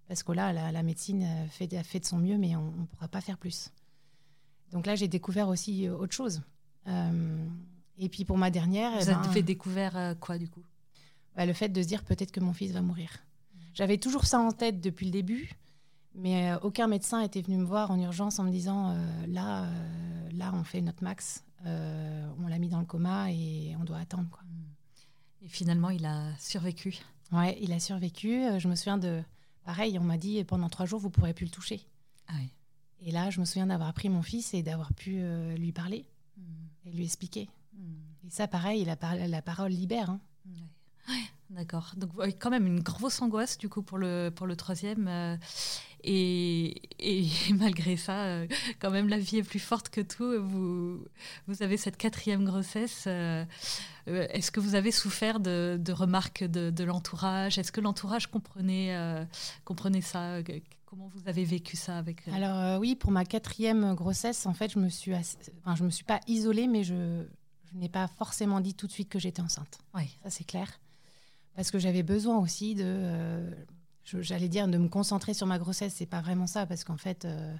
Parce 0.08 0.24
que 0.24 0.32
là, 0.34 0.52
la, 0.52 0.84
médecine 0.84 1.26
fait, 1.50 1.74
a 1.74 1.84
fait 1.84 2.00
de 2.00 2.06
son 2.06 2.18
mieux, 2.18 2.38
mais 2.38 2.56
on 2.58 2.72
ne 2.72 2.86
pourra 2.86 3.08
pas 3.08 3.22
faire 3.22 3.38
plus. 3.38 3.72
Donc 4.72 4.86
là, 4.86 4.96
j'ai 4.96 5.08
découvert 5.08 5.48
aussi 5.48 5.88
euh, 5.88 5.96
autre 5.96 6.14
chose. 6.14 6.42
Euh, 6.88 7.48
Et 7.98 8.10
puis 8.10 8.26
pour 8.26 8.38
ma 8.38 8.52
dernière, 8.52 8.92
vous 8.92 9.10
eh 9.10 9.14
ben, 9.14 9.22
avez 9.22 9.44
découvert 9.44 10.16
quoi 10.20 10.38
du 10.38 10.50
coup? 10.50 10.64
Bah, 11.36 11.46
Le 11.46 11.54
fait 11.54 11.70
de 11.70 11.82
se 11.82 11.88
dire 11.88 12.04
peut-être 12.04 12.32
que 12.32 12.42
mon 12.42 12.52
fils 12.52 12.72
va 12.72 12.82
mourir. 12.82 13.10
J'avais 13.74 13.98
toujours 13.98 14.26
ça 14.26 14.40
en 14.40 14.52
tête 14.52 14.82
depuis 14.82 15.06
le 15.06 15.12
début, 15.12 15.52
mais 16.14 16.54
aucun 16.62 16.88
médecin 16.88 17.22
était 17.22 17.42
venu 17.42 17.58
me 17.58 17.64
voir 17.64 17.90
en 17.90 17.98
urgence 17.98 18.38
en 18.38 18.44
me 18.44 18.52
disant 18.52 18.94
là, 19.28 19.70
là, 20.34 20.52
on 20.54 20.66
fait 20.66 20.82
notre 20.82 21.06
max, 21.06 21.46
on 21.64 22.48
l'a 22.50 22.60
mis 22.60 22.68
dans 22.68 22.80
le 22.80 22.86
coma 22.86 23.32
et 23.32 23.78
on 23.80 23.86
doit 23.86 24.00
attendre. 24.00 24.28
Quoi. 24.30 24.42
Et 25.44 25.48
finalement, 25.48 25.90
il 25.90 26.06
a 26.06 26.26
survécu. 26.40 27.00
Ouais, 27.32 27.58
il 27.62 27.72
a 27.74 27.80
survécu. 27.80 28.44
Euh, 28.44 28.60
je 28.60 28.68
me 28.68 28.76
souviens 28.76 28.98
de. 28.98 29.24
Pareil, 29.64 29.98
on 30.00 30.04
m'a 30.04 30.18
dit 30.18 30.44
pendant 30.44 30.70
trois 30.70 30.86
jours, 30.86 31.00
vous 31.00 31.08
ne 31.08 31.14
pourrez 31.14 31.34
plus 31.34 31.46
le 31.46 31.52
toucher. 31.52 31.86
Ah 32.28 32.34
oui. 32.40 32.50
Et 33.04 33.12
là, 33.12 33.30
je 33.30 33.40
me 33.40 33.46
souviens 33.46 33.68
d'avoir 33.68 33.94
pris 33.94 34.10
mon 34.10 34.22
fils 34.22 34.54
et 34.54 34.62
d'avoir 34.62 34.94
pu 34.94 35.18
euh, 35.18 35.56
lui 35.56 35.72
parler 35.72 36.06
hmm. 36.38 36.42
et 36.86 36.92
lui 36.92 37.04
expliquer. 37.04 37.50
Hmm. 37.74 38.28
Et 38.28 38.30
ça, 38.30 38.48
pareil, 38.48 38.86
la, 38.86 39.28
la 39.28 39.42
parole 39.42 39.72
libère. 39.72 40.10
Hein. 40.10 40.20
D'accord. 41.52 41.94
Donc, 41.98 42.12
quand 42.40 42.50
même 42.50 42.66
une 42.66 42.80
grosse 42.80 43.22
angoisse, 43.22 43.58
du 43.58 43.68
coup, 43.68 43.82
pour 43.82 43.98
le, 43.98 44.32
pour 44.34 44.48
le 44.48 44.56
troisième. 44.56 45.08
Euh, 45.08 45.36
et, 46.04 46.82
et, 47.00 47.28
malgré 47.54 47.98
ça, 47.98 48.24
euh, 48.24 48.48
quand 48.80 48.92
même, 48.92 49.08
la 49.08 49.18
vie 49.20 49.38
est 49.38 49.44
plus 49.44 49.60
forte 49.60 49.90
que 49.90 50.02
tout. 50.02 50.42
Vous, 50.42 51.06
vous 51.48 51.64
avez 51.64 51.78
cette 51.78 51.98
quatrième 51.98 52.46
grossesse. 52.46 53.06
Euh, 53.08 53.46
est-ce 54.08 54.52
que 54.52 54.60
vous 54.60 54.76
avez 54.76 54.92
souffert 54.92 55.40
de, 55.40 55.78
de 55.80 55.94
remarques 55.94 56.44
de, 56.44 56.70
de 56.70 56.84
l'entourage? 56.84 57.58
Est-ce 57.58 57.72
que 57.72 57.82
l'entourage 57.82 58.28
comprenait, 58.28 59.26
comprenait 59.64 60.02
ça? 60.02 60.40
Comment 60.86 61.08
vous 61.08 61.30
avez 61.30 61.46
vécu 61.46 61.78
ça 61.78 61.98
avec 61.98 62.28
Alors 62.30 62.80
oui, 62.80 62.96
pour 62.96 63.12
ma 63.12 63.24
quatrième 63.24 63.94
grossesse, 63.94 64.46
en 64.46 64.54
fait, 64.54 64.72
je 64.72 64.80
me 64.80 64.90
suis, 64.90 65.14
enfin, 65.16 65.76
je 65.76 65.84
me 65.84 65.90
suis 65.92 66.04
pas 66.04 66.20
isolée, 66.28 66.68
mais 66.68 66.84
je, 66.84 67.24
je 67.72 67.78
n'ai 67.78 67.90
pas 67.90 68.08
forcément 68.08 68.60
dit 68.60 68.74
tout 68.74 68.88
de 68.88 68.92
suite 68.92 69.08
que 69.08 69.20
j'étais 69.20 69.42
enceinte. 69.42 69.80
Oui, 69.94 70.18
ça 70.24 70.32
c'est 70.32 70.44
clair 70.44 70.80
parce 71.56 71.72
que 71.72 71.80
j'avais 71.80 72.04
besoin 72.04 72.38
aussi 72.40 72.76
de, 72.76 72.84
euh, 72.86 73.52
j'allais 74.04 74.50
dire, 74.50 74.68
de 74.68 74.78
me 74.78 74.88
concentrer 74.88 75.34
sur 75.34 75.48
ma 75.48 75.60
grossesse. 75.60 75.94
C'est 75.96 76.06
pas 76.06 76.22
vraiment 76.22 76.48
ça, 76.48 76.66
parce 76.66 76.84
qu'en 76.84 76.98
fait, 76.98 77.26
euh, 77.26 77.56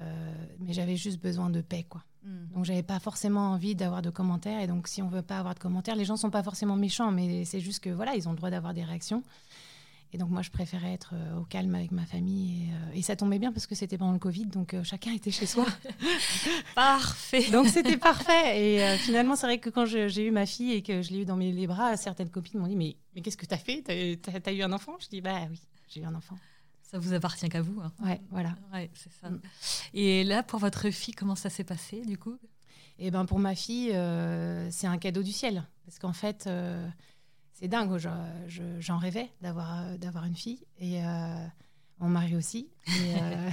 euh, 0.00 0.34
mais 0.60 0.72
j'avais 0.72 0.96
juste 0.96 1.20
besoin 1.20 1.50
de 1.50 1.60
paix, 1.60 1.84
quoi. 1.88 2.02
Mm. 2.24 2.54
Donc 2.54 2.64
j'avais 2.64 2.82
pas 2.82 2.98
forcément 2.98 3.52
envie 3.52 3.74
d'avoir 3.74 4.02
de 4.02 4.10
commentaires. 4.10 4.60
Et 4.60 4.66
donc 4.66 4.88
si 4.88 5.02
on 5.02 5.08
veut 5.08 5.22
pas 5.22 5.38
avoir 5.38 5.54
de 5.54 5.60
commentaires, 5.60 5.96
les 5.96 6.04
gens 6.04 6.16
sont 6.16 6.30
pas 6.30 6.42
forcément 6.42 6.76
méchants, 6.76 7.10
mais 7.10 7.44
c'est 7.44 7.60
juste 7.60 7.82
que 7.82 7.90
voilà, 7.90 8.14
ils 8.14 8.28
ont 8.28 8.32
le 8.32 8.36
droit 8.36 8.50
d'avoir 8.50 8.74
des 8.74 8.84
réactions. 8.84 9.22
Et 10.16 10.18
donc 10.18 10.30
moi, 10.30 10.40
je 10.40 10.50
préférais 10.50 10.94
être 10.94 11.10
euh, 11.12 11.40
au 11.40 11.44
calme 11.44 11.74
avec 11.74 11.92
ma 11.92 12.06
famille. 12.06 12.70
Et, 12.94 12.98
euh, 12.98 13.02
ça 13.02 13.16
tombait 13.16 13.38
bien 13.38 13.52
parce 13.52 13.66
que 13.66 13.74
c'était 13.74 13.98
pendant 13.98 14.14
le 14.14 14.18
Covid, 14.18 14.46
donc 14.46 14.72
euh, 14.72 14.82
chacun 14.82 15.12
était 15.12 15.30
chez 15.30 15.44
soi. 15.44 15.66
parfait. 16.74 17.50
Donc 17.50 17.68
c'était 17.68 17.98
parfait. 17.98 18.58
Et 18.58 18.96
finalement, 18.96 19.36
c'est 19.36 19.46
vrai 19.46 19.58
que 19.58 19.68
quand 19.68 19.84
j'ai 19.84 20.26
eu 20.26 20.30
ma 20.30 20.46
fille 20.46 20.72
et 20.72 20.82
que 20.82 21.02
je 21.02 21.10
l'ai 21.10 21.18
eu 21.18 21.24
dans 21.26 21.36
mes, 21.36 21.52
les 21.52 21.66
bras, 21.66 21.98
certaines 21.98 22.30
copines 22.30 22.58
m'ont 22.58 22.66
dit 22.66 22.76
Mais, 22.76 22.96
mais 23.14 23.20
qu'est-ce 23.20 23.36
que 23.36 23.44
tu 23.44 23.52
as 23.52 23.58
fait 23.58 23.82
Tu 23.82 24.48
as, 24.48 24.52
eu 24.52 24.62
un 24.62 24.72
enfant? 24.72 24.96
Je 25.00 25.08
dis 25.08 25.20
Bah 25.20 25.40
oui, 25.50 25.60
j'ai 25.90 26.00
eu 26.00 26.04
un 26.04 26.14
enfant. 26.14 26.38
Ça 26.80 26.98
vous 26.98 27.12
appartient 27.12 27.50
qu'à 27.50 27.60
vous. 27.60 27.78
Hein. 27.82 27.92
Ouais, 28.02 28.22
voilà. 28.30 28.56
Ouais, 28.72 28.90
c'est 28.94 29.12
ça. 29.20 29.28
Mm. 29.28 29.40
Et 29.92 30.24
là, 30.24 30.42
pour 30.42 30.60
votre 30.60 30.88
fille, 30.88 31.12
comment 31.12 31.36
ça 31.36 31.50
s'est 31.50 31.64
passé 31.64 32.00
du 32.06 32.16
coup? 32.16 32.38
Eh 32.98 33.10
ben, 33.10 33.26
pour 33.26 33.38
ma 33.38 33.54
fille, 33.54 33.90
c'est 34.70 34.86
un 34.86 34.96
cadeau 34.96 35.22
du 35.22 35.32
ciel. 35.32 35.66
Parce 35.84 35.98
qu'en 35.98 36.14
fait 36.14 36.48
c'est 37.58 37.68
dingue. 37.68 37.96
J'en 38.78 38.98
rêvais 38.98 39.30
d'avoir 39.40 39.80
euh, 39.80 39.96
d'avoir 39.96 40.24
une 40.24 40.36
fille 40.36 40.64
et 40.78 41.02
euh, 41.02 41.46
mon 41.98 42.08
mari 42.08 42.36
aussi. 42.36 42.68
Euh, 42.88 43.50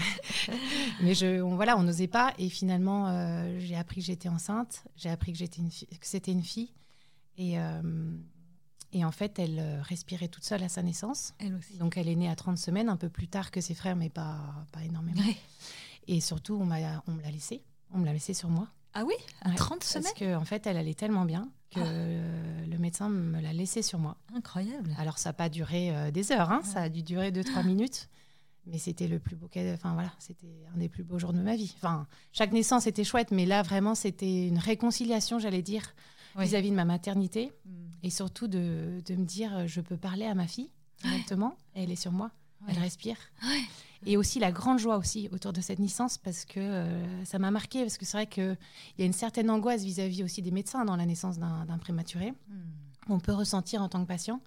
mais 1.02 1.14
je, 1.16 1.42
on, 1.42 1.56
voilà, 1.56 1.78
on 1.78 1.84
n'osait 1.84 2.08
pas. 2.08 2.34
Et 2.38 2.50
finalement, 2.50 3.08
j'ai 3.60 3.76
appris 3.76 4.02
que 4.02 4.08
j'étais 4.08 4.30
enceinte. 4.30 4.84
J'ai 4.96 5.10
appris 5.10 5.32
que 5.32 5.38
j'étais 5.38 5.62
une 5.62 5.70
que 5.70 6.06
c'était 6.06 6.32
une 6.32 6.44
fille. 6.44 6.74
Et 7.38 7.56
et 8.96 9.04
en 9.04 9.12
fait, 9.12 9.40
elle 9.40 9.82
respirait 9.82 10.28
toute 10.28 10.44
seule 10.44 10.62
à 10.62 10.70
sa 10.70 10.84
naissance. 10.84 11.34
Elle 11.40 11.56
aussi. 11.56 11.78
Donc, 11.78 11.98
elle 11.98 12.08
est 12.08 12.16
née 12.16 12.30
à 12.30 12.36
30 12.36 12.60
semaines, 12.60 12.90
un 12.90 12.96
peu 12.96 13.10
plus 13.10 13.28
tard 13.28 13.50
que 13.50 13.60
ses 13.60 13.74
frères, 13.74 13.96
mais 13.96 14.10
pas, 14.10 14.68
pas 14.72 14.84
énormément. 14.84 15.24
Et 16.08 16.22
surtout, 16.22 16.54
on, 16.54 16.70
on 17.08 17.12
me 17.12 17.22
l'a 17.24 17.32
laissée. 17.32 17.64
On 17.92 17.98
me 17.98 18.06
l'a 18.06 18.14
laissée 18.14 18.36
sur 18.36 18.50
moi. 18.50 18.68
Ah 18.94 19.04
oui? 19.04 19.16
À 19.42 19.52
30 19.56 19.84
semaines? 19.84 20.04
Parce 20.04 20.20
qu'en 20.20 20.42
en 20.42 20.46
fait, 20.46 20.68
elle 20.68 20.78
allait 20.78 20.94
tellement 20.94 21.26
bien 21.26 21.50
que 21.74 21.80
ah. 21.80 22.66
le 22.68 22.78
médecin 22.78 23.10
me 23.10 23.40
l'a 23.42 23.54
laissée 23.54 23.82
sur 23.82 24.00
moi. 24.00 24.18
Incroyable. 24.36 24.96
Alors, 24.98 25.18
ça 25.18 25.30
n'a 25.30 25.34
pas 25.34 25.50
duré 25.50 25.96
euh, 25.96 26.12
des 26.12 26.32
heures, 26.32 26.52
hein, 26.52 26.62
ça 26.64 26.82
a 26.82 26.90
dû 26.90 27.04
durer 27.04 27.32
2-3 27.32 27.66
minutes. 27.66 28.10
Mais 28.66 28.78
c'était 28.78 29.08
le 29.08 29.20
plus 29.20 29.36
beau 29.36 29.50
Enfin, 29.74 29.94
voilà, 29.94 30.14
c'était 30.20 30.66
un 30.74 30.78
des 30.78 30.88
plus 30.88 31.04
beaux 31.04 31.20
jours 31.20 31.34
de 31.34 31.42
ma 31.42 31.56
vie. 31.56 31.74
Enfin, 31.76 32.08
chaque 32.32 32.54
naissance 32.54 32.88
était 32.88 33.04
chouette, 33.04 33.32
mais 33.32 33.46
là, 33.46 33.62
vraiment, 33.62 33.94
c'était 33.94 34.48
une 34.48 34.58
réconciliation, 34.58 35.38
j'allais 35.38 35.62
dire, 35.62 35.94
vis-à-vis 36.38 36.70
de 36.70 36.76
ma 36.76 36.86
maternité. 36.86 37.52
Hmm. 37.66 37.72
Et 38.04 38.10
surtout 38.10 38.48
de, 38.48 39.02
de, 39.06 39.16
me 39.16 39.26
dire, 39.26 39.68
je 39.68 39.82
peux 39.82 39.98
parler 39.98 40.26
à 40.26 40.34
ma 40.34 40.48
fille 40.48 40.70
directement. 41.04 41.58
Elle 41.74 41.92
est 41.92 41.98
sur 41.98 42.14
moi. 42.14 42.32
Elle 42.68 42.80
respire. 42.80 43.18
Et 44.06 44.18
aussi 44.18 44.40
la 44.40 44.52
grande 44.52 44.80
joie 44.80 44.98
aussi 44.98 45.30
autour 45.32 45.54
de 45.54 45.62
cette 45.62 45.80
naissance 45.80 46.18
parce 46.18 46.46
que 46.46 46.60
euh, 46.60 47.26
ça 47.26 47.40
m'a 47.40 47.52
marqué 47.52 47.82
parce 47.82 47.98
que 47.98 48.06
c'est 48.06 48.18
vrai 48.18 48.28
qu'il 48.28 48.58
y 48.98 49.02
a 49.02 49.06
une 49.06 49.14
certaine 49.14 49.50
angoisse 49.50 49.84
vis-à-vis 49.84 50.24
aussi 50.24 50.42
des 50.42 50.52
médecins 50.52 50.84
dans 50.84 50.98
la 50.98 51.06
naissance 51.06 51.40
d'un 51.40 51.78
prématuré. 51.80 52.32
Hmm. 52.50 53.10
On 53.10 53.20
peut 53.20 53.32
ressentir 53.32 53.82
en 53.82 53.90
tant 53.90 54.02
que 54.02 54.08
patient. 54.08 54.42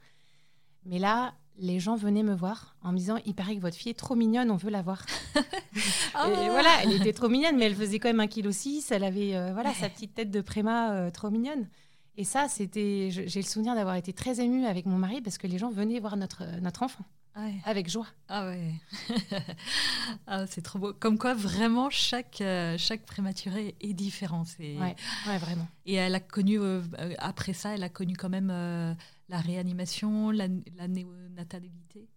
Mais 0.85 0.99
là, 0.99 1.35
les 1.59 1.81
gens 1.81 1.97
venaient 1.97 2.23
me 2.23 2.35
voir 2.35 2.77
en 2.83 2.93
me 2.93 2.99
disant 2.99 3.17
il 3.25 3.35
paraît 3.35 3.57
que 3.57 3.61
votre 3.61 3.77
fille 3.77 3.91
est 3.91 3.99
trop 3.99 4.15
mignonne, 4.15 4.51
on 4.51 4.57
veut 4.57 4.71
la 4.71 4.83
voir. 4.83 5.05
Et 5.37 6.49
voilà, 6.49 6.83
elle 6.83 6.93
était 6.93 7.13
trop 7.13 7.29
mignonne, 7.29 7.57
mais 7.57 7.67
elle 7.67 7.75
faisait 7.75 7.99
quand 7.99 8.09
même 8.09 8.21
un 8.21 8.27
kilo 8.27 8.53
6, 8.53 8.91
elle 8.91 9.05
avait 9.05 9.35
euh, 9.35 9.53
voilà 9.53 9.73
sa 9.75 9.89
petite 9.89 10.15
tête 10.15 10.31
de 10.31 10.41
préma 10.41 10.93
euh, 10.93 11.11
trop 11.11 11.31
mignonne. 11.31 11.67
Et 12.19 12.25
ça, 12.25 12.49
c'était, 12.49 13.11
j'ai 13.11 13.41
le 13.41 13.47
souvenir 13.47 13.75
d'avoir 13.75 13.95
été 13.97 14.15
très 14.15 14.41
émue 14.41 14.65
avec 14.65 14.87
mon 14.87 14.97
mari 14.97 15.21
parce 15.21 15.37
que 15.37 15.47
les 15.47 15.59
gens 15.59 15.69
venaient 15.69 16.01
voir 16.01 16.17
notre, 16.17 16.45
notre 16.63 16.83
enfant. 16.83 17.05
Avec 17.65 17.91
joie. 17.91 18.07
Ah 18.29 18.47
ouais. 18.47 18.73
ah, 20.27 20.47
c'est 20.47 20.63
trop 20.63 20.79
beau. 20.79 20.93
Comme 20.95 21.19
quoi, 21.19 21.35
vraiment, 21.35 21.91
chaque, 21.91 22.41
euh, 22.41 22.77
chaque 22.79 23.05
prématuré 23.05 23.75
est 23.81 23.93
différent. 23.93 24.45
Ouais, 24.59 24.97
ouais, 25.27 25.39
vraiment. 25.39 25.69
Et 25.85 25.95
elle 25.95 26.15
a 26.15 26.21
connu, 26.21 26.59
euh, 26.59 26.83
après 27.19 27.53
ça, 27.53 27.75
elle 27.75 27.83
a 27.83 27.91
connu 27.91 28.17
quand 28.17 28.31
même 28.31 28.51
euh, 28.51 28.95
la 29.29 29.39
réanimation, 29.39 30.31
la, 30.31 30.47
la 30.77 30.89
néonatalité 30.89 32.09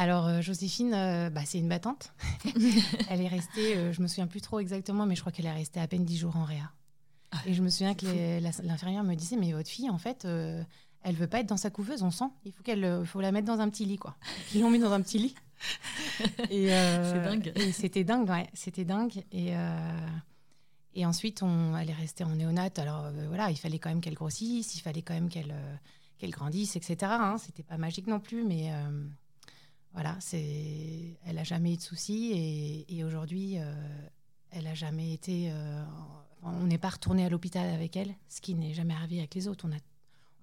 alors, 0.00 0.40
Joséphine, 0.42 0.92
bah, 0.92 1.40
c'est 1.44 1.58
une 1.58 1.68
battante. 1.68 2.12
elle 3.10 3.20
est 3.20 3.26
restée, 3.26 3.92
je 3.92 4.00
me 4.00 4.06
souviens 4.06 4.28
plus 4.28 4.40
trop 4.40 4.60
exactement, 4.60 5.06
mais 5.06 5.16
je 5.16 5.22
crois 5.22 5.32
qu'elle 5.32 5.46
est 5.46 5.52
restée 5.52 5.80
à 5.80 5.88
peine 5.88 6.04
dix 6.04 6.16
jours 6.16 6.36
en 6.36 6.44
réa. 6.44 6.70
Ah, 7.32 7.38
et 7.46 7.52
je 7.52 7.60
me 7.62 7.68
souviens 7.68 7.94
que 7.94 8.40
l'infirmière 8.64 9.02
me 9.02 9.16
disait, 9.16 9.34
mais 9.34 9.50
votre 9.50 9.68
fille, 9.68 9.90
en 9.90 9.98
fait, 9.98 10.24
elle 11.02 11.14
veut 11.14 11.26
pas 11.26 11.40
être 11.40 11.46
dans 11.46 11.56
sa 11.56 11.70
couveuse, 11.70 12.02
on 12.02 12.10
sent. 12.10 12.28
Il 12.44 12.52
faut 12.52 12.62
qu'elle, 12.62 12.84
euh, 12.84 13.04
faut 13.04 13.20
la 13.20 13.32
mettre 13.32 13.46
dans 13.46 13.60
un 13.60 13.68
petit 13.68 13.84
lit, 13.84 13.98
quoi. 13.98 14.16
Ils 14.54 14.60
l'ont 14.60 14.70
mis 14.70 14.78
dans 14.78 14.92
un 14.92 15.00
petit 15.00 15.18
lit. 15.18 15.34
et 16.50 16.72
euh, 16.72 17.12
c'est 17.12 17.30
dingue. 17.30 17.52
Et 17.56 17.72
c'était 17.72 18.04
dingue, 18.04 18.28
ouais, 18.28 18.48
c'était 18.54 18.84
dingue. 18.84 19.24
Et 19.32 19.56
euh, 19.56 20.06
et 20.94 21.06
ensuite, 21.06 21.42
on, 21.42 21.76
elle 21.76 21.90
est 21.90 21.94
restée 21.94 22.24
en 22.24 22.34
néonate. 22.34 22.78
Alors 22.78 23.10
voilà, 23.28 23.50
il 23.50 23.56
fallait 23.56 23.78
quand 23.78 23.88
même 23.88 24.00
qu'elle 24.00 24.14
grossisse, 24.14 24.74
il 24.76 24.80
fallait 24.80 25.02
quand 25.02 25.14
même 25.14 25.28
qu'elle 25.28 25.54
qu'elle 26.18 26.30
grandisse, 26.30 26.74
etc. 26.74 26.96
Hein. 27.02 27.36
C'était 27.38 27.62
pas 27.62 27.76
magique 27.76 28.08
non 28.08 28.18
plus, 28.18 28.44
mais 28.44 28.72
voilà, 29.92 30.16
c'est, 30.18 31.18
elle 31.24 31.38
a 31.38 31.44
jamais 31.44 31.74
eu 31.74 31.76
de 31.76 31.82
soucis 31.82 32.32
et, 32.32 32.96
et 32.96 33.04
aujourd'hui, 33.04 33.58
elle 34.50 34.66
a 34.66 34.74
jamais 34.74 35.12
été. 35.12 35.52
on 36.42 36.64
n'est 36.64 36.78
pas 36.78 36.88
retourné 36.88 37.24
à 37.24 37.28
l'hôpital 37.28 37.68
avec 37.68 37.96
elle, 37.96 38.12
ce 38.28 38.40
qui 38.40 38.54
n'est 38.54 38.74
jamais 38.74 38.94
arrivé 38.94 39.18
avec 39.18 39.34
les 39.36 39.46
autres. 39.46 39.68
On 39.68 39.72
a 39.72 39.80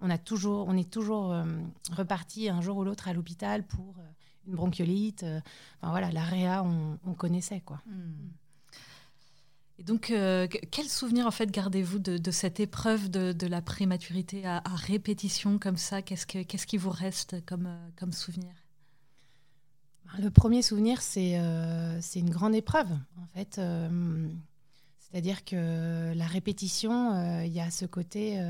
on, 0.00 0.10
a 0.10 0.18
toujours, 0.18 0.66
on 0.68 0.76
est 0.76 0.90
toujours 0.90 1.32
euh, 1.32 1.44
reparti 1.92 2.48
un 2.48 2.60
jour 2.60 2.76
ou 2.76 2.84
l'autre 2.84 3.08
à 3.08 3.12
l'hôpital 3.12 3.64
pour 3.64 3.94
euh, 3.98 4.02
une 4.46 4.54
bronchiolite. 4.54 5.22
Euh, 5.22 5.40
enfin 5.80 5.90
voilà, 5.90 6.10
la 6.10 6.62
on, 6.62 6.98
on, 7.06 7.14
connaissait 7.14 7.60
quoi. 7.60 7.80
Hmm. 7.86 8.30
Et 9.78 9.82
donc, 9.82 10.06
quel 10.06 10.88
souvenir 10.88 11.26
en 11.26 11.30
fait 11.30 11.50
gardez-vous 11.50 11.98
de, 11.98 12.30
cette 12.30 12.60
épreuve 12.60 13.10
de, 13.10 13.46
la 13.46 13.60
prématurité 13.60 14.46
à, 14.46 14.62
répétition 14.64 15.58
comme 15.58 15.76
ça? 15.76 16.00
Qu'est-ce, 16.00 16.24
qu'est-ce 16.24 16.66
qui 16.66 16.78
vous 16.78 16.88
reste 16.88 17.44
comme, 17.44 17.68
comme 17.94 18.10
souvenir? 18.14 18.54
Le 20.18 20.30
premier 20.30 20.62
souvenir, 20.62 21.02
c'est, 21.02 21.38
c'est 22.00 22.20
une 22.20 22.30
grande 22.30 22.54
épreuve 22.54 22.90
en 22.90 23.26
fait. 23.34 23.60
c'est-à-dire 24.98 25.44
que 25.44 26.14
la 26.14 26.26
répétition, 26.26 27.42
il 27.42 27.52
y 27.52 27.60
a 27.60 27.70
ce 27.70 27.84
côté 27.84 28.40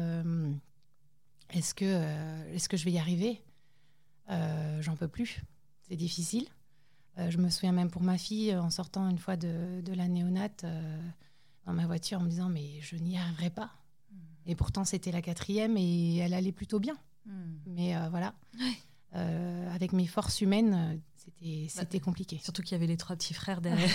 est-ce 1.50 1.74
que, 1.74 1.84
euh, 1.84 2.54
est 2.54 2.68
que 2.68 2.76
je 2.76 2.84
vais 2.84 2.92
y 2.92 2.98
arriver? 2.98 3.42
Euh, 4.30 4.82
J'en 4.82 4.96
peux 4.96 5.08
plus. 5.08 5.42
C'est 5.82 5.96
difficile. 5.96 6.46
Euh, 7.18 7.30
je 7.30 7.38
me 7.38 7.48
souviens 7.48 7.72
même 7.72 7.90
pour 7.90 8.02
ma 8.02 8.18
fille, 8.18 8.54
en 8.54 8.70
sortant 8.70 9.08
une 9.08 9.18
fois 9.18 9.36
de, 9.36 9.80
de 9.80 9.92
la 9.94 10.08
néonate 10.08 10.66
dans 11.64 11.72
ma 11.72 11.86
voiture, 11.86 12.20
en 12.20 12.22
me 12.22 12.28
disant 12.28 12.48
Mais 12.48 12.80
je 12.80 12.96
n'y 12.96 13.16
arriverai 13.16 13.50
pas. 13.50 13.70
Hmm. 14.10 14.16
Et 14.46 14.54
pourtant, 14.54 14.84
c'était 14.84 15.12
la 15.12 15.22
quatrième 15.22 15.76
et 15.76 16.16
elle 16.16 16.34
allait 16.34 16.52
plutôt 16.52 16.80
bien. 16.80 16.96
Hmm. 17.24 17.54
Mais 17.66 17.94
voilà. 18.10 18.34
Avec 19.12 19.92
mes 19.92 20.06
forces 20.06 20.40
humaines, 20.40 21.00
c'était, 21.16 21.62
Bah, 21.64 21.70
c'était 21.80 22.00
compliqué. 22.00 22.38
Surtout 22.42 22.62
qu'il 22.62 22.72
y 22.72 22.74
avait 22.76 22.86
les 22.86 22.96
trois 22.96 23.16
petits 23.16 23.34
frères 23.34 23.60
derrière. 23.62 23.88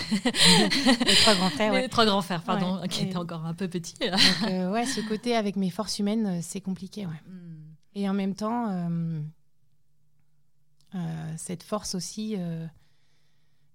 les 1.05 1.15
trois 1.15 1.35
grands 1.35 1.49
frères, 1.49 1.73
ouais. 1.73 1.81
Les 1.83 1.89
trois 1.89 2.05
grands 2.05 2.21
frères, 2.21 2.43
pardon, 2.43 2.79
Ouais, 2.81 2.87
qui 2.87 3.01
et- 3.03 3.07
étaient 3.07 3.17
encore 3.17 3.45
un 3.45 3.53
peu 3.53 3.67
petits. 3.69 3.93
Donc, 3.99 4.19
euh, 4.49 4.71
ouais, 4.71 4.85
ce 4.85 4.99
côté 5.07 5.35
avec 5.35 5.55
mes 5.55 5.69
forces 5.69 5.99
humaines, 5.99 6.25
euh, 6.27 6.39
c'est 6.41 6.61
compliqué, 6.61 7.05
ouais. 7.05 7.21
Hmm. 7.27 7.73
Et 7.95 8.09
en 8.09 8.13
même 8.13 8.35
temps, 8.35 8.69
euh, 8.69 9.21
euh, 10.95 11.33
cette 11.37 11.63
force 11.63 11.95
aussi 11.95 12.35
euh, 12.37 12.65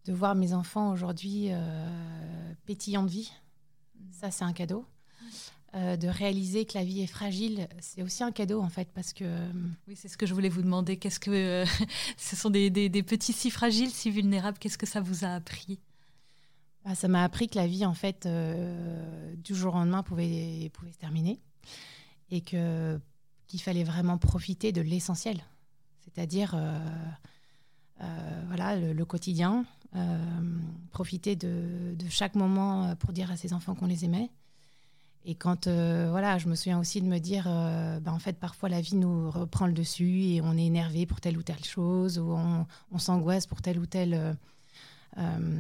de 0.05 0.13
voir 0.13 0.35
mes 0.35 0.53
enfants 0.53 0.91
aujourd'hui 0.91 1.49
euh, 1.51 2.53
pétillants 2.67 3.03
de 3.05 3.11
vie, 3.11 3.33
ça 4.11 4.31
c'est 4.31 4.45
un 4.45 4.53
cadeau. 4.53 4.85
Euh, 5.77 5.99
de 5.99 6.09
réaliser 6.09 6.65
que 6.65 6.79
la 6.79 6.85
vie 6.85 7.03
est 7.03 7.07
fragile, 7.07 7.69
c'est 7.81 8.03
aussi 8.03 8.23
un 8.25 8.33
cadeau 8.33 8.63
en 8.63 8.71
fait, 8.71 8.89
parce 8.95 9.13
que 9.13 9.25
euh, 9.25 9.53
Oui, 9.87 9.95
c'est 9.95 10.09
ce 10.09 10.17
que 10.17 10.25
je 10.25 10.33
voulais 10.33 10.49
vous 10.49 10.63
demander. 10.63 10.97
Qu'est-ce 10.97 11.21
que 11.21 11.31
euh, 11.31 11.67
ce 12.17 12.35
sont 12.35 12.49
des, 12.49 12.71
des- 12.71 12.89
des 12.89 13.03
petits 13.03 13.35
si 13.35 13.51
fragiles, 13.51 13.91
si 13.91 14.11
vulnérables 14.11 14.57
Qu'est-ce 14.59 14.79
que 14.79 14.87
ça 14.87 15.03
vous 15.03 15.27
a 15.27 15.35
appris? 15.35 15.79
Bah, 16.85 16.95
ça 16.95 17.09
m'a 17.09 17.23
appris 17.23 17.47
que 17.49 17.57
la 17.59 17.67
vie 17.67 17.85
en 17.85 17.93
fait, 17.93 18.25
euh, 18.25 19.35
du 19.37 19.55
jour 19.55 19.75
au 19.75 19.79
lendemain, 19.79 20.03
pouvait, 20.03 20.71
pouvait 20.73 20.93
se 20.93 20.99
terminer 20.99 21.41
et 22.31 22.41
que 22.41 22.99
qu'il 23.47 23.61
fallait 23.61 23.85
vraiment 23.85 24.17
profiter 24.17 24.73
de 24.73 24.81
l'essentiel, 24.81 25.45
c'est-à-dire 26.01 26.57
voilà 28.49 28.77
le, 28.77 28.93
le 28.93 29.05
quotidien, 29.05 29.65
profiter 30.91 31.37
de, 31.37 31.95
de 31.95 32.09
chaque 32.09 32.35
moment 32.35 32.97
pour 32.97 33.13
dire 33.13 33.31
à 33.31 33.37
ses 33.37 33.53
enfants 33.53 33.75
qu'on 33.75 33.87
les 33.87 34.05
aimait. 34.05 34.31
Et 35.29 35.35
quand 35.35 35.67
euh, 35.67 36.07
voilà, 36.09 36.39
je 36.39 36.49
me 36.49 36.55
souviens 36.55 36.79
aussi 36.79 37.03
de 37.03 37.07
me 37.07 37.19
dire, 37.19 37.47
euh, 37.49 37.99
bah, 37.99 38.13
en 38.13 38.21
fait, 38.21 38.39
parfois 38.39 38.69
la 38.69 38.81
vie 38.81 38.95
nous 38.95 39.29
reprend 39.29 39.67
le 39.67 39.73
dessus 39.73 40.23
et 40.23 40.41
on 40.41 40.57
est 40.57 40.65
énervé 40.65 41.05
pour 41.05 41.21
telle 41.21 41.37
ou 41.37 41.43
telle 41.43 41.65
chose 41.65 42.21
ou 42.21 42.31
on, 42.31 42.65
on 42.93 42.99
s'angoisse 42.99 43.45
pour 43.49 43.61
tel 43.61 43.81
ou 43.81 43.87
tel 43.87 44.37
euh, 45.19 45.51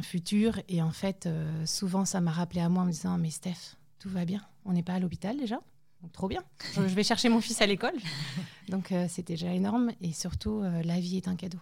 futur. 0.00 0.58
Et 0.70 0.80
en 0.80 0.90
fait, 0.90 1.28
souvent, 1.66 2.06
ça 2.06 2.22
m'a 2.22 2.30
rappelé 2.30 2.62
à 2.62 2.70
moi 2.70 2.84
en 2.84 2.86
me 2.86 2.92
disant, 2.92 3.18
mais 3.18 3.28
Steph, 3.28 3.76
tout 3.98 4.08
va 4.08 4.24
bien. 4.24 4.40
On 4.64 4.72
n'est 4.72 4.82
pas 4.82 4.94
à 4.94 4.98
l'hôpital 4.98 5.36
déjà. 5.36 5.60
Donc, 6.00 6.12
trop 6.12 6.26
bien. 6.28 6.42
Je, 6.74 6.80
vais 6.80 7.04
chercher 7.04 7.28
mon 7.28 7.42
fils 7.42 7.60
à 7.60 7.66
l'école. 7.66 7.94
Donc, 8.70 8.94
c'était 9.08 9.34
déjà 9.34 9.52
énorme. 9.52 9.90
Et 10.00 10.14
surtout, 10.14 10.62
la 10.62 10.98
vie 10.98 11.18
est 11.18 11.28
un 11.28 11.36
cadeau. 11.36 11.60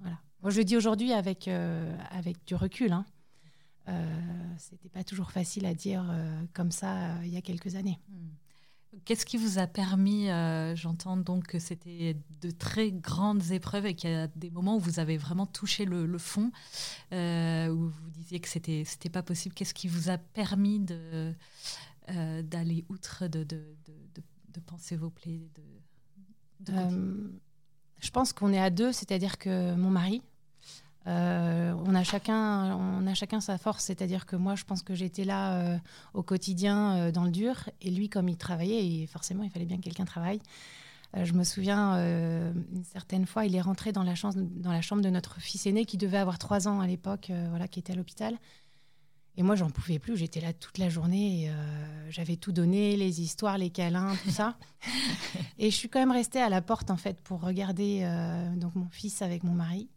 Voilà. 0.00 0.18
Moi, 0.42 0.50
je 0.50 0.58
le 0.58 0.64
dis 0.64 0.76
aujourd'hui 0.76 1.12
avec, 1.12 1.48
avec 2.10 2.44
du 2.46 2.56
recul. 2.56 2.90
Hein. 2.90 3.04
Euh, 3.90 4.54
C'était 4.58 4.88
pas 4.88 5.04
toujours 5.04 5.30
facile 5.30 5.66
à 5.66 5.74
dire 5.74 6.06
euh, 6.10 6.42
comme 6.52 6.70
ça 6.70 6.90
euh, 7.16 7.24
il 7.24 7.30
y 7.30 7.36
a 7.36 7.42
quelques 7.42 7.74
années. 7.76 7.98
Qu'est-ce 9.04 9.24
qui 9.24 9.36
vous 9.36 9.58
a 9.58 9.66
permis, 9.68 10.26
j'entends 10.74 11.16
donc 11.16 11.46
que 11.46 11.60
c'était 11.60 12.16
de 12.40 12.50
très 12.50 12.90
grandes 12.90 13.52
épreuves 13.52 13.86
et 13.86 13.94
qu'il 13.94 14.10
y 14.10 14.14
a 14.14 14.26
des 14.26 14.50
moments 14.50 14.76
où 14.76 14.80
vous 14.80 14.98
avez 14.98 15.16
vraiment 15.16 15.46
touché 15.46 15.84
le, 15.84 16.06
le 16.06 16.18
fond, 16.18 16.50
où 17.12 17.88
vous 17.88 18.10
disiez 18.10 18.40
que 18.40 18.48
c'était 18.48 18.84
pas 19.12 19.22
possible. 19.22 19.54
Qu'est-ce 19.54 19.74
qui 19.74 19.86
vous 19.86 20.10
a 20.10 20.18
permis 20.18 20.80
de 20.80 21.32
euh, 22.10 22.42
d'aller 22.42 22.84
outre, 22.88 23.28
de, 23.28 23.44
de, 23.44 23.76
de, 23.86 23.92
de, 24.16 24.22
de 24.54 24.60
penser 24.60 24.96
vos 24.96 25.10
plaies, 25.10 25.48
de, 25.54 25.62
Euh, 26.72 27.28
je 28.00 28.10
pense 28.10 28.32
qu'on 28.32 28.52
est 28.52 28.60
à 28.60 28.70
deux, 28.70 28.92
c'est-à-dire 28.92 29.38
que 29.38 29.74
mon 29.76 29.90
mari, 29.90 30.20
euh, 31.06 31.72
on, 31.86 31.94
a 31.94 32.04
chacun, 32.04 32.76
on 32.76 33.06
a 33.06 33.14
chacun 33.14 33.40
sa 33.40 33.58
force, 33.58 33.84
c'est-à-dire 33.84 34.26
que 34.26 34.36
moi, 34.36 34.54
je 34.54 34.64
pense 34.64 34.82
que 34.82 34.94
j'étais 34.94 35.24
là 35.24 35.54
euh, 35.54 35.78
au 36.14 36.22
quotidien 36.22 36.96
euh, 36.96 37.12
dans 37.12 37.24
le 37.24 37.30
dur, 37.30 37.68
et 37.80 37.90
lui, 37.90 38.08
comme 38.08 38.28
il 38.28 38.36
travaillait, 38.36 38.86
et 38.86 39.06
forcément, 39.06 39.42
il 39.42 39.50
fallait 39.50 39.64
bien 39.64 39.78
que 39.78 39.82
quelqu'un 39.82 40.04
travaille. 40.04 40.40
Je 41.24 41.32
me 41.32 41.42
souviens, 41.42 41.96
une 41.98 42.84
certaine 42.84 43.26
fois, 43.26 43.44
il 43.44 43.56
est 43.56 43.60
rentré 43.60 43.90
dans 43.90 44.04
la, 44.04 44.14
chambre, 44.14 44.36
dans 44.38 44.70
la 44.70 44.80
chambre 44.80 45.02
de 45.02 45.10
notre 45.10 45.40
fils 45.40 45.66
aîné, 45.66 45.84
qui 45.84 45.96
devait 45.96 46.18
avoir 46.18 46.38
trois 46.38 46.68
ans 46.68 46.78
à 46.78 46.86
l'époque, 46.86 47.32
voilà, 47.48 47.66
qui 47.66 47.80
était 47.80 47.94
à 47.94 47.96
l'hôpital. 47.96 48.38
Et 49.36 49.42
moi, 49.42 49.54
j'en 49.54 49.70
pouvais 49.70 49.98
plus. 49.98 50.16
J'étais 50.16 50.40
là 50.40 50.52
toute 50.52 50.78
la 50.78 50.88
journée. 50.88 51.48
euh, 51.50 52.10
J'avais 52.10 52.36
tout 52.36 52.52
donné, 52.52 52.96
les 52.96 53.20
histoires, 53.22 53.58
les 53.58 53.70
câlins, 53.70 54.14
tout 54.22 54.30
ça. 54.30 54.56
et 55.58 55.70
je 55.70 55.76
suis 55.76 55.88
quand 55.88 56.00
même 56.00 56.10
restée 56.10 56.40
à 56.40 56.48
la 56.48 56.60
porte, 56.60 56.90
en 56.90 56.96
fait, 56.96 57.20
pour 57.20 57.40
regarder 57.40 58.00
euh, 58.02 58.54
donc 58.56 58.74
mon 58.74 58.88
fils 58.90 59.22
avec 59.22 59.44
mon 59.44 59.54
mari. 59.54 59.88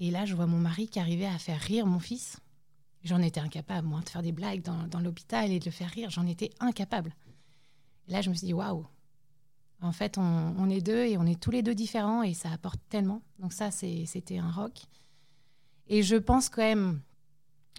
Et 0.00 0.10
là, 0.10 0.24
je 0.24 0.34
vois 0.34 0.46
mon 0.46 0.58
mari 0.58 0.88
qui 0.88 0.98
arrivait 0.98 1.26
à 1.26 1.38
faire 1.38 1.60
rire 1.60 1.86
mon 1.86 2.00
fils. 2.00 2.38
J'en 3.04 3.20
étais 3.20 3.40
incapable, 3.40 3.86
moi, 3.86 4.00
de 4.00 4.08
faire 4.08 4.22
des 4.22 4.32
blagues 4.32 4.62
dans, 4.62 5.00
l'hôpital 5.00 5.50
et 5.50 5.58
de 5.58 5.66
le 5.66 5.70
faire 5.70 5.90
rire. 5.90 6.10
J'en 6.10 6.26
étais 6.26 6.50
incapable. 6.58 7.14
Et 8.08 8.12
là, 8.12 8.22
je 8.22 8.30
me 8.30 8.34
suis 8.34 8.46
dit, 8.46 8.54
waouh. 8.54 8.86
En 9.80 9.92
fait, 9.92 10.16
on, 10.16 10.70
est 10.70 10.80
deux 10.80 11.04
et 11.04 11.18
on 11.18 11.26
est 11.26 11.38
tous 11.38 11.50
les 11.50 11.62
deux 11.62 11.74
différents 11.74 12.22
et 12.22 12.32
ça 12.32 12.50
apporte 12.50 12.80
tellement. 12.88 13.20
Donc 13.38 13.52
ça, 13.52 13.70
c'était 13.70 14.38
un 14.38 14.50
rock. 14.50 14.86
Et 15.88 16.02
je 16.02 16.16
pense 16.16 16.48
quand 16.48 16.62
même 16.62 17.00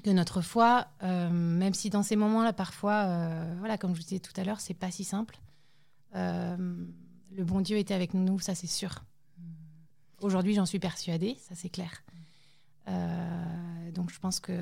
que 0.04 0.12
notre 0.12 0.42
foi, 0.42 0.88
euh, 1.02 1.30
même 1.32 1.74
si 1.74 1.90
dans 1.90 2.04
ces 2.04 2.16
moments-là, 2.16 2.54
parfois, 2.54 3.06
euh, 3.06 3.56
voilà, 3.58 3.80
comme 3.80 3.96
je 3.96 4.02
vous 4.02 4.08
disais 4.08 4.20
tout 4.20 4.40
à 4.40 4.44
l'heure, 4.44 4.60
c'est 4.60 4.76
pas 4.76 4.92
si 4.92 5.04
simple. 5.04 5.40
euh, 6.16 6.86
le 7.32 7.44
bon 7.44 7.62
Dieu 7.62 7.78
était 7.78 7.94
avec 7.94 8.14
nous, 8.14 8.40
ça 8.40 8.56
c'est 8.56 8.68
sûr. 8.68 9.04
Aujourd'hui, 10.26 10.56
j'en 10.56 10.66
suis 10.66 10.80
persuadée, 10.80 11.38
ça 11.40 11.54
c'est 11.54 11.70
clair. 11.70 12.04
Euh, 12.88 13.92
donc 13.92 14.12
je 14.12 14.20
pense 14.20 14.40
que 14.40 14.60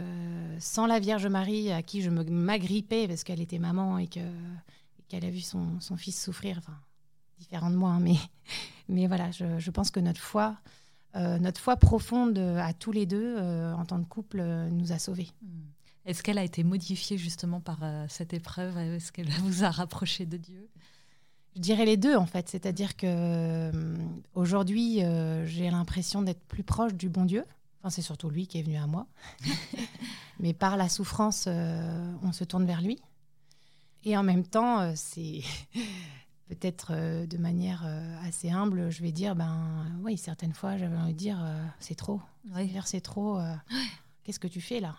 sans 0.60 0.88
la 0.88 1.00
Vierge 1.00 1.26
Marie, 1.28 1.72
à 1.72 1.82
qui 1.82 2.02
je 2.02 2.10
m'agrippais 2.10 3.08
parce 3.08 3.24
qu'elle 3.24 3.40
était 3.40 3.60
maman 3.60 3.98
et 3.98 4.08
que- 4.08 4.20
et 4.20 5.04
qu'elle 5.08 5.24
a 5.24 5.30
vu 5.30 5.40
son, 5.40 5.80
fils 5.96 6.22
souffrir, 6.22 6.58
enfin, 6.58 6.78
différent 7.40 7.70
de 7.70 7.78
moi, 7.78 7.92
hein, 7.92 8.02
mais, 8.02 8.18
mais 8.90 9.08
voilà, 9.08 9.32
je, 9.32 9.72
pense 9.72 9.90
que 9.90 10.02
notre 10.02 10.20
foi, 10.20 10.58
euh, 11.16 11.40
notre 11.40 11.62
foi 11.62 11.78
profonde 11.78 12.38
euh, 12.38 12.58
à 12.60 12.74
tous 12.74 12.92
les 12.92 13.06
deux, 13.06 13.38
en 13.40 13.86
tant 13.86 14.04
que 14.04 14.10
couple, 14.10 14.44
nous 14.70 14.92
a 14.92 15.00
sauvés. 15.00 15.30
Est-ce 16.06 16.24
qu'elle 16.24 16.38
a 16.40 16.44
été 16.44 16.66
modifiée 16.66 17.18
justement 17.18 17.62
par 17.62 17.80
cette 18.10 18.34
épreuve? 18.34 18.78
Est-ce 18.78 19.14
qu'elle 19.14 19.30
vous 19.30 19.64
a 19.64 19.72
rapproché 19.72 20.26
de 20.26 20.36
Dieu? 20.36 20.68
Je 21.56 21.62
dirais 21.62 21.86
les 21.86 21.98
deux 21.98 22.16
en 22.16 22.26
fait, 22.26 22.50
c'est-à-dire 22.50 22.96
que 22.96 23.06
euh, 23.08 23.72
aujourd'hui 24.34 25.04
euh, 25.04 25.46
j'ai 25.46 25.70
l'impression 25.70 26.22
d'être 26.22 26.44
plus 26.46 26.64
proche 26.64 26.94
du 26.96 27.10
bon 27.10 27.26
Dieu. 27.26 27.46
Enfin, 27.80 27.90
c'est 27.90 28.02
surtout 28.02 28.30
lui 28.30 28.48
qui 28.48 28.60
est 28.60 28.64
venu 28.64 28.78
à 28.78 28.88
moi. 28.88 29.08
Mais 30.40 30.54
par 30.54 30.78
la 30.78 30.90
souffrance, 30.90 31.46
euh, 31.48 32.14
on 32.24 32.32
se 32.32 32.44
tourne 32.44 32.66
vers 32.66 32.82
lui. 32.82 33.00
Et 34.04 34.18
en 34.18 34.24
même 34.24 34.46
temps, 34.46 34.80
euh, 34.80 34.94
c'est 34.96 35.42
peut-être 36.48 36.94
de 37.26 37.38
manière 37.38 37.86
assez 38.24 38.50
humble, 38.50 38.90
je 38.90 39.02
vais 39.02 39.12
dire, 39.12 39.36
ben 39.36 39.86
oui, 40.04 40.18
certaines 40.18 40.54
fois 40.54 40.78
j'avais 40.78 40.98
envie 40.98 41.14
de 41.14 41.18
dire, 41.18 41.44
c'est 41.80 41.96
trop. 41.96 42.22
Oui. 42.56 42.72
C'est 42.86 43.02
trop. 43.02 43.40
Qu'est-ce 44.24 44.40
que 44.40 44.48
tu 44.48 44.62
fais 44.62 44.80
là? 44.80 44.96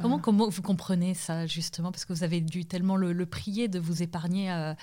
Comment, 0.00 0.18
comment 0.18 0.48
vous 0.48 0.62
comprenez 0.62 1.14
ça 1.14 1.46
justement? 1.46 1.90
Parce 1.92 2.04
que 2.04 2.12
vous 2.12 2.22
avez 2.24 2.40
dû 2.40 2.64
tellement 2.64 2.96
le, 2.96 3.26
prier 3.26 3.68
de 3.68 3.78
vous 3.78 4.02
épargner, 4.02 4.50
euh, 4.50 4.74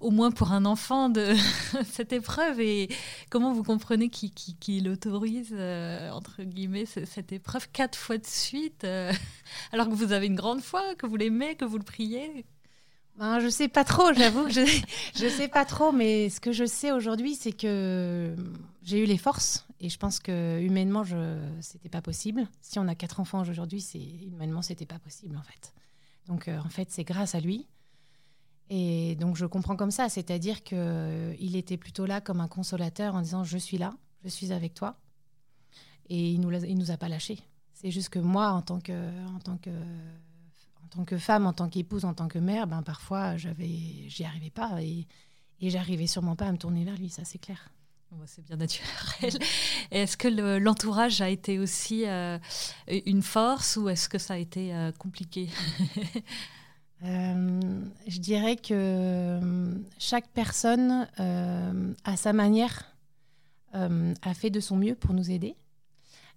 au 0.00 0.10
moins 0.10 0.30
pour 0.30 0.52
un 0.52 0.64
enfant, 0.64 1.08
de 1.08 1.34
cette 1.90 2.12
épreuve. 2.12 2.60
Et 2.60 2.88
comment 3.30 3.52
vous 3.52 3.62
comprenez 3.62 4.08
qu'il 4.10 4.32
qu'il- 4.32 4.56
qu'il 4.58 4.88
autorise, 4.88 5.50
euh, 5.52 6.10
entre 6.10 6.42
guillemets, 6.42 6.84
ce- 6.86 7.04
cette 7.04 7.32
épreuve 7.32 7.68
quatre 7.72 7.96
fois 7.96 8.18
de 8.18 8.26
suite, 8.26 8.84
euh, 8.84 9.12
alors 9.72 9.88
que 9.88 9.94
vous 9.94 10.12
avez 10.12 10.26
une 10.26 10.36
grande 10.36 10.60
foi, 10.60 10.94
que 10.96 11.06
vous 11.06 11.16
l'aimez, 11.16 11.54
que 11.54 11.64
vous 11.64 11.78
le 11.78 11.84
priez? 11.84 12.44
Ben, 13.18 13.38
je 13.40 13.48
sais 13.48 13.68
pas 13.68 13.84
trop, 13.84 14.12
j'avoue 14.14 14.44
que 14.44 14.50
je, 14.52 14.60
je 15.16 15.28
sais 15.28 15.48
pas 15.48 15.64
trop, 15.64 15.92
mais 15.92 16.28
ce 16.28 16.40
que 16.40 16.52
je 16.52 16.64
sais 16.64 16.90
aujourd'hui, 16.92 17.34
c'est 17.34 17.52
que 17.52 18.34
j'ai 18.82 18.98
eu 19.02 19.06
les 19.06 19.18
forces 19.18 19.66
et 19.80 19.88
je 19.88 19.98
pense 19.98 20.18
que 20.18 20.60
humainement, 20.60 21.04
je 21.04 21.38
c'était 21.62 21.88
pas 21.88 22.02
possible. 22.02 22.46
Si 22.60 22.78
on 22.78 22.86
a 22.86 22.94
quatre 22.94 23.18
enfants 23.18 23.40
aujourd'hui, 23.40 23.80
c'est 23.80 23.98
humainement, 23.98 24.60
c'était 24.60 24.86
pas 24.86 24.98
possible 24.98 25.36
en 25.36 25.42
fait. 25.42 25.72
Donc 26.26 26.48
euh, 26.48 26.58
en 26.60 26.68
fait, 26.68 26.90
c'est 26.90 27.04
grâce 27.04 27.34
à 27.34 27.40
lui. 27.40 27.66
Et 28.68 29.16
donc 29.16 29.36
je 29.36 29.46
comprends 29.46 29.76
comme 29.76 29.90
ça, 29.90 30.08
c'est-à-dire 30.10 30.62
que 30.62 30.76
euh, 30.76 31.34
il 31.40 31.56
était 31.56 31.78
plutôt 31.78 32.04
là 32.04 32.20
comme 32.20 32.40
un 32.40 32.46
consolateur 32.46 33.14
en 33.14 33.22
disant 33.22 33.42
je 33.42 33.56
suis 33.56 33.78
là, 33.78 33.94
je 34.22 34.28
suis 34.28 34.52
avec 34.52 34.74
toi, 34.74 34.96
et 36.08 36.30
il 36.30 36.40
nous 36.40 36.50
nous 36.50 36.90
a 36.90 36.96
pas 36.96 37.08
lâchés. 37.08 37.38
C'est 37.72 37.90
juste 37.90 38.10
que 38.10 38.18
moi, 38.18 38.50
en 38.50 38.60
tant 38.60 38.78
que 38.80 39.00
femme, 41.18 41.46
en 41.46 41.54
tant 41.54 41.68
qu'épouse, 41.70 42.04
en 42.04 42.12
tant 42.12 42.28
que 42.28 42.38
mère, 42.38 42.66
ben 42.66 42.82
parfois 42.82 43.36
j'y 43.38 44.24
arrivais 44.24 44.50
pas 44.50 44.82
et, 44.82 45.06
et 45.60 45.70
j'arrivais 45.70 46.06
sûrement 46.06 46.36
pas 46.36 46.46
à 46.46 46.52
me 46.52 46.58
tourner 46.58 46.84
vers 46.84 46.96
lui, 46.96 47.08
ça 47.08 47.24
c'est 47.24 47.38
clair. 47.38 47.72
C'est 48.26 48.44
bien 48.44 48.56
naturel. 48.56 49.32
Est-ce 49.90 50.16
que 50.16 50.28
le- 50.28 50.58
l'entourage 50.58 51.20
a 51.20 51.28
été 51.28 51.58
aussi 51.58 52.06
euh, 52.06 52.38
une 53.06 53.22
force 53.22 53.76
ou 53.76 53.88
est-ce 53.88 54.08
que 54.08 54.18
ça 54.18 54.34
a 54.34 54.36
été 54.36 54.74
euh, 54.74 54.92
compliqué? 54.92 55.48
Euh, 57.02 57.80
je 58.06 58.18
dirais 58.18 58.56
que 58.56 59.40
chaque 59.98 60.28
personne, 60.34 61.08
à 61.16 62.16
sa 62.18 62.34
manière, 62.34 62.94
a 63.72 64.34
fait 64.34 64.50
de 64.50 64.60
son 64.60 64.76
mieux 64.76 64.94
pour 64.94 65.14
nous 65.14 65.30
aider. 65.30 65.56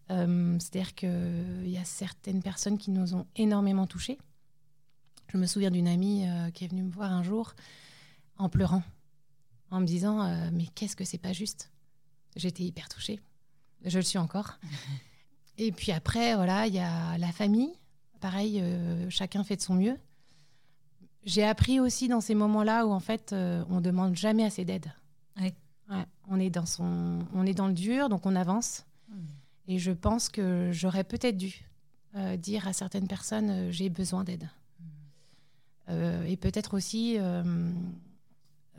C'est-à-dire 0.08 0.96
qu'il 0.96 1.68
y 1.70 1.78
a 1.78 1.84
certaines 1.84 2.42
personnes 2.42 2.78
qui 2.78 2.92
nous 2.92 3.14
ont 3.14 3.26
énormément 3.36 3.88
touchés. 3.88 4.18
Je 5.34 5.38
me 5.38 5.48
souviens 5.48 5.70
d'une 5.70 5.90
amie 5.90 6.26
qui 6.54 6.64
est 6.64 6.70
venue 6.70 6.84
me 6.84 6.92
voir 6.92 7.12
un 7.12 7.24
jour 7.24 7.56
en 8.38 8.48
pleurant, 8.48 8.84
en 9.74 9.82
me 9.82 9.86
disant 9.86 10.24
euh, 10.24 10.50
Mais 10.54 10.68
qu'est-ce 10.76 10.96
que 10.96 11.04
c'est 11.04 11.18
pas 11.18 11.34
juste? 11.34 11.72
J'étais 12.36 12.64
hyper 12.64 12.88
touchée. 12.90 13.20
Je 13.84 13.98
le 13.98 14.04
suis 14.04 14.20
encore. 14.20 14.60
Et 15.58 15.72
puis 15.72 15.92
après, 15.92 16.36
voilà, 16.36 16.68
il 16.68 16.74
y 16.74 16.80
a 16.80 17.18
la 17.18 17.32
famille. 17.32 17.74
Pareil, 18.22 18.60
euh, 18.62 19.10
chacun 19.10 19.44
fait 19.44 19.56
de 19.56 19.62
son 19.62 19.76
mieux. 19.76 19.98
J'ai 21.26 21.44
appris 21.44 21.80
aussi 21.80 22.08
dans 22.08 22.22
ces 22.22 22.36
moments-là 22.36 22.86
où 22.86 22.92
en 22.92 23.00
fait, 23.00 23.34
euh, 23.34 23.64
on 23.70 23.82
demande 23.82 24.16
jamais 24.16 24.44
assez 24.44 24.66
d'aide. 24.66 24.92
on 26.30 26.40
est 26.40 26.50
dans 26.50 26.66
son, 26.66 27.20
on 27.34 27.46
est 27.46 27.54
dans 27.54 27.68
le 27.68 27.74
dur, 27.74 28.10
donc 28.10 28.26
on 28.26 28.36
avance. 28.36 28.86
Hmm. 29.10 29.26
Et 29.68 29.80
je 29.80 29.92
pense 29.92 30.30
que 30.30 30.70
j'aurais 30.72 31.04
peut-être 31.04 31.38
dû 31.38 31.66
euh, 32.16 32.38
dire 32.38 32.68
à 32.68 32.74
certaines 32.74 33.08
personnes 33.08 33.72
j'ai 33.72 33.90
besoin 33.90 34.24
d'aide. 34.24 34.50
Hmm. 35.90 36.26
et 36.26 36.38
peut-être 36.38 36.74
aussi, 36.74 37.18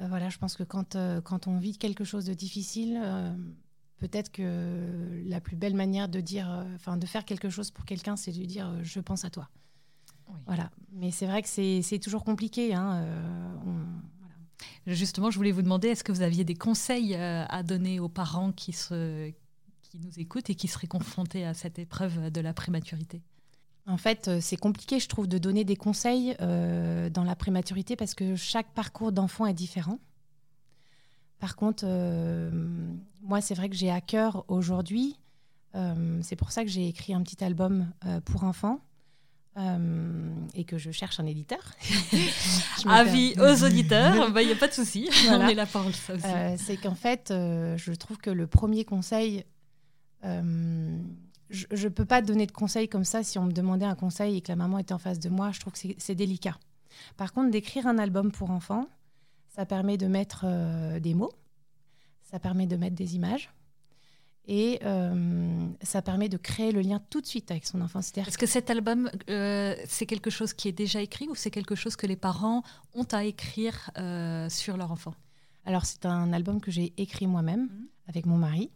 voilà, 0.01 0.29
je 0.29 0.39
pense 0.39 0.57
que 0.57 0.65
quand, 0.65 0.97
quand 1.25 1.47
on 1.47 1.59
vit 1.59 1.79
quelque 1.79 2.05
chose 2.05 2.25
de 2.25 2.35
difficile, 2.35 3.01
peut-être 3.99 4.31
que 4.31 5.23
la 5.27 5.41
plus 5.41 5.57
belle 5.57 5.75
manière 5.75 6.09
de 6.09 6.21
dire, 6.21 6.51
euh, 6.51 6.65
enfin, 6.75 6.97
de 6.97 7.07
faire 7.07 7.25
quelque 7.25 7.49
chose 7.49 7.71
pour 7.71 7.85
quelqu'un, 7.85 8.17
c'est 8.17 8.33
de 8.33 8.45
dire 8.45 8.69
euh, 8.69 8.81
je 8.83 9.01
pense 9.01 9.25
à 9.25 9.31
toi. 9.31 9.49
Voilà. 10.47 10.71
Mais 10.93 11.11
c'est 11.11 11.27
vrai 11.27 11.43
que 11.43 11.49
c'est 11.49 11.99
toujours 11.99 12.25
compliqué. 12.25 12.75
Hein, 12.75 13.03
euh, 13.05 13.85
Justement, 14.87 15.31
je 15.31 15.37
voulais 15.37 15.53
vous 15.53 15.63
demander, 15.63 15.89
est-ce 15.89 16.05
que 16.05 16.13
vous 16.13 16.23
aviez 16.23 16.45
des 16.45 16.55
conseils 16.55 17.15
à 17.15 17.63
donner 17.63 18.01
aux 18.01 18.09
parents 18.09 18.53
qui, 18.53 18.73
se, 18.73 19.31
qui 19.83 19.99
nous 19.99 20.19
écoutent 20.19 20.51
et 20.51 20.55
qui 20.55 20.69
seraient 20.69 20.87
confrontés 20.87 21.45
à 21.45 21.55
cette 21.55 21.79
épreuve 21.79 22.31
de 22.31 22.41
la 22.41 22.53
prématurité? 22.53 23.23
En 23.87 23.97
fait, 23.99 24.41
c'est 24.41 24.57
compliqué, 24.57 24.99
je 24.99 25.09
trouve, 25.09 25.27
de 25.27 25.39
donner 25.39 25.65
des 25.65 25.77
conseils 25.77 26.35
dans 26.39 27.25
la 27.25 27.37
prématurité 27.37 27.97
parce 27.97 28.15
que 28.15 28.35
chaque 28.35 28.73
parcours 28.73 29.13
d'enfant 29.13 29.47
est 29.47 29.55
différent. 29.55 29.99
Par 31.45 31.57
contre, 31.57 31.85
euh, 31.87 32.51
moi, 33.23 33.43
c'est 33.43 33.53
vrai 33.53 33.69
que 33.69 33.77
j'ai 33.77 33.91
à 33.91 34.01
cœur 34.01 34.47
aujourd'hui, 34.49 35.19
euh, 35.75 36.19
c'est 36.23 36.37
pour 36.37 36.53
ça 36.53 36.65
que 36.65 36.71
j'ai 36.71 36.89
écrit 36.89 37.13
un 37.13 37.23
petit 37.23 37.45
album 37.45 37.93
euh, 38.07 38.19
pour 38.23 38.45
enfants. 38.45 38.81
et 40.55 40.65
que 40.65 40.79
je 40.79 40.91
cherche 40.91 41.21
un 41.21 41.27
éditeur. 41.27 41.61
Avis 42.87 43.35
aux 43.39 43.63
auditeurs, 43.63 44.31
il 44.41 44.47
n'y 44.47 44.53
a 44.53 44.57
pas 44.57 44.69
de 44.69 44.73
souci, 44.73 45.11
on 45.31 45.47
est 45.47 45.55
là 45.55 45.67
pour 45.67 45.83
ça 45.95 46.15
aussi. 46.15 46.65
c'est 46.65 46.79
qu'en 46.79 46.95
fait, 46.95 47.27
je 47.29 47.93
trouve 47.93 48.17
que 48.17 48.31
le 48.31 48.47
premier 48.47 48.87
conseil, 48.87 49.45
je 51.51 51.67
ne 51.85 51.89
peux 51.89 52.05
pas 52.05 52.23
donner 52.23 52.47
de 52.47 52.53
conseils 52.53 52.89
comme 52.89 53.05
ça 53.05 53.23
si 53.23 53.39
on 53.39 53.45
me 53.45 53.53
demandait 53.53 53.85
un 53.85 53.95
conseil 53.95 54.37
et 54.37 54.41
que 54.41 54.49
la 54.49 54.57
maman 54.57 54.79
était 54.79 54.95
en 54.95 54.99
face 54.99 55.19
de 55.19 55.29
moi, 55.29 55.53
je 55.53 55.61
trouve 55.61 55.73
que 55.73 55.79
c'est 55.99 56.15
délicat. 56.15 56.59
Par 57.17 57.33
contre, 57.33 57.51
d'écrire 57.51 57.87
un 57.87 57.99
album 57.99 58.33
pour 58.33 58.51
enfants, 58.51 58.87
ça 59.49 59.67
permet 59.67 59.97
de 59.97 60.07
mettre 60.07 60.45
euh, 60.47 61.01
des 61.01 61.15
mots, 61.15 61.33
ça 62.23 62.39
permet 62.39 62.67
de 62.67 62.77
mettre 62.77 62.97
des 62.97 63.15
images. 63.17 63.51
Et 64.47 64.79
euh, 64.85 65.69
ça 65.81 66.03
permet 66.03 66.29
de 66.29 66.37
créer 66.37 66.71
le 66.71 66.83
lien 66.83 67.01
tout 67.09 67.23
de 67.23 67.27
suite 67.27 67.51
avec 67.51 67.65
son 67.65 67.81
enfant. 67.81 68.01
Est-ce 68.01 68.37
que 68.37 68.45
cet 68.45 68.69
album, 68.69 69.11
euh, 69.31 69.75
c'est 69.87 70.05
quelque 70.05 70.29
chose 70.29 70.53
qui 70.53 70.69
est 70.69 70.73
déjà 70.73 71.01
écrit 71.01 71.29
ou 71.29 71.35
c'est 71.35 71.51
quelque 71.51 71.75
chose 71.75 71.97
que 71.97 72.07
les 72.07 72.17
parents 72.17 72.63
ont 72.95 73.07
à 73.13 73.25
écrire 73.25 73.91
sur 74.51 74.77
leur 74.77 74.93
enfant? 74.93 75.15
Alors, 75.65 75.87
c'est 75.87 76.05
un 76.05 76.35
album 76.35 76.61
que 76.61 76.71
j'ai 76.71 76.93
écrit 76.99 77.27
moi-même 77.27 77.63
mmh. 77.63 77.87
avec 78.09 78.27
mon 78.27 78.37
mari. 78.37 78.71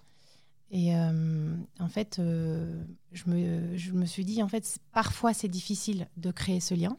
Et 0.71 0.95
en 0.95 1.89
fait, 1.89 2.17
je 2.19 3.31
me, 3.31 3.77
je, 3.77 3.93
me, 3.93 4.05
suis 4.05 4.25
dit, 4.25 4.43
en 4.43 4.49
fait, 4.49 4.79
parfois 4.93 5.33
c'est 5.33 5.49
difficile 5.49 6.09
de 6.19 6.31
créer 6.31 6.61
ce 6.61 6.75
lien 6.75 6.97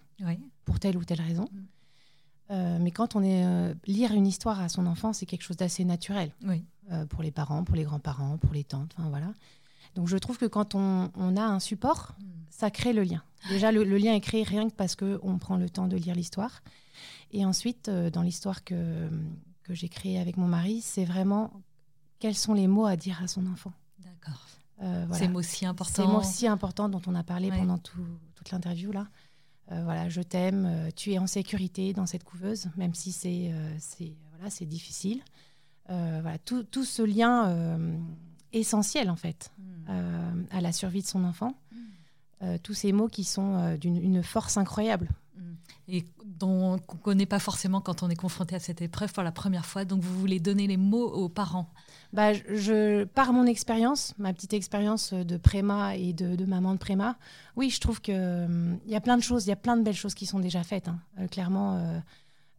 pour 0.66 0.80
telle 0.80 0.98
ou 0.98 1.04
telle 1.04 1.22
raison. 1.22 1.48
Mmh. 1.52 1.60
Euh, 2.52 2.78
mais 2.80 2.92
quand 2.92 3.16
on 3.16 3.24
est 3.24 3.46
euh, 3.46 3.74
lire 3.86 4.14
une 4.14 4.26
histoire 4.26 4.60
à 4.60 4.70
son 4.70 4.88
enfant, 4.88 5.14
c'est 5.14 5.26
quelque 5.26 5.44
chose 5.44 5.58
d'assez 5.58 5.86
naturel 5.86 6.32
euh, 6.92 7.06
pour 7.06 7.22
les 7.22 7.32
parents, 7.32 7.64
pour 7.64 7.76
les 7.76 7.84
grands-parents, 7.84 8.38
pour 8.38 8.54
les 8.54 8.64
tantes, 8.64 8.92
enfin 8.98 9.10
voilà. 9.10 9.34
Donc 9.96 10.08
je 10.08 10.18
trouve 10.18 10.38
que 10.38 10.46
quand 10.46 10.76
on, 10.76 11.10
a 11.36 11.42
un 11.42 11.60
support, 11.60 12.16
hmm. 12.20 12.26
ça 12.50 12.72
crée 12.72 12.94
le 12.94 13.04
lien. 13.04 13.24
Déjà 13.50 13.72
le, 13.72 13.84
lien 13.84 14.14
est 14.14 14.20
créé 14.20 14.44
rien 14.44 14.70
que 14.70 14.74
parce 14.74 14.96
que 14.96 15.20
on 15.24 15.38
prend 15.38 15.58
le 15.58 15.70
temps 15.70 15.88
de 15.88 15.96
lire 15.96 16.16
l'histoire. 16.16 16.62
Et 17.32 17.46
ensuite, 17.46 17.90
dans 17.90 18.22
l'histoire 18.22 18.64
que, 18.64 19.10
que 19.64 19.74
j'ai 19.74 19.88
créée 19.88 20.20
avec 20.20 20.36
mon 20.36 20.48
mari, 20.48 20.82
c'est 20.82 21.06
vraiment 21.06 21.52
quels 22.20 22.36
sont 22.36 22.54
les 22.54 22.68
mots 22.68 22.86
à 22.86 22.96
dire 22.96 23.22
à 23.24 23.28
son 23.28 23.46
enfant. 23.48 23.74
D'accord. 24.00 24.46
Ces 25.14 25.28
mots 25.28 25.42
si 25.42 25.66
importants. 25.66 26.06
Ces 26.06 26.08
mots 26.08 26.24
si 26.24 26.48
importants 26.48 26.88
dont 26.88 27.02
on 27.08 27.16
a 27.16 27.24
parlé 27.24 27.50
pendant 27.50 27.78
toute 27.78 28.52
l'interview 28.52 28.92
là. 28.92 29.08
Euh, 29.72 29.84
voilà, 29.84 30.10
je 30.10 30.22
t'aime, 30.22 30.66
euh, 30.66 30.90
tu 30.96 31.12
es 31.12 31.20
en 31.20 31.28
sécurité 31.28 31.94
dans 31.94 32.06
cette 32.06 32.24
couveuse, 32.24 32.70
même 32.76 32.96
si 32.96 33.12
c'est 33.12 33.52
euh, 33.52 33.78
voilà, 34.32 34.50
difficile. 34.62 35.22
voilà, 35.88 36.38
tout, 36.40 36.64
tout, 36.64 36.86
ce 36.86 37.04
lien 37.04 37.80
essentiel 38.52 39.10
en 39.10 39.16
fait 39.16 39.52
hmm. 39.58 40.46
à 40.52 40.62
la 40.62 40.72
survie 40.72 41.02
de 41.02 41.08
son 41.08 41.24
enfant. 41.24 41.54
Hmm. 41.72 42.58
tous 42.64 42.74
ces 42.74 42.92
mots 42.94 43.10
qui 43.10 43.24
sont 43.24 43.76
d'une 43.76 44.24
force 44.24 44.58
incroyable. 44.58 45.10
Et 45.88 46.06
dont 46.24 46.48
on 46.48 46.74
ne 46.74 47.02
connaît 47.02 47.26
pas 47.26 47.40
forcément 47.40 47.82
quand 47.82 48.04
on 48.04 48.10
est 48.10 48.16
confronté 48.16 48.56
à 48.56 48.60
cette 48.60 48.82
épreuve 48.82 49.12
pour 49.12 49.24
la 49.24 49.32
première 49.32 49.66
fois. 49.66 49.86
Donc 49.86 50.02
vous 50.02 50.20
voulez 50.20 50.40
donner 50.40 50.68
les 50.68 50.78
mots 50.78 51.08
aux 51.12 51.30
parents 51.30 51.70
bah, 52.12 52.34
je, 52.34 53.04
par 53.04 53.34
mon 53.34 53.46
expérience, 53.46 54.14
ma 54.18 54.34
petite 54.34 54.54
expérience 54.54 55.14
de 55.14 55.38
préma 55.38 55.96
et 55.96 56.14
de, 56.14 56.46
maman 56.46 56.74
de 56.74 56.80
préma, 56.80 57.18
oui, 57.56 57.70
je 57.70 57.80
trouve 57.80 58.02
qu'il 58.02 58.16
hum, 58.16 58.80
y 58.88 58.96
a 58.96 59.02
plein 59.02 59.18
de 59.18 59.22
choses, 59.22 59.46
il 59.46 59.50
y 59.50 59.54
a 59.54 59.58
plein 59.58 59.78
de 59.78 59.84
belles 59.84 59.96
choses 59.96 60.16
qui 60.16 60.26
sont 60.26 60.40
déjà 60.40 60.64
faites. 60.64 60.88
Hein. 60.88 61.00
Euh, 61.20 61.28
clairement, 61.28 61.78
euh, 61.78 62.00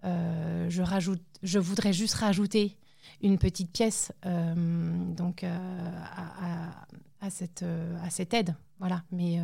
euh, 0.04 0.70
je, 0.70 0.82
rajoute, 0.82 1.22
je 1.42 1.58
voudrais 1.58 1.92
juste 1.92 2.14
rajouter 2.14 2.76
une 3.22 3.38
petite 3.38 3.72
pièce 3.72 4.12
donc, 4.24 5.44
à, 5.44 7.30
cette, 7.30 7.64
à 8.02 8.08
cette 8.08 8.32
aide. 8.32 8.54
Voilà. 8.78 9.02
Mais 9.10 9.40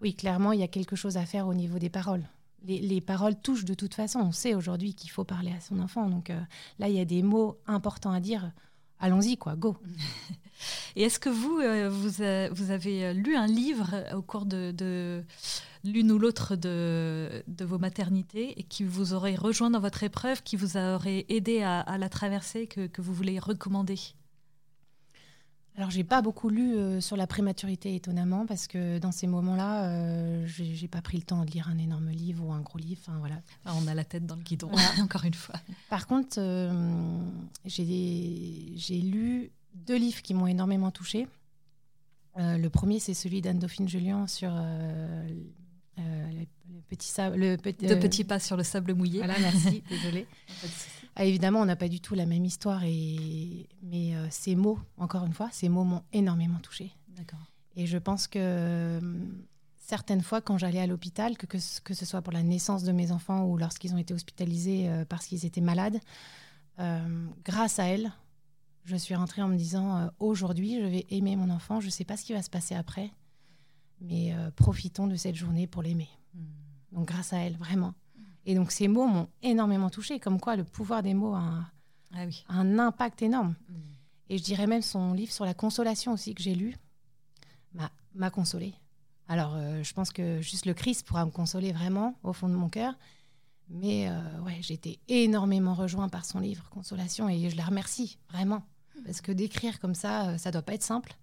oui, 0.00 0.14
clairement, 0.14 0.52
il 0.52 0.60
y 0.60 0.64
a 0.64 0.68
quelque 0.68 0.96
chose 0.96 1.16
à 1.16 1.26
faire 1.26 1.46
au 1.46 1.54
niveau 1.54 1.78
des 1.78 1.90
paroles. 1.90 2.24
Les, 2.66 2.80
les, 2.80 3.00
paroles 3.00 3.36
touchent 3.40 3.64
de 3.64 3.74
toute 3.74 3.94
façon. 3.94 4.20
On 4.20 4.32
sait 4.32 4.54
aujourd'hui 4.54 4.94
qu'il 4.94 5.10
faut 5.10 5.24
parler 5.24 5.52
à 5.52 5.60
son 5.60 5.78
enfant. 5.78 6.08
Donc 6.08 6.32
là, 6.78 6.88
il 6.88 6.94
y 6.94 7.00
a 7.00 7.04
des 7.04 7.22
mots 7.22 7.58
importants 7.66 8.12
à 8.12 8.20
dire 8.20 8.52
allons-y, 9.00 9.36
quoi, 9.36 9.56
go. 9.56 9.76
Et 10.96 11.02
est-ce 11.02 11.18
que 11.18 11.28
vous, 11.28 11.58
euh, 11.60 11.90
vous, 11.90 12.22
euh, 12.22 12.48
vous, 12.52 12.70
avez 12.70 13.06
euh, 13.06 13.12
lu 13.12 13.36
un 13.36 13.46
livre 13.46 13.94
au 14.14 14.22
cours 14.22 14.46
de, 14.46 15.22
l'une 15.84 16.10
ou 16.10 16.18
l'autre 16.18 16.56
de, 16.56 17.42
vos 17.60 17.78
maternités 17.78 18.58
et 18.58 18.62
qui 18.62 18.84
vous 18.84 19.12
aurait 19.12 19.34
rejoint 19.34 19.70
dans 19.70 19.80
votre 19.80 20.02
épreuve, 20.02 20.42
qui 20.42 20.56
vous 20.56 20.76
aurait 20.76 21.26
aidé 21.28 21.62
à, 21.62 21.98
la 21.98 22.08
traverser, 22.08 22.66
que 22.66 23.02
vous 23.02 23.12
voulez 23.12 23.38
recommander? 23.38 23.98
Alors, 25.76 25.90
j'ai 25.90 26.04
pas 26.04 26.22
beaucoup 26.22 26.48
lu 26.48 26.74
euh, 26.74 27.02
sur 27.02 27.16
la 27.18 27.26
prématurité, 27.26 27.94
étonnamment, 27.94 28.46
parce 28.46 28.66
que 28.66 28.98
dans 28.98 29.12
ces 29.12 29.26
moments-là, 29.26 29.84
euh, 29.84 30.46
je 30.46 30.64
j'ai 30.64 30.88
pas 30.88 31.02
pris 31.02 31.18
le 31.18 31.22
temps 31.22 31.44
de 31.44 31.50
lire 31.50 31.68
un 31.68 31.76
énorme 31.76 32.08
livre 32.08 32.46
ou 32.46 32.52
un 32.52 32.60
gros 32.60 32.78
livre. 32.78 33.00
Enfin, 33.06 33.18
voilà. 33.18 33.42
Ah, 33.66 33.74
on 33.76 33.86
a 33.86 33.94
la 33.94 34.04
tête 34.04 34.24
dans 34.24 34.36
le 34.36 34.42
guidon, 34.42 34.70
encore 35.02 35.24
une 35.24 35.34
fois. 35.34 35.56
Par 35.90 36.06
contre, 36.06 36.38
euh, 36.38 37.20
j'ai 37.66 39.00
lu 39.02 39.50
deux 39.74 39.96
livres 39.96 40.22
qui 40.22 40.32
m'ont 40.32 40.46
énormément 40.46 40.90
touchée. 40.90 41.28
le 42.36 42.68
premier, 42.68 42.98
c'est 42.98 43.14
celui 43.14 43.42
d'Anne-Dauphine 43.42 43.88
Julien 43.88 44.26
sur 44.26 44.50
le 44.50 46.46
petit 46.88 48.22
le, 48.22 48.24
pas 48.24 48.38
sur 48.38 48.56
le 48.56 48.62
sable 48.62 48.94
mouillé. 48.94 49.18
Voilà, 49.18 49.38
merci, 49.40 49.82
désolée. 49.90 50.26
Ah, 51.18 51.24
évidemment, 51.24 51.60
on 51.60 51.64
n'a 51.64 51.76
pas 51.76 51.88
du 51.88 52.00
tout 52.00 52.14
la 52.14 52.26
même 52.26 52.44
histoire, 52.44 52.84
et... 52.84 53.66
mais 53.82 54.14
euh, 54.14 54.26
ces 54.30 54.54
mots, 54.54 54.78
encore 54.98 55.24
une 55.24 55.32
fois, 55.32 55.48
ces 55.50 55.70
mots 55.70 55.82
m'ont 55.84 56.02
énormément 56.12 56.58
touchée. 56.58 56.92
D'accord. 57.08 57.40
Et 57.74 57.86
je 57.86 57.96
pense 57.96 58.26
que 58.26 58.98
hum, 58.98 59.42
certaines 59.78 60.20
fois, 60.20 60.42
quand 60.42 60.58
j'allais 60.58 60.78
à 60.78 60.86
l'hôpital, 60.86 61.38
que, 61.38 61.46
que, 61.46 61.94
ce 61.94 62.04
soit 62.04 62.20
pour 62.20 62.34
la 62.34 62.42
naissance 62.42 62.82
de 62.82 62.92
mes 62.92 63.12
enfants 63.12 63.46
ou 63.46 63.56
lorsqu'ils 63.56 63.94
ont 63.94 63.98
été 63.98 64.12
hospitalisés 64.12 64.90
euh, 64.90 65.06
parce 65.06 65.26
qu'ils 65.26 65.46
étaient 65.46 65.62
malades, 65.62 65.98
euh, 66.80 67.26
grâce 67.46 67.78
à 67.78 67.84
elle, 67.84 68.12
je 68.84 68.94
suis 68.94 69.14
rentrée 69.14 69.40
en 69.40 69.48
me 69.48 69.56
disant 69.56 70.10
aujourd'hui, 70.20 70.78
je 70.80 70.86
vais 70.86 71.06
aimer 71.08 71.34
mon 71.34 71.48
enfant, 71.48 71.80
je 71.80 71.86
ne 71.86 71.90
sais 71.90 72.04
pas 72.04 72.18
ce 72.18 72.24
qui 72.24 72.34
va 72.34 72.42
se 72.42 72.50
passer 72.50 72.74
après, 72.74 73.10
mais 74.00 74.32
profitons 74.54 75.08
de 75.08 75.16
cette 75.16 75.34
journée 75.34 75.66
pour 75.66 75.82
l'aimer. 75.82 76.08
Hmm. 76.34 76.44
Donc 76.92 77.08
grâce 77.08 77.32
à 77.32 77.38
elle, 77.38 77.56
vraiment. 77.56 77.94
Et 78.46 78.54
donc 78.54 78.72
ces 78.72 78.88
mots 78.88 79.06
m'ont 79.06 79.28
énormément 79.42 79.90
touchée, 79.90 80.18
comme 80.18 80.40
quoi 80.40 80.56
le 80.56 80.64
pouvoir 80.64 81.02
des 81.02 81.14
mots 81.14 81.34
a 81.34 81.40
un, 81.40 81.66
ah 82.14 82.24
un 82.48 82.78
impact 82.78 83.20
énorme. 83.20 83.54
Mm. 83.68 83.74
Et 84.30 84.38
je 84.38 84.42
dirais 84.42 84.66
même 84.66 84.82
son 84.82 85.12
livre 85.12 85.32
sur 85.32 85.44
la 85.44 85.54
consolation 85.54 86.12
aussi 86.12 86.34
que 86.34 86.42
j'ai 86.42 86.54
lu 86.54 86.76
m'a 88.16 88.30
consolée. 88.30 88.74
Alors 89.28 89.54
euh, 89.56 89.82
je 89.82 89.92
pense 89.92 90.10
que 90.10 90.40
juste 90.40 90.66
le 90.66 90.74
Christ 90.74 91.06
pourra 91.06 91.24
me 91.24 91.30
consoler 91.30 91.72
vraiment 91.72 92.18
au 92.22 92.32
fond 92.32 92.48
de 92.48 92.54
mon 92.54 92.68
cœur. 92.68 92.94
Mais 93.68 94.08
euh, 94.08 94.40
ouais, 94.42 94.58
j'ai 94.60 94.74
été 94.74 95.00
énormément 95.08 95.74
rejoint 95.74 96.08
par 96.08 96.24
son 96.24 96.38
livre 96.38 96.68
Consolation 96.70 97.28
et 97.28 97.50
je 97.50 97.56
la 97.56 97.64
remercie 97.64 98.18
vraiment. 98.30 98.62
Parce 99.04 99.20
que 99.20 99.32
d'écrire 99.32 99.80
comme 99.80 99.94
ça, 99.94 100.28
euh, 100.28 100.38
ça 100.38 100.50
doit 100.52 100.62
pas 100.62 100.74
être 100.74 100.82
simple. 100.82 101.16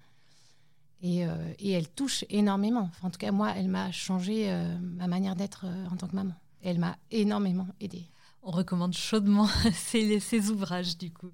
Et, 1.02 1.26
et 1.60 1.72
elle 1.72 1.90
touche 1.90 2.24
énormément. 2.30 2.90
en 3.02 3.10
tout 3.10 3.18
cas, 3.18 3.34
moi, 3.34 3.52
elle 3.58 3.68
m'a 3.68 3.92
changé 3.92 4.50
ma 4.80 5.06
manière 5.08 5.36
d'être 5.36 5.66
en 5.92 5.98
tant 5.98 6.08
que 6.08 6.16
maman 6.16 6.34
elle 6.64 6.80
m'a 6.80 6.98
énormément 7.12 7.68
aidée. 7.80 8.06
On 8.42 8.52
recommande 8.52 8.94
chaudement 8.94 9.48
ces, 9.74 10.50
ouvrages 10.50 10.98
du 10.98 11.12
coup. 11.12 11.32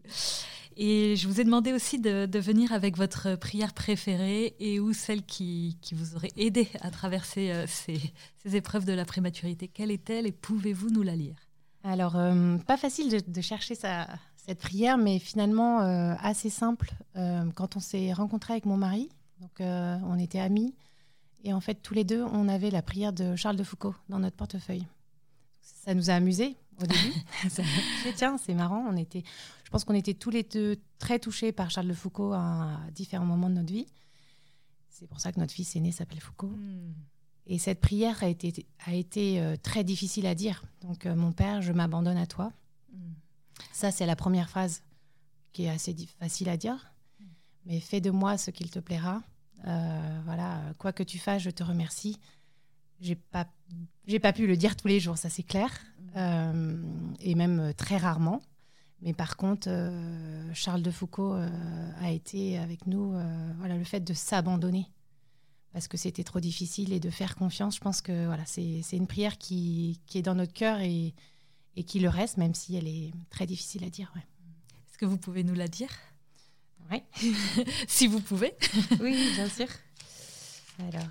Et 0.78 1.16
je 1.16 1.28
vous 1.28 1.42
ai 1.42 1.44
demandé 1.44 1.74
aussi 1.74 2.00
de, 2.00 2.40
venir 2.40 2.72
avec 2.72 2.98
votre 2.98 3.36
prière 3.36 3.74
préférée 3.74 4.56
et 4.60 4.80
ou 4.80 4.94
celle 4.94 5.24
qui, 5.24 5.78
vous 5.92 6.16
aurait 6.16 6.32
aidé 6.38 6.70
à 6.82 6.92
traverser 6.92 7.52
euh, 7.52 7.66
ces, 7.68 8.14
épreuves 8.56 8.86
de 8.86 8.94
la 8.94 9.06
prématurité. 9.06 9.68
Quelle 9.68 9.92
est-elle 9.92 10.26
et 10.26 10.32
pouvez-vous 10.32 10.90
nous 10.90 11.04
la 11.04 11.16
lire? 11.16 11.36
Alors, 11.84 12.16
euh, 12.16 12.58
pas 12.58 12.78
facile 12.78 13.22
de, 13.26 13.42
chercher 13.42 13.76
cette 13.76 14.60
prière, 14.60 14.98
mais 14.98 15.20
finalement 15.20 15.82
euh, 15.82 16.14
assez 16.22 16.50
simple. 16.50 16.92
quand 17.16 17.76
on 17.76 17.80
s'est 17.80 18.14
rencontré 18.14 18.54
avec 18.54 18.66
mon 18.66 18.78
mari, 18.78 19.10
donc 19.42 19.60
on 19.60 20.20
était 20.20 20.40
amis, 20.40 20.76
et 21.44 21.54
en 21.54 21.62
fait 21.62 21.76
tous 21.76 21.94
les 21.94 22.04
deux, 22.04 22.24
on 22.24 22.48
avait 22.48 22.70
la 22.70 22.82
prière 22.82 23.14
de 23.14 23.36
Charles 23.36 23.56
de 23.56 23.64
Foucault 23.64 23.96
dans 24.10 24.20
notre 24.20 24.36
portefeuille. 24.36 24.86
Ça 25.90 25.96
nous 25.96 26.12
a 26.12 26.14
amusés 26.14 26.56
au 26.80 26.86
début. 26.86 27.14
tiens, 28.16 28.38
c'est 28.38 28.54
marrant. 28.54 28.86
On 28.88 28.96
était, 28.96 29.24
je 29.64 29.72
pense 29.72 29.86
qu'on 29.86 29.96
était 29.96 30.14
tous 30.14 30.30
les 30.30 30.44
deux 30.44 30.78
très 31.00 31.18
touchés 31.18 31.52
par 31.52 31.72
Charles 31.72 31.88
de 31.88 31.96
Foucault 31.96 32.32
à 32.32 32.78
différents 32.94 33.26
moments 33.26 33.50
de 33.50 33.56
notre 33.56 33.74
vie. 33.74 33.88
C'est 34.92 35.08
pour 35.08 35.20
ça 35.20 35.32
que 35.32 35.40
notre 35.40 35.52
fils 35.52 35.76
aîné 35.76 35.92
s'appelle 35.92 36.20
Foucault. 36.20 36.52
Hmm. 36.56 36.94
Et 37.48 37.58
cette 37.58 37.82
prière 37.82 38.22
a 38.22 38.28
été, 38.28 38.68
a 38.86 38.94
été 38.94 39.42
euh, 39.42 39.56
très 39.56 39.84
difficile 39.84 40.28
à 40.28 40.36
dire. 40.36 40.64
Donc, 40.82 41.08
euh, 41.08 41.16
mon 41.16 41.32
père, 41.32 41.64
je 41.64 41.74
m'abandonne 41.74 42.18
à 42.18 42.28
toi. 42.28 42.54
Hmm. 42.94 43.14
Ça, 43.72 43.90
c'est 43.90 44.06
la 44.06 44.16
première 44.16 44.48
phrase 44.48 44.84
qui 45.54 45.64
est 45.64 45.70
assez 45.70 45.96
facile 46.20 46.50
à 46.50 46.58
dire. 46.58 46.94
Hmm. 47.20 47.26
Mais 47.66 47.80
fais 47.80 48.00
de 48.00 48.12
moi 48.12 48.38
ce 48.38 48.52
qu'il 48.52 48.70
te 48.70 48.78
plaira. 48.78 49.24
Euh, 49.66 50.22
voilà, 50.26 50.62
quoi 50.78 50.94
que 50.94 51.02
tu 51.02 51.18
fasses, 51.18 51.42
je 51.42 51.50
te 51.50 51.64
remercie. 51.64 52.20
J'ai 53.02 53.16
pas, 53.16 53.48
j'ai 54.08 54.20
pas 54.20 54.34
pu 54.34 54.48
le 54.48 54.58
dire 54.58 54.76
tous 54.76 54.88
les 54.88 55.00
jours, 55.00 55.18
ça 55.18 55.30
c'est 55.30 55.44
clair. 55.44 55.70
Euh, 56.16 56.84
et 57.20 57.36
même 57.36 57.60
euh, 57.60 57.74
très 57.74 57.98
rarement. 57.98 58.42
Mais 59.02 59.14
par 59.14 59.38
contre, 59.38 59.70
euh, 59.70 60.54
Charles 60.54 60.82
de 60.82 60.92
Foucault 60.92 61.34
a 61.34 62.12
été 62.12 62.58
avec 62.58 62.86
nous, 62.86 63.14
voilà, 63.58 63.78
le 63.78 63.86
fait 63.86 64.02
de 64.02 64.14
s'abandonner 64.14 64.88
parce 65.72 65.88
que 65.88 65.98
c'était 65.98 66.24
trop 66.24 66.40
difficile 66.40 66.92
et 66.92 67.00
de 67.00 67.10
faire 67.10 67.36
confiance. 67.36 67.76
Je 67.76 67.80
pense 67.80 68.02
que 68.02 68.26
voilà, 68.26 68.44
c'est 68.46 68.82
une 68.92 69.08
prière 69.08 69.38
qui, 69.38 70.02
qui, 70.08 70.18
est 70.18 70.22
dans 70.22 70.36
notre 70.36 70.52
cœur 70.52 70.82
et, 70.82 71.14
et, 71.78 71.84
qui 71.84 72.00
le 72.00 72.10
reste, 72.10 72.38
même 72.38 72.56
si 72.56 72.76
elle 72.76 72.88
est 72.88 73.14
très 73.30 73.46
difficile 73.46 73.84
à 73.86 73.90
dire. 73.90 74.12
Ouais. 74.16 74.24
Est-ce 74.90 74.98
que 74.98 75.06
vous 75.06 75.18
pouvez 75.18 75.44
nous 75.44 75.54
la 75.54 75.68
dire? 75.70 75.92
Oui. 76.92 77.04
si 77.88 78.08
vous 78.08 78.20
pouvez. 78.20 78.54
oui, 79.00 79.16
bien 79.36 79.48
sûr. 79.48 79.68
Alors, 80.80 81.08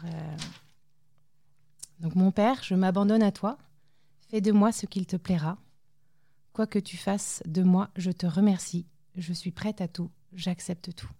donc 2.00 2.14
mon 2.14 2.30
Père, 2.30 2.62
je 2.62 2.74
m'abandonne 2.74 3.22
à 3.22 3.32
toi. 3.32 3.58
Fais 4.30 4.40
de 4.40 4.52
moi 4.52 4.72
ce 4.72 4.86
qu'il 4.86 5.06
te 5.06 5.16
plaira. 5.16 5.58
Quoi 6.52 6.66
que 6.66 6.78
tu 6.78 6.96
fasses 6.96 7.42
de 7.46 7.62
moi, 7.62 7.90
je 7.96 8.10
te 8.10 8.26
remercie. 8.26 8.86
Je 9.16 9.32
suis 9.32 9.50
prête 9.50 9.80
à 9.80 9.88
tout. 9.88 10.10
J'accepte 10.32 10.94
tout. 10.94 11.10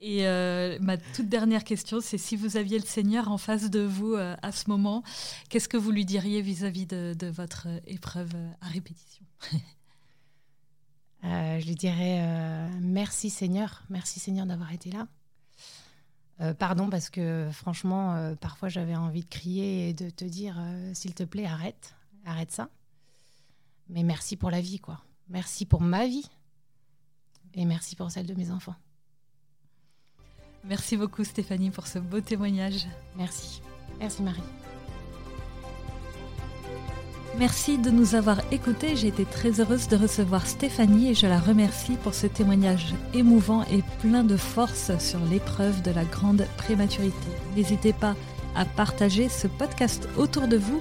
Et 0.00 0.26
euh, 0.26 0.78
ma 0.80 0.98
toute 0.98 1.30
dernière 1.30 1.64
question, 1.64 2.00
c'est 2.02 2.18
si 2.18 2.36
vous 2.36 2.58
aviez 2.58 2.78
le 2.78 2.84
Seigneur 2.84 3.30
en 3.30 3.38
face 3.38 3.70
de 3.70 3.80
vous 3.80 4.12
euh, 4.12 4.36
à 4.42 4.52
ce 4.52 4.68
moment, 4.68 5.02
qu'est-ce 5.48 5.68
que 5.68 5.78
vous 5.78 5.90
lui 5.90 6.04
diriez 6.04 6.42
vis-à-vis 6.42 6.84
de, 6.84 7.26
votre 7.28 7.68
épreuve 7.86 8.34
à 8.60 8.68
répétition? 8.68 9.24
Euh, 11.26 11.58
Je 11.58 11.66
lui 11.66 11.74
dirais 11.74 12.68
merci 12.82 13.30
Seigneur, 13.30 13.84
merci 13.88 14.20
Seigneur 14.20 14.44
d'avoir 14.44 14.72
été 14.72 14.90
là. 14.90 15.08
Euh, 16.40 16.52
pardon, 16.52 16.90
parce 16.90 17.10
que 17.10 17.48
franchement, 17.52 18.14
euh, 18.14 18.34
parfois 18.34 18.68
j'avais 18.68 18.96
envie 18.96 19.22
de 19.22 19.28
crier 19.28 19.88
et 19.88 19.94
de 19.94 20.10
te 20.10 20.24
dire, 20.24 20.56
euh, 20.58 20.92
s'il 20.94 21.14
te 21.14 21.22
plaît, 21.22 21.46
arrête, 21.46 21.94
arrête 22.24 22.50
ça. 22.50 22.68
Mais 23.88 24.02
merci 24.02 24.36
pour 24.36 24.50
la 24.50 24.60
vie, 24.60 24.80
quoi. 24.80 25.00
Merci 25.28 25.64
pour 25.64 25.80
ma 25.80 26.06
vie 26.06 26.28
et 27.54 27.64
merci 27.64 27.94
pour 27.94 28.10
celle 28.10 28.26
de 28.26 28.34
mes 28.34 28.50
enfants. 28.50 28.74
Merci 30.64 30.96
beaucoup 30.96 31.24
Stéphanie 31.24 31.70
pour 31.70 31.86
ce 31.86 31.98
beau 31.98 32.20
témoignage. 32.20 32.86
Merci. 33.16 33.62
Merci 34.00 34.22
Marie. 34.22 34.42
Merci 37.38 37.78
de 37.78 37.90
nous 37.90 38.14
avoir 38.14 38.40
écoutés. 38.52 38.94
J'ai 38.94 39.08
été 39.08 39.24
très 39.24 39.60
heureuse 39.60 39.88
de 39.88 39.96
recevoir 39.96 40.46
Stéphanie 40.46 41.10
et 41.10 41.14
je 41.14 41.26
la 41.26 41.40
remercie 41.40 41.96
pour 42.02 42.14
ce 42.14 42.28
témoignage 42.28 42.94
émouvant 43.12 43.64
et 43.64 43.82
plein 44.00 44.22
de 44.22 44.36
force 44.36 44.96
sur 44.98 45.18
l'épreuve 45.30 45.82
de 45.82 45.90
la 45.90 46.04
grande 46.04 46.46
prématurité. 46.56 47.26
N'hésitez 47.56 47.92
pas 47.92 48.14
à 48.54 48.64
partager 48.64 49.28
ce 49.28 49.48
podcast 49.48 50.08
autour 50.16 50.46
de 50.46 50.56
vous, 50.56 50.80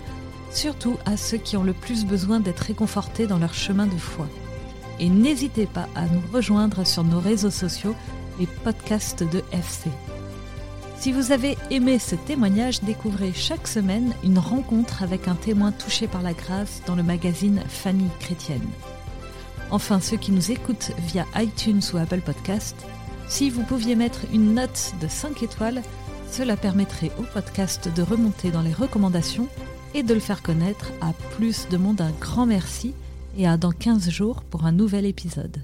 surtout 0.51 0.97
à 1.07 1.17
ceux 1.17 1.37
qui 1.37 1.57
ont 1.57 1.63
le 1.63 1.73
plus 1.73 2.05
besoin 2.05 2.39
d'être 2.39 2.59
réconfortés 2.59 3.25
dans 3.25 3.39
leur 3.39 3.55
chemin 3.55 3.87
de 3.87 3.97
foi. 3.97 4.27
Et 4.99 5.09
n'hésitez 5.09 5.65
pas 5.65 5.87
à 5.95 6.05
nous 6.05 6.21
rejoindre 6.31 6.85
sur 6.85 7.03
nos 7.03 7.19
réseaux 7.19 7.49
sociaux, 7.49 7.95
les 8.39 8.47
podcasts 8.63 9.23
de 9.23 9.41
FC. 9.51 9.89
Si 11.03 11.11
vous 11.11 11.33
avez 11.33 11.57
aimé 11.69 11.99
ce 11.99 12.15
témoignage, 12.15 12.81
découvrez 12.81 13.33
chaque 13.33 13.67
semaine 13.67 14.13
une 14.23 14.39
rencontre 14.39 15.03
avec 15.03 15.27
un 15.27 15.35
témoin 15.35 15.73
touché 15.73 16.07
par 16.07 16.21
la 16.21 16.31
grâce 16.31 16.81
dans 16.87 16.95
le 16.95 17.03
magazine 17.03 17.61
Famille 17.67 18.09
chrétienne. 18.21 18.69
Enfin, 19.69 19.99
ceux 19.99 20.15
qui 20.15 20.31
nous 20.31 20.51
écoutent 20.51 20.91
via 20.99 21.25
iTunes 21.35 21.81
ou 21.93 21.97
Apple 21.97 22.21
Podcast, 22.21 22.77
si 23.27 23.49
vous 23.49 23.63
pouviez 23.63 23.97
mettre 23.97 24.21
une 24.31 24.53
note 24.53 24.93
de 25.01 25.09
5 25.09 25.43
étoiles, 25.43 25.81
cela 26.31 26.55
permettrait 26.55 27.11
au 27.19 27.23
podcast 27.23 27.93
de 27.93 28.01
remonter 28.01 28.49
dans 28.49 28.61
les 28.61 28.71
recommandations 28.71 29.49
et 29.93 30.03
de 30.03 30.13
le 30.13 30.21
faire 30.21 30.41
connaître 30.41 30.93
à 31.01 31.11
plus 31.35 31.67
de 31.67 31.75
monde. 31.75 31.99
Un 31.99 32.13
grand 32.21 32.45
merci 32.45 32.93
et 33.37 33.45
à 33.45 33.57
dans 33.57 33.73
15 33.73 34.09
jours 34.09 34.41
pour 34.45 34.65
un 34.65 34.71
nouvel 34.71 35.05
épisode. 35.05 35.63